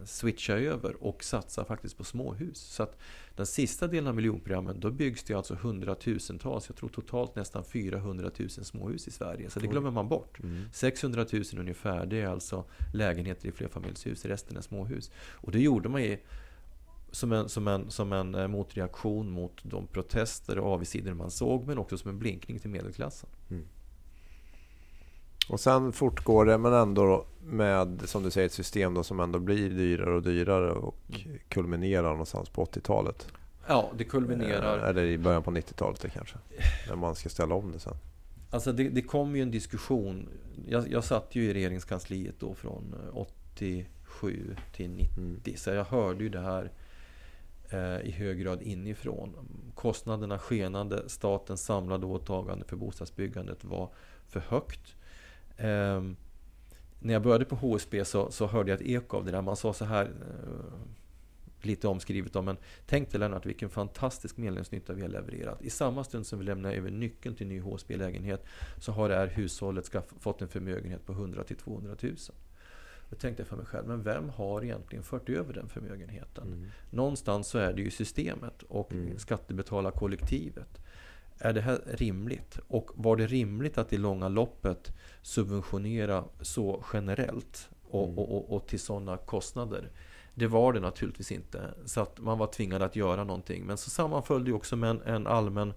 switcha 0.05 0.53
över 0.53 1.05
och 1.05 1.25
satsa 1.25 1.65
faktiskt 1.65 1.97
på 1.99 2.05
småhus. 2.05 2.59
Så 2.59 2.83
att 2.83 2.97
den 3.37 3.47
sista 3.47 3.87
delen 3.87 4.07
av 4.07 4.15
miljonprogrammet, 4.15 4.77
då 4.77 4.91
byggs 4.91 5.25
det 5.25 5.35
alltså 5.35 5.55
hundratusentals, 5.55 6.69
jag 6.69 6.77
tror 6.77 6.89
totalt 6.89 7.37
nästan 7.37 7.65
400 7.65 8.31
000 8.39 8.51
småhus 8.51 9.09
i 9.09 9.11
Sverige. 9.11 9.51
Så 9.51 9.61
det 9.61 9.67
glömmer 9.67 9.91
man 9.91 10.09
bort. 10.09 10.39
600 10.73 11.27
000 11.33 11.43
ungefär, 11.59 12.07
det 12.07 12.21
är 12.21 12.27
alltså 12.27 12.65
lägenheter 12.95 13.49
i 13.49 13.53
flerfamiljshus, 13.53 14.25
resten 14.25 14.57
är 14.57 14.61
småhus. 14.61 15.11
Och 15.35 15.53
det 15.53 15.61
gjorde 15.61 15.89
man 15.89 16.03
ju 16.03 16.19
som 17.11 17.33
en, 17.33 17.49
som, 17.49 17.69
en, 17.69 17.91
som 17.91 18.13
en 18.13 18.35
eh, 18.35 18.49
motreaktion 18.49 19.31
mot 19.31 19.61
de 19.63 19.87
protester 19.87 20.59
och 20.59 20.73
avigsidor 20.73 21.15
man 21.15 21.31
såg, 21.31 21.67
men 21.67 21.79
också 21.79 21.99
som 21.99 22.11
en 22.11 22.19
blinkning 22.19 22.59
till 22.59 22.71
medelklassen. 22.71 23.29
Och 25.49 25.61
sen 25.61 25.93
fortgår 25.93 26.45
det 26.45 26.59
men 26.59 26.73
ändå 26.73 27.27
med 27.41 28.03
som 28.05 28.23
du 28.23 28.31
säger 28.31 28.47
ett 28.47 28.53
system 28.53 28.95
då 28.95 29.03
som 29.03 29.21
ändå 29.21 29.39
blir 29.39 29.71
dyrare 29.71 30.15
och 30.15 30.23
dyrare 30.23 30.71
och 30.71 30.97
kulminerar 31.49 32.11
någonstans 32.11 32.49
på 32.49 32.65
80-talet. 32.65 33.27
Ja, 33.69 33.91
det 33.99 34.05
kulminerar. 34.05 34.79
Eh, 34.79 34.89
Eller 34.89 35.05
i 35.05 35.19
början 35.19 35.43
på 35.43 35.51
90-talet 35.51 36.01
det 36.01 36.11
kanske. 36.11 36.37
När 36.89 36.97
man 36.97 37.15
ska 37.15 37.29
ställa 37.29 37.55
om 37.55 37.73
det 37.73 37.79
sen. 37.79 37.95
Alltså 38.51 38.73
det, 38.73 38.89
det 38.89 39.03
kom 39.03 39.37
ju 39.37 39.43
en 39.43 39.51
diskussion. 39.51 40.29
Jag, 40.69 40.93
jag 40.93 41.05
satt 41.05 41.35
ju 41.35 41.45
i 41.45 41.55
regeringskansliet 41.55 42.35
då 42.39 42.55
från 42.55 42.95
eh, 43.05 43.17
87 43.17 44.57
till 44.73 44.91
90. 44.91 45.55
Så 45.57 45.71
jag 45.71 45.85
hörde 45.85 46.25
ju 46.25 46.31
det 46.31 46.41
här 46.41 46.73
Eh, 47.71 48.01
i 48.01 48.11
hög 48.11 48.39
grad 48.39 48.63
inifrån. 48.63 49.37
Kostnaderna 49.75 50.39
skenade. 50.39 51.09
Statens 51.09 51.63
samlade 51.65 52.07
åtagande 52.07 52.65
för 52.65 52.77
bostadsbyggandet 52.77 53.65
var 53.65 53.91
för 54.27 54.41
högt. 54.41 54.97
Eh, 55.57 56.03
när 57.01 57.13
jag 57.13 57.23
började 57.23 57.45
på 57.45 57.57
HSB 57.57 58.05
så, 58.05 58.31
så 58.31 58.47
hörde 58.47 58.71
jag 58.71 58.81
ett 58.81 58.87
eko 58.87 59.17
av 59.17 59.25
det 59.25 59.31
där. 59.31 59.43
Man 59.43 59.57
sa 59.57 59.73
så 59.73 59.85
här, 59.85 60.05
eh, 60.05 60.79
lite 61.63 61.89
omskrivet 61.89 62.37
om, 62.37 62.45
men 62.45 62.57
tänk 62.87 63.11
dig 63.11 63.21
Lennart 63.21 63.47
vilken 63.47 63.71
fantastisk 63.71 64.37
medlemsnytta 64.37 64.93
vi 64.93 65.03
har 65.03 65.09
levererat. 65.09 65.63
I 65.63 65.71
samma 65.71 66.05
stund 66.05 66.27
som 66.27 66.39
vi 66.39 66.45
lämnar 66.45 66.73
över 66.73 66.91
nyckeln 66.91 67.35
till 67.35 67.47
ny 67.47 67.61
HSB-lägenhet 67.61 68.45
så 68.81 68.93
har 68.93 69.09
det 69.09 69.15
här 69.15 69.27
hushållet 69.27 69.85
skaff- 69.85 70.15
fått 70.21 70.43
en 70.43 70.49
förmögenhet 70.49 71.07
på 71.07 71.13
100 71.13 71.45
till 71.45 71.57
200 71.57 71.97
000. 72.03 72.17
Då 73.11 73.17
tänkte 73.17 73.41
jag 73.41 73.49
för 73.49 73.57
mig 73.57 73.67
själv, 73.67 73.89
men 73.89 74.03
vem 74.03 74.29
har 74.29 74.65
egentligen 74.65 75.05
fört 75.05 75.29
över 75.29 75.53
den 75.55 75.69
förmögenheten? 75.69 76.71
Någonstans 76.91 77.49
så 77.49 77.59
är 77.59 77.73
det 77.73 77.83
ju 77.83 77.91
systemet 77.91 78.63
och 78.63 78.93
skattebetalarkollektivet. 79.17 80.79
Är 81.39 81.53
det 81.53 81.61
här 81.61 81.81
rimligt? 81.87 82.59
Och 82.69 82.91
var 82.95 83.17
det 83.17 83.27
rimligt 83.27 83.79
att 83.79 83.93
i 83.93 83.97
långa 83.97 84.29
loppet 84.29 84.93
subventionera 85.23 86.25
så 86.41 86.85
generellt 86.93 87.69
och, 87.91 88.19
och, 88.19 88.37
och, 88.37 88.57
och 88.57 88.67
till 88.67 88.81
sådana 88.81 89.17
kostnader? 89.17 89.91
Det 90.35 90.47
var 90.47 90.73
det 90.73 90.81
naturligtvis 90.81 91.33
inte. 91.33 91.75
Så 91.85 92.01
att 92.01 92.21
man 92.21 92.39
var 92.39 92.47
tvingad 92.47 92.83
att 92.83 92.97
göra 92.97 93.25
någonting. 93.25 93.65
Men 93.67 93.77
så 93.77 93.91
sammanföll 93.91 94.45
det 94.45 94.53
också 94.53 94.77
med 94.77 94.91
en, 94.91 95.03
en 95.03 95.27
allmän 95.27 95.73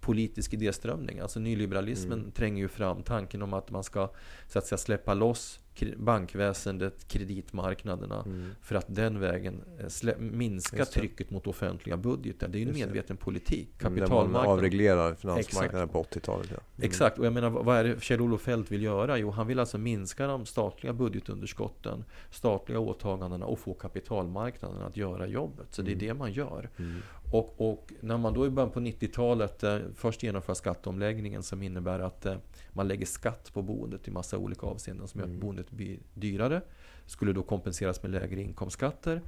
politisk 0.00 0.54
idéströmning. 0.54 1.18
Alltså 1.20 1.40
nyliberalismen 1.40 2.18
Mm. 2.18 2.30
tränger 2.30 2.62
ju 2.62 2.68
fram 2.68 3.02
tanken 3.02 3.42
om 3.42 3.54
att 3.54 3.70
man 3.70 3.84
ska 3.84 4.10
så 4.48 4.58
att 4.58 4.66
säga, 4.66 4.78
släppa 4.78 5.14
loss 5.14 5.60
bankväsendet, 5.96 7.08
kreditmarknaderna 7.08 8.22
Mm. 8.26 8.50
för 8.60 8.74
att 8.74 8.84
den 8.88 9.20
vägen 9.20 9.60
eh, 10.06 10.18
minska 10.18 10.84
trycket 10.84 11.30
mot 11.30 11.46
offentliga 11.46 11.96
budgetar. 11.96 12.48
Det 12.48 12.58
är 12.58 12.60
ju 12.60 12.68
en 12.68 12.74
medveten 12.74 13.16
politik. 13.16 13.68
Man 13.82 13.94
Kapitalmarknaden. 13.96 14.50
avreglerar 14.50 15.14
finansmarknaden 15.14 15.88
på 15.88 16.02
80-talet. 16.02 16.46
Ja. 16.50 16.56
Mm. 16.76 16.86
Exakt, 16.90 17.18
och 17.18 17.26
jag 17.26 17.32
menar 17.32 17.50
vad 17.50 17.76
är 17.76 17.84
det 17.84 18.02
Kjell-Olof 18.02 18.40
Feldt 18.40 18.70
vill 18.72 18.82
göra? 18.82 19.18
Jo, 19.18 19.30
han 19.30 19.46
vill 19.46 19.58
alltså 19.58 19.78
minska 19.78 20.26
de 20.26 20.46
statliga 20.46 20.92
budgetunderskotten, 20.92 22.04
statliga 22.30 22.78
åtagandena 22.78 23.46
och 23.46 23.58
få 23.58 23.74
kapitalmarknaden 23.74 24.82
att 24.82 24.96
göra 24.96 25.26
jobbet. 25.26 25.66
Så 25.70 25.82
det 25.82 25.92
är 25.92 25.96
det 25.96 26.14
man 26.14 26.32
gör. 26.32 26.70
Mm. 26.78 27.00
Och, 27.32 27.54
och 27.70 27.92
när 28.00 28.18
man 28.18 28.34
då 28.34 28.46
i 28.46 28.50
början 28.50 28.70
på 28.70 28.80
90-talet 28.80 29.62
eh, 29.62 29.78
först 29.94 30.22
genomför 30.22 30.54
skatteomläggningen 30.54 31.42
som 31.42 31.62
innebär 31.62 32.00
att 32.00 32.26
eh, 32.26 32.36
man 32.74 32.88
lägger 32.88 33.06
skatt 33.06 33.50
på 33.52 33.62
boendet 33.62 34.08
i 34.08 34.10
massa 34.10 34.38
olika 34.38 34.66
avseenden 34.66 35.08
som 35.08 35.20
gör 35.20 35.28
att 35.28 35.34
boendet 35.34 35.70
blir 35.70 35.98
dyrare. 36.14 36.62
Skulle 37.06 37.32
då 37.32 37.42
kompenseras 37.42 38.02
med 38.02 38.10
lägre 38.10 38.42
inkomstskatter. 38.42 39.22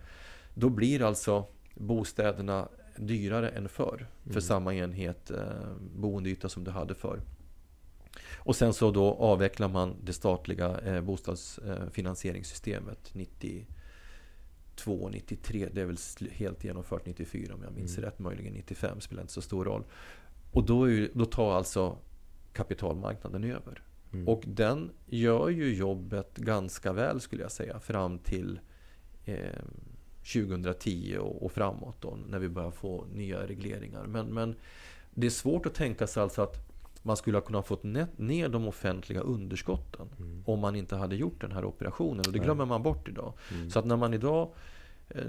Då 0.54 0.68
blir 0.68 1.02
alltså 1.02 1.46
bostäderna 1.74 2.68
dyrare 2.96 3.48
än 3.48 3.68
förr 3.68 4.06
för 4.30 4.40
samma 4.40 4.74
enhet 4.74 5.30
eh, 5.30 5.38
boendeyta 5.94 6.48
som 6.48 6.64
du 6.64 6.70
hade 6.70 6.94
förr. 6.94 7.20
Och 8.34 8.56
sen 8.56 8.74
så 8.74 8.90
då 8.90 9.14
avvecklar 9.14 9.68
man 9.68 9.96
det 10.02 10.12
statliga 10.12 10.78
eh, 10.78 11.00
bostadsfinansieringssystemet 11.00 13.14
92, 13.14 15.08
93. 15.08 15.68
Det 15.72 15.80
är 15.80 15.84
väl 15.84 15.98
helt 16.30 16.64
genomfört 16.64 17.06
94 17.06 17.54
om 17.54 17.62
jag 17.62 17.72
minns 17.72 17.98
rätt. 17.98 18.18
Möjligen 18.18 18.52
95, 18.52 19.00
spelar 19.00 19.22
inte 19.22 19.32
så 19.32 19.42
stor 19.42 19.64
roll. 19.64 19.84
Och 20.52 20.64
då, 20.64 20.90
är 20.90 21.10
då 21.14 21.24
tar 21.24 21.56
alltså 21.56 21.98
kapitalmarknaden 22.56 23.44
över. 23.44 23.82
Och 24.26 24.42
den 24.46 24.90
gör 25.06 25.48
ju 25.48 25.74
jobbet 25.74 26.36
ganska 26.36 26.92
väl 26.92 27.20
skulle 27.20 27.42
jag 27.42 27.52
säga 27.52 27.80
fram 27.80 28.18
till 28.18 28.60
eh, 29.24 29.36
2010 30.32 31.16
och, 31.20 31.42
och 31.44 31.52
framåt 31.52 31.96
då, 32.00 32.18
när 32.28 32.38
vi 32.38 32.48
börjar 32.48 32.70
få 32.70 33.04
nya 33.12 33.46
regleringar. 33.46 34.06
Men, 34.06 34.26
men 34.26 34.54
det 35.14 35.26
är 35.26 35.30
svårt 35.30 35.66
att 35.66 35.74
tänka 35.74 36.06
sig 36.06 36.22
alltså 36.22 36.42
att 36.42 36.56
man 37.02 37.16
skulle 37.16 37.36
ha 37.36 37.42
kunnat 37.42 37.66
fått 37.66 37.82
ne- 37.82 38.06
ner 38.16 38.48
de 38.48 38.68
offentliga 38.68 39.20
underskotten 39.20 40.08
om 40.46 40.60
man 40.60 40.76
inte 40.76 40.96
hade 40.96 41.16
gjort 41.16 41.40
den 41.40 41.52
här 41.52 41.64
operationen. 41.64 42.22
Och 42.26 42.32
det 42.32 42.38
glömmer 42.38 42.64
man 42.64 42.82
bort 42.82 43.08
idag. 43.08 43.32
Så 43.70 43.78
att 43.78 43.84
när 43.84 43.96
man 43.96 44.14
idag 44.14 44.50
eh, 45.08 45.24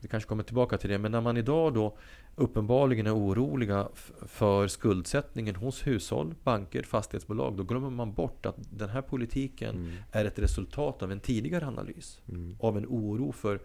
vi 0.00 0.08
kanske 0.08 0.28
kommer 0.28 0.42
tillbaka 0.42 0.78
till 0.78 0.90
det, 0.90 0.98
men 0.98 1.12
när 1.12 1.20
man 1.20 1.36
idag 1.36 1.74
då 1.74 1.96
uppenbarligen 2.38 3.06
är 3.06 3.16
oroliga 3.16 3.88
för 4.26 4.68
skuldsättningen 4.68 5.56
hos 5.56 5.86
hushåll, 5.86 6.34
banker, 6.44 6.82
fastighetsbolag, 6.82 7.56
då 7.56 7.62
glömmer 7.62 7.90
man 7.90 8.12
bort 8.12 8.46
att 8.46 8.56
den 8.70 8.88
här 8.88 9.02
politiken 9.02 9.92
är 10.12 10.24
ett 10.24 10.38
resultat 10.38 11.02
av 11.02 11.12
en 11.12 11.20
tidigare 11.20 11.66
analys. 11.66 12.20
Av 12.60 12.76
en 12.76 12.86
oro 12.86 13.32
för, 13.32 13.60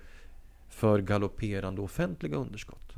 för 0.69 0.99
galopperande 1.01 1.81
offentliga 1.81 2.37
underskott. 2.37 2.95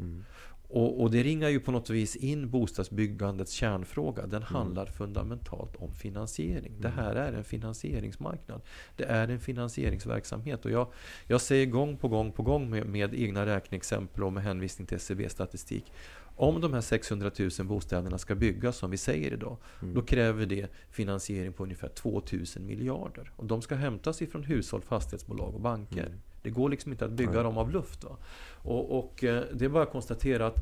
Och, 0.68 1.02
och 1.02 1.12
det 1.12 1.24
ringar 1.24 1.50
ju 1.50 1.60
på 1.60 1.72
något 1.72 1.90
vis 1.90 2.16
in 2.16 2.50
bostadsbyggandets 2.50 3.52
kärnfråga. 3.52 4.28
Den 4.28 4.44
handlar 4.44 4.86
fundamentalt 4.86 5.76
om 5.76 5.94
finansiering. 5.94 6.74
Det 6.80 6.90
här 6.90 7.16
är 7.16 7.34
en 7.34 7.44
finansieringsmarknad. 7.44 8.62
Det 8.96 9.04
är 9.04 9.28
en 9.28 9.40
finansieringsverksamhet. 9.40 10.66
Och 10.66 10.72
jag, 10.72 10.88
jag 11.28 11.42
säger 11.42 11.66
gång 11.66 11.98
på 11.98 12.08
gång 12.08 12.32
på 12.32 12.44
gång 12.44 12.70
med, 12.70 12.86
med 12.86 13.14
egna 13.14 13.46
räkneexempel 13.46 14.24
och 14.24 14.34
med 14.34 14.44
hänvisning 14.44 14.88
till 14.88 14.98
SCB-statistik. 14.98 15.92
Om 16.38 16.62
de 16.62 16.74
här 16.74 16.82
600 16.82 17.32
000 17.40 17.68
bostäderna 17.68 18.18
ska 18.18 18.36
byggas 18.36 18.78
som 18.78 18.92
vi 18.92 18.98
säger 18.98 19.34
idag, 19.34 19.58
då 19.94 20.02
kräver 20.02 20.46
det 20.46 20.72
finansiering 20.90 21.54
på 21.54 21.64
ungefär 21.64 21.88
2 21.88 22.22
000 22.32 22.44
miljarder. 22.60 23.32
Och 23.36 23.46
de 23.46 23.62
ska 23.62 23.76
hämtas 23.76 24.22
ifrån 24.22 24.44
hushåll, 24.44 24.82
fastighetsbolag 24.82 25.56
och 25.56 25.62
banker. 25.62 26.10
Det 26.46 26.52
går 26.52 26.70
liksom 26.70 26.92
inte 26.92 27.06
att 27.06 27.12
bygga 27.12 27.44
dem 27.44 27.58
av 27.58 27.72
luft. 27.72 28.04
Va? 28.04 28.18
Och, 28.54 28.98
och 28.98 29.24
eh, 29.24 29.44
det 29.54 29.66
är 29.66 29.70
bara 29.70 29.84
att 29.84 29.92
konstatera 29.92 30.48
att 30.48 30.58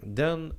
den, 0.00 0.52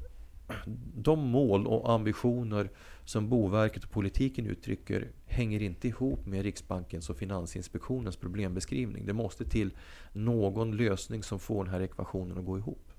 de 0.95 1.19
mål 1.19 1.67
och 1.67 1.91
ambitioner 1.91 2.69
som 3.05 3.29
Boverket 3.29 3.83
och 3.83 3.91
politiken 3.91 4.47
uttrycker 4.47 5.07
hänger 5.27 5.61
inte 5.61 5.87
ihop 5.87 6.25
med 6.25 6.43
Riksbankens 6.43 7.09
och 7.09 7.17
Finansinspektionens 7.17 8.15
problembeskrivning. 8.15 9.05
Det 9.05 9.13
måste 9.13 9.45
till 9.45 9.71
någon 10.13 10.77
lösning 10.77 11.23
som 11.23 11.39
får 11.39 11.63
den 11.63 11.73
här 11.73 11.81
ekvationen 11.81 12.37
att 12.37 12.45
gå 12.45 12.57
ihop. 12.57 12.91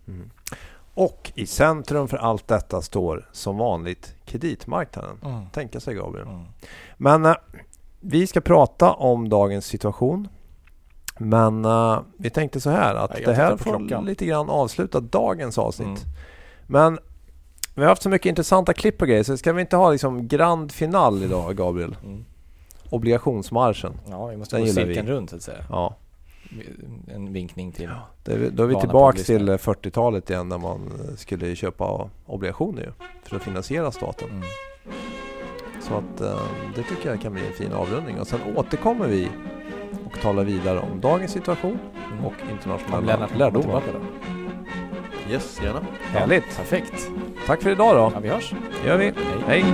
Och 0.94 1.32
i 1.34 1.46
centrum 1.46 2.09
för 2.09 2.16
allt 2.16 2.48
detta 2.48 2.82
står 2.82 3.28
som 3.32 3.57
vanligt 3.57 4.14
kreditmarknaden. 4.24 5.18
Mm. 5.24 5.46
Tänka 5.53 5.80
sig 5.80 5.94
Gabriel. 5.94 6.28
Mm. 6.28 6.44
Men 6.96 7.24
eh, 7.24 7.34
vi 8.01 8.26
ska 8.26 8.40
prata 8.40 8.92
om 8.92 9.28
dagens 9.28 9.66
situation. 9.66 10.28
Men 11.22 11.64
eh, 11.64 11.98
vi 12.16 12.30
tänkte 12.30 12.60
så 12.60 12.70
här 12.70 12.94
att 12.94 13.10
Ja, 13.20 13.26
det 13.26 13.34
här 13.34 13.56
får 13.56 13.76
klockan. 13.78 14.04
lite 14.04 14.26
grann 14.26 14.50
avsluta 14.50 15.00
dagens 15.00 15.58
avsnitt. 15.58 15.86
Mm. 15.88 15.98
Men 16.66 16.98
vi 17.74 17.82
har 17.82 17.88
haft 17.88 18.02
så 18.02 18.08
mycket 18.08 18.26
intressanta 18.28 18.72
klipp 18.72 19.02
och 19.02 19.08
grejer 19.08 19.22
så 19.22 19.36
ska 19.36 19.52
vi 19.52 19.60
inte 19.60 19.76
ha 19.76 19.90
liksom 19.92 20.28
grand 20.28 20.72
final 20.72 21.22
idag 21.22 21.56
Gabriel? 21.56 21.96
Mm. 22.04 22.24
Obligationsmarschen. 22.90 23.92
Ja, 24.10 24.26
vi 24.26 24.36
måste 24.36 24.56
Den 24.56 24.66
gå 24.66 24.72
cirkeln 24.72 25.06
vi. 25.06 25.12
runt 25.12 25.30
så 25.30 25.36
att 25.36 25.42
säga. 25.42 25.64
Ja, 25.70 25.96
En 27.14 27.32
vinkning 27.32 27.72
till... 27.72 27.90
det, 28.24 28.32
är- 28.32 28.50
då 28.50 28.62
är 28.62 28.66
vi 28.66 28.74
att 28.74 29.16
till 29.26 29.44
lyssna. 29.44 29.54
eh, 29.54 29.58
40-talet 29.74 30.30
igen 30.30 30.48
när 30.48 30.58
man 30.58 30.92
skulle 31.16 31.56
köpa 31.56 32.10
obligationer 32.26 32.82
ju, 32.82 32.92
för 33.28 33.36
att 33.36 33.42
finansiera 33.42 33.90
staten. 33.90 34.28
Mm. 34.30 34.42
Så 35.88 35.94
att 35.94 36.20
eh, 36.20 36.40
det 36.76 36.82
tycker 36.82 37.10
jag 37.10 37.20
kan 37.20 37.32
bli 37.32 37.46
en 37.46 37.52
fin 37.52 37.72
avrundning. 37.72 38.20
Och 38.20 38.26
sen 38.26 38.40
återkommer 38.56 39.06
vi 39.08 39.28
och 40.07 40.20
talar 40.20 40.45
vidare 40.45 40.78
om 40.78 41.01
dagens 41.01 41.32
situation 41.32 41.78
Mm. 42.12 42.24
och 42.24 42.34
internationella 42.51 43.28
lärdomar. 43.36 43.82
Yes, 45.30 45.61
gärna. 45.62 45.80
Härligt! 46.12 46.57
Perfekt. 46.57 47.11
Tack 47.47 47.62
för 47.62 47.70
idag 47.70 47.95
då. 47.97 48.12
Ja, 48.14 48.20
vi 48.20 48.28
hörs. 48.28 48.53
Det 48.82 48.88
gör 48.88 48.97
vi. 48.97 49.12
Hej! 49.47 49.64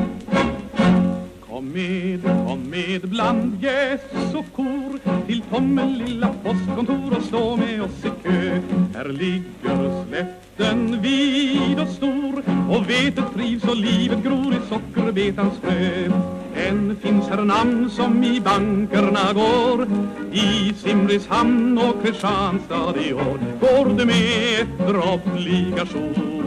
Kom 1.49 1.69
med, 1.73 2.23
kom 2.49 2.71
med 2.71 3.09
bland 3.09 3.63
gäss 3.63 4.35
och 4.35 4.45
kor 4.57 4.99
till 5.27 5.43
Tommelilla 5.43 6.29
postkontor 6.45 7.17
och 7.17 7.23
stå 7.23 7.57
med 7.57 7.83
oss 7.83 8.05
i 8.05 8.11
kö. 8.29 8.61
Här 8.95 9.09
ligger 9.09 10.05
slätten 10.09 11.03
vid 11.03 11.81
och 11.81 11.89
stor 11.89 12.43
och 12.71 12.91
vetet 12.91 13.25
trivs 13.35 13.65
och 13.65 13.77
livet 13.77 14.23
gror 14.25 14.55
i 14.55 14.69
sockerbetans 14.69 15.59
frö. 15.63 16.11
Än 16.57 16.97
finns 17.03 17.29
här 17.29 17.45
namn 17.45 17.91
som 17.91 18.25
i 18.25 18.41
bankerna 18.41 19.33
går 19.33 19.87
i 20.33 20.75
Simrishamn 20.77 21.79
och 21.79 22.03
Kristianstad 22.03 22.95
i 23.09 23.13
år. 23.13 23.39
Går 23.61 23.97
du 23.97 24.05
med 24.05 24.61
efter 24.61 25.15
obligationer 25.15 26.47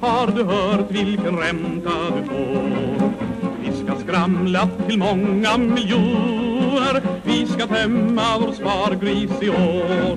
har 0.00 0.26
du 0.26 0.44
hört 0.44 0.90
vilken 0.90 1.36
ränta 1.38 1.90
du 2.16 2.24
får. 2.24 3.10
Vi 3.64 3.72
ska 3.72 3.96
skramla 4.04 4.68
till 4.88 4.98
många 4.98 5.58
miljoner 5.58 7.02
Vi 7.24 7.46
ska 7.46 7.66
tämma 7.66 8.38
vår 8.40 8.52
spargris 8.52 9.42
i 9.42 9.50
år 9.50 10.16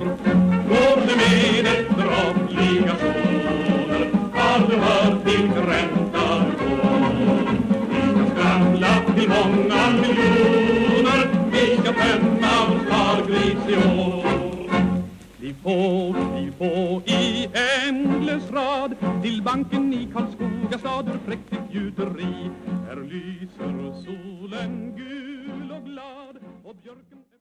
Går 0.68 1.00
du 1.06 1.16
med 1.16 1.66
efter 1.66 2.06
obligationer 2.30 4.10
Har 4.34 4.68
du 4.68 4.76
hört 4.76 5.26
vilken 5.26 5.66
ränta 5.66 6.03
i 9.24 9.26
till 9.26 9.36
många 9.36 9.90
miljoner 9.90 11.50
Vi 11.50 11.76
ska 11.76 11.92
har 11.92 12.68
vår 12.68 12.84
spargris 12.86 13.68
i 13.68 13.76
år? 14.00 14.24
Kliv 15.38 15.56
på, 15.62 16.14
kliv 16.34 16.52
på 16.58 17.02
i 17.10 17.48
ändlös 17.88 18.50
rad 18.50 18.94
Till 19.22 19.42
banken 19.42 19.92
i 19.92 20.08
Karlskoga 20.12 20.78
stad 20.78 21.08
ur 21.08 21.18
präktigt 21.26 21.74
gjuteri. 21.74 22.50
Här 22.86 22.96
lyser 22.96 24.02
solen 24.04 24.96
gul 24.96 25.72
och 25.72 25.84
glad 25.84 26.36
och 26.64 26.76
björken 26.82 27.33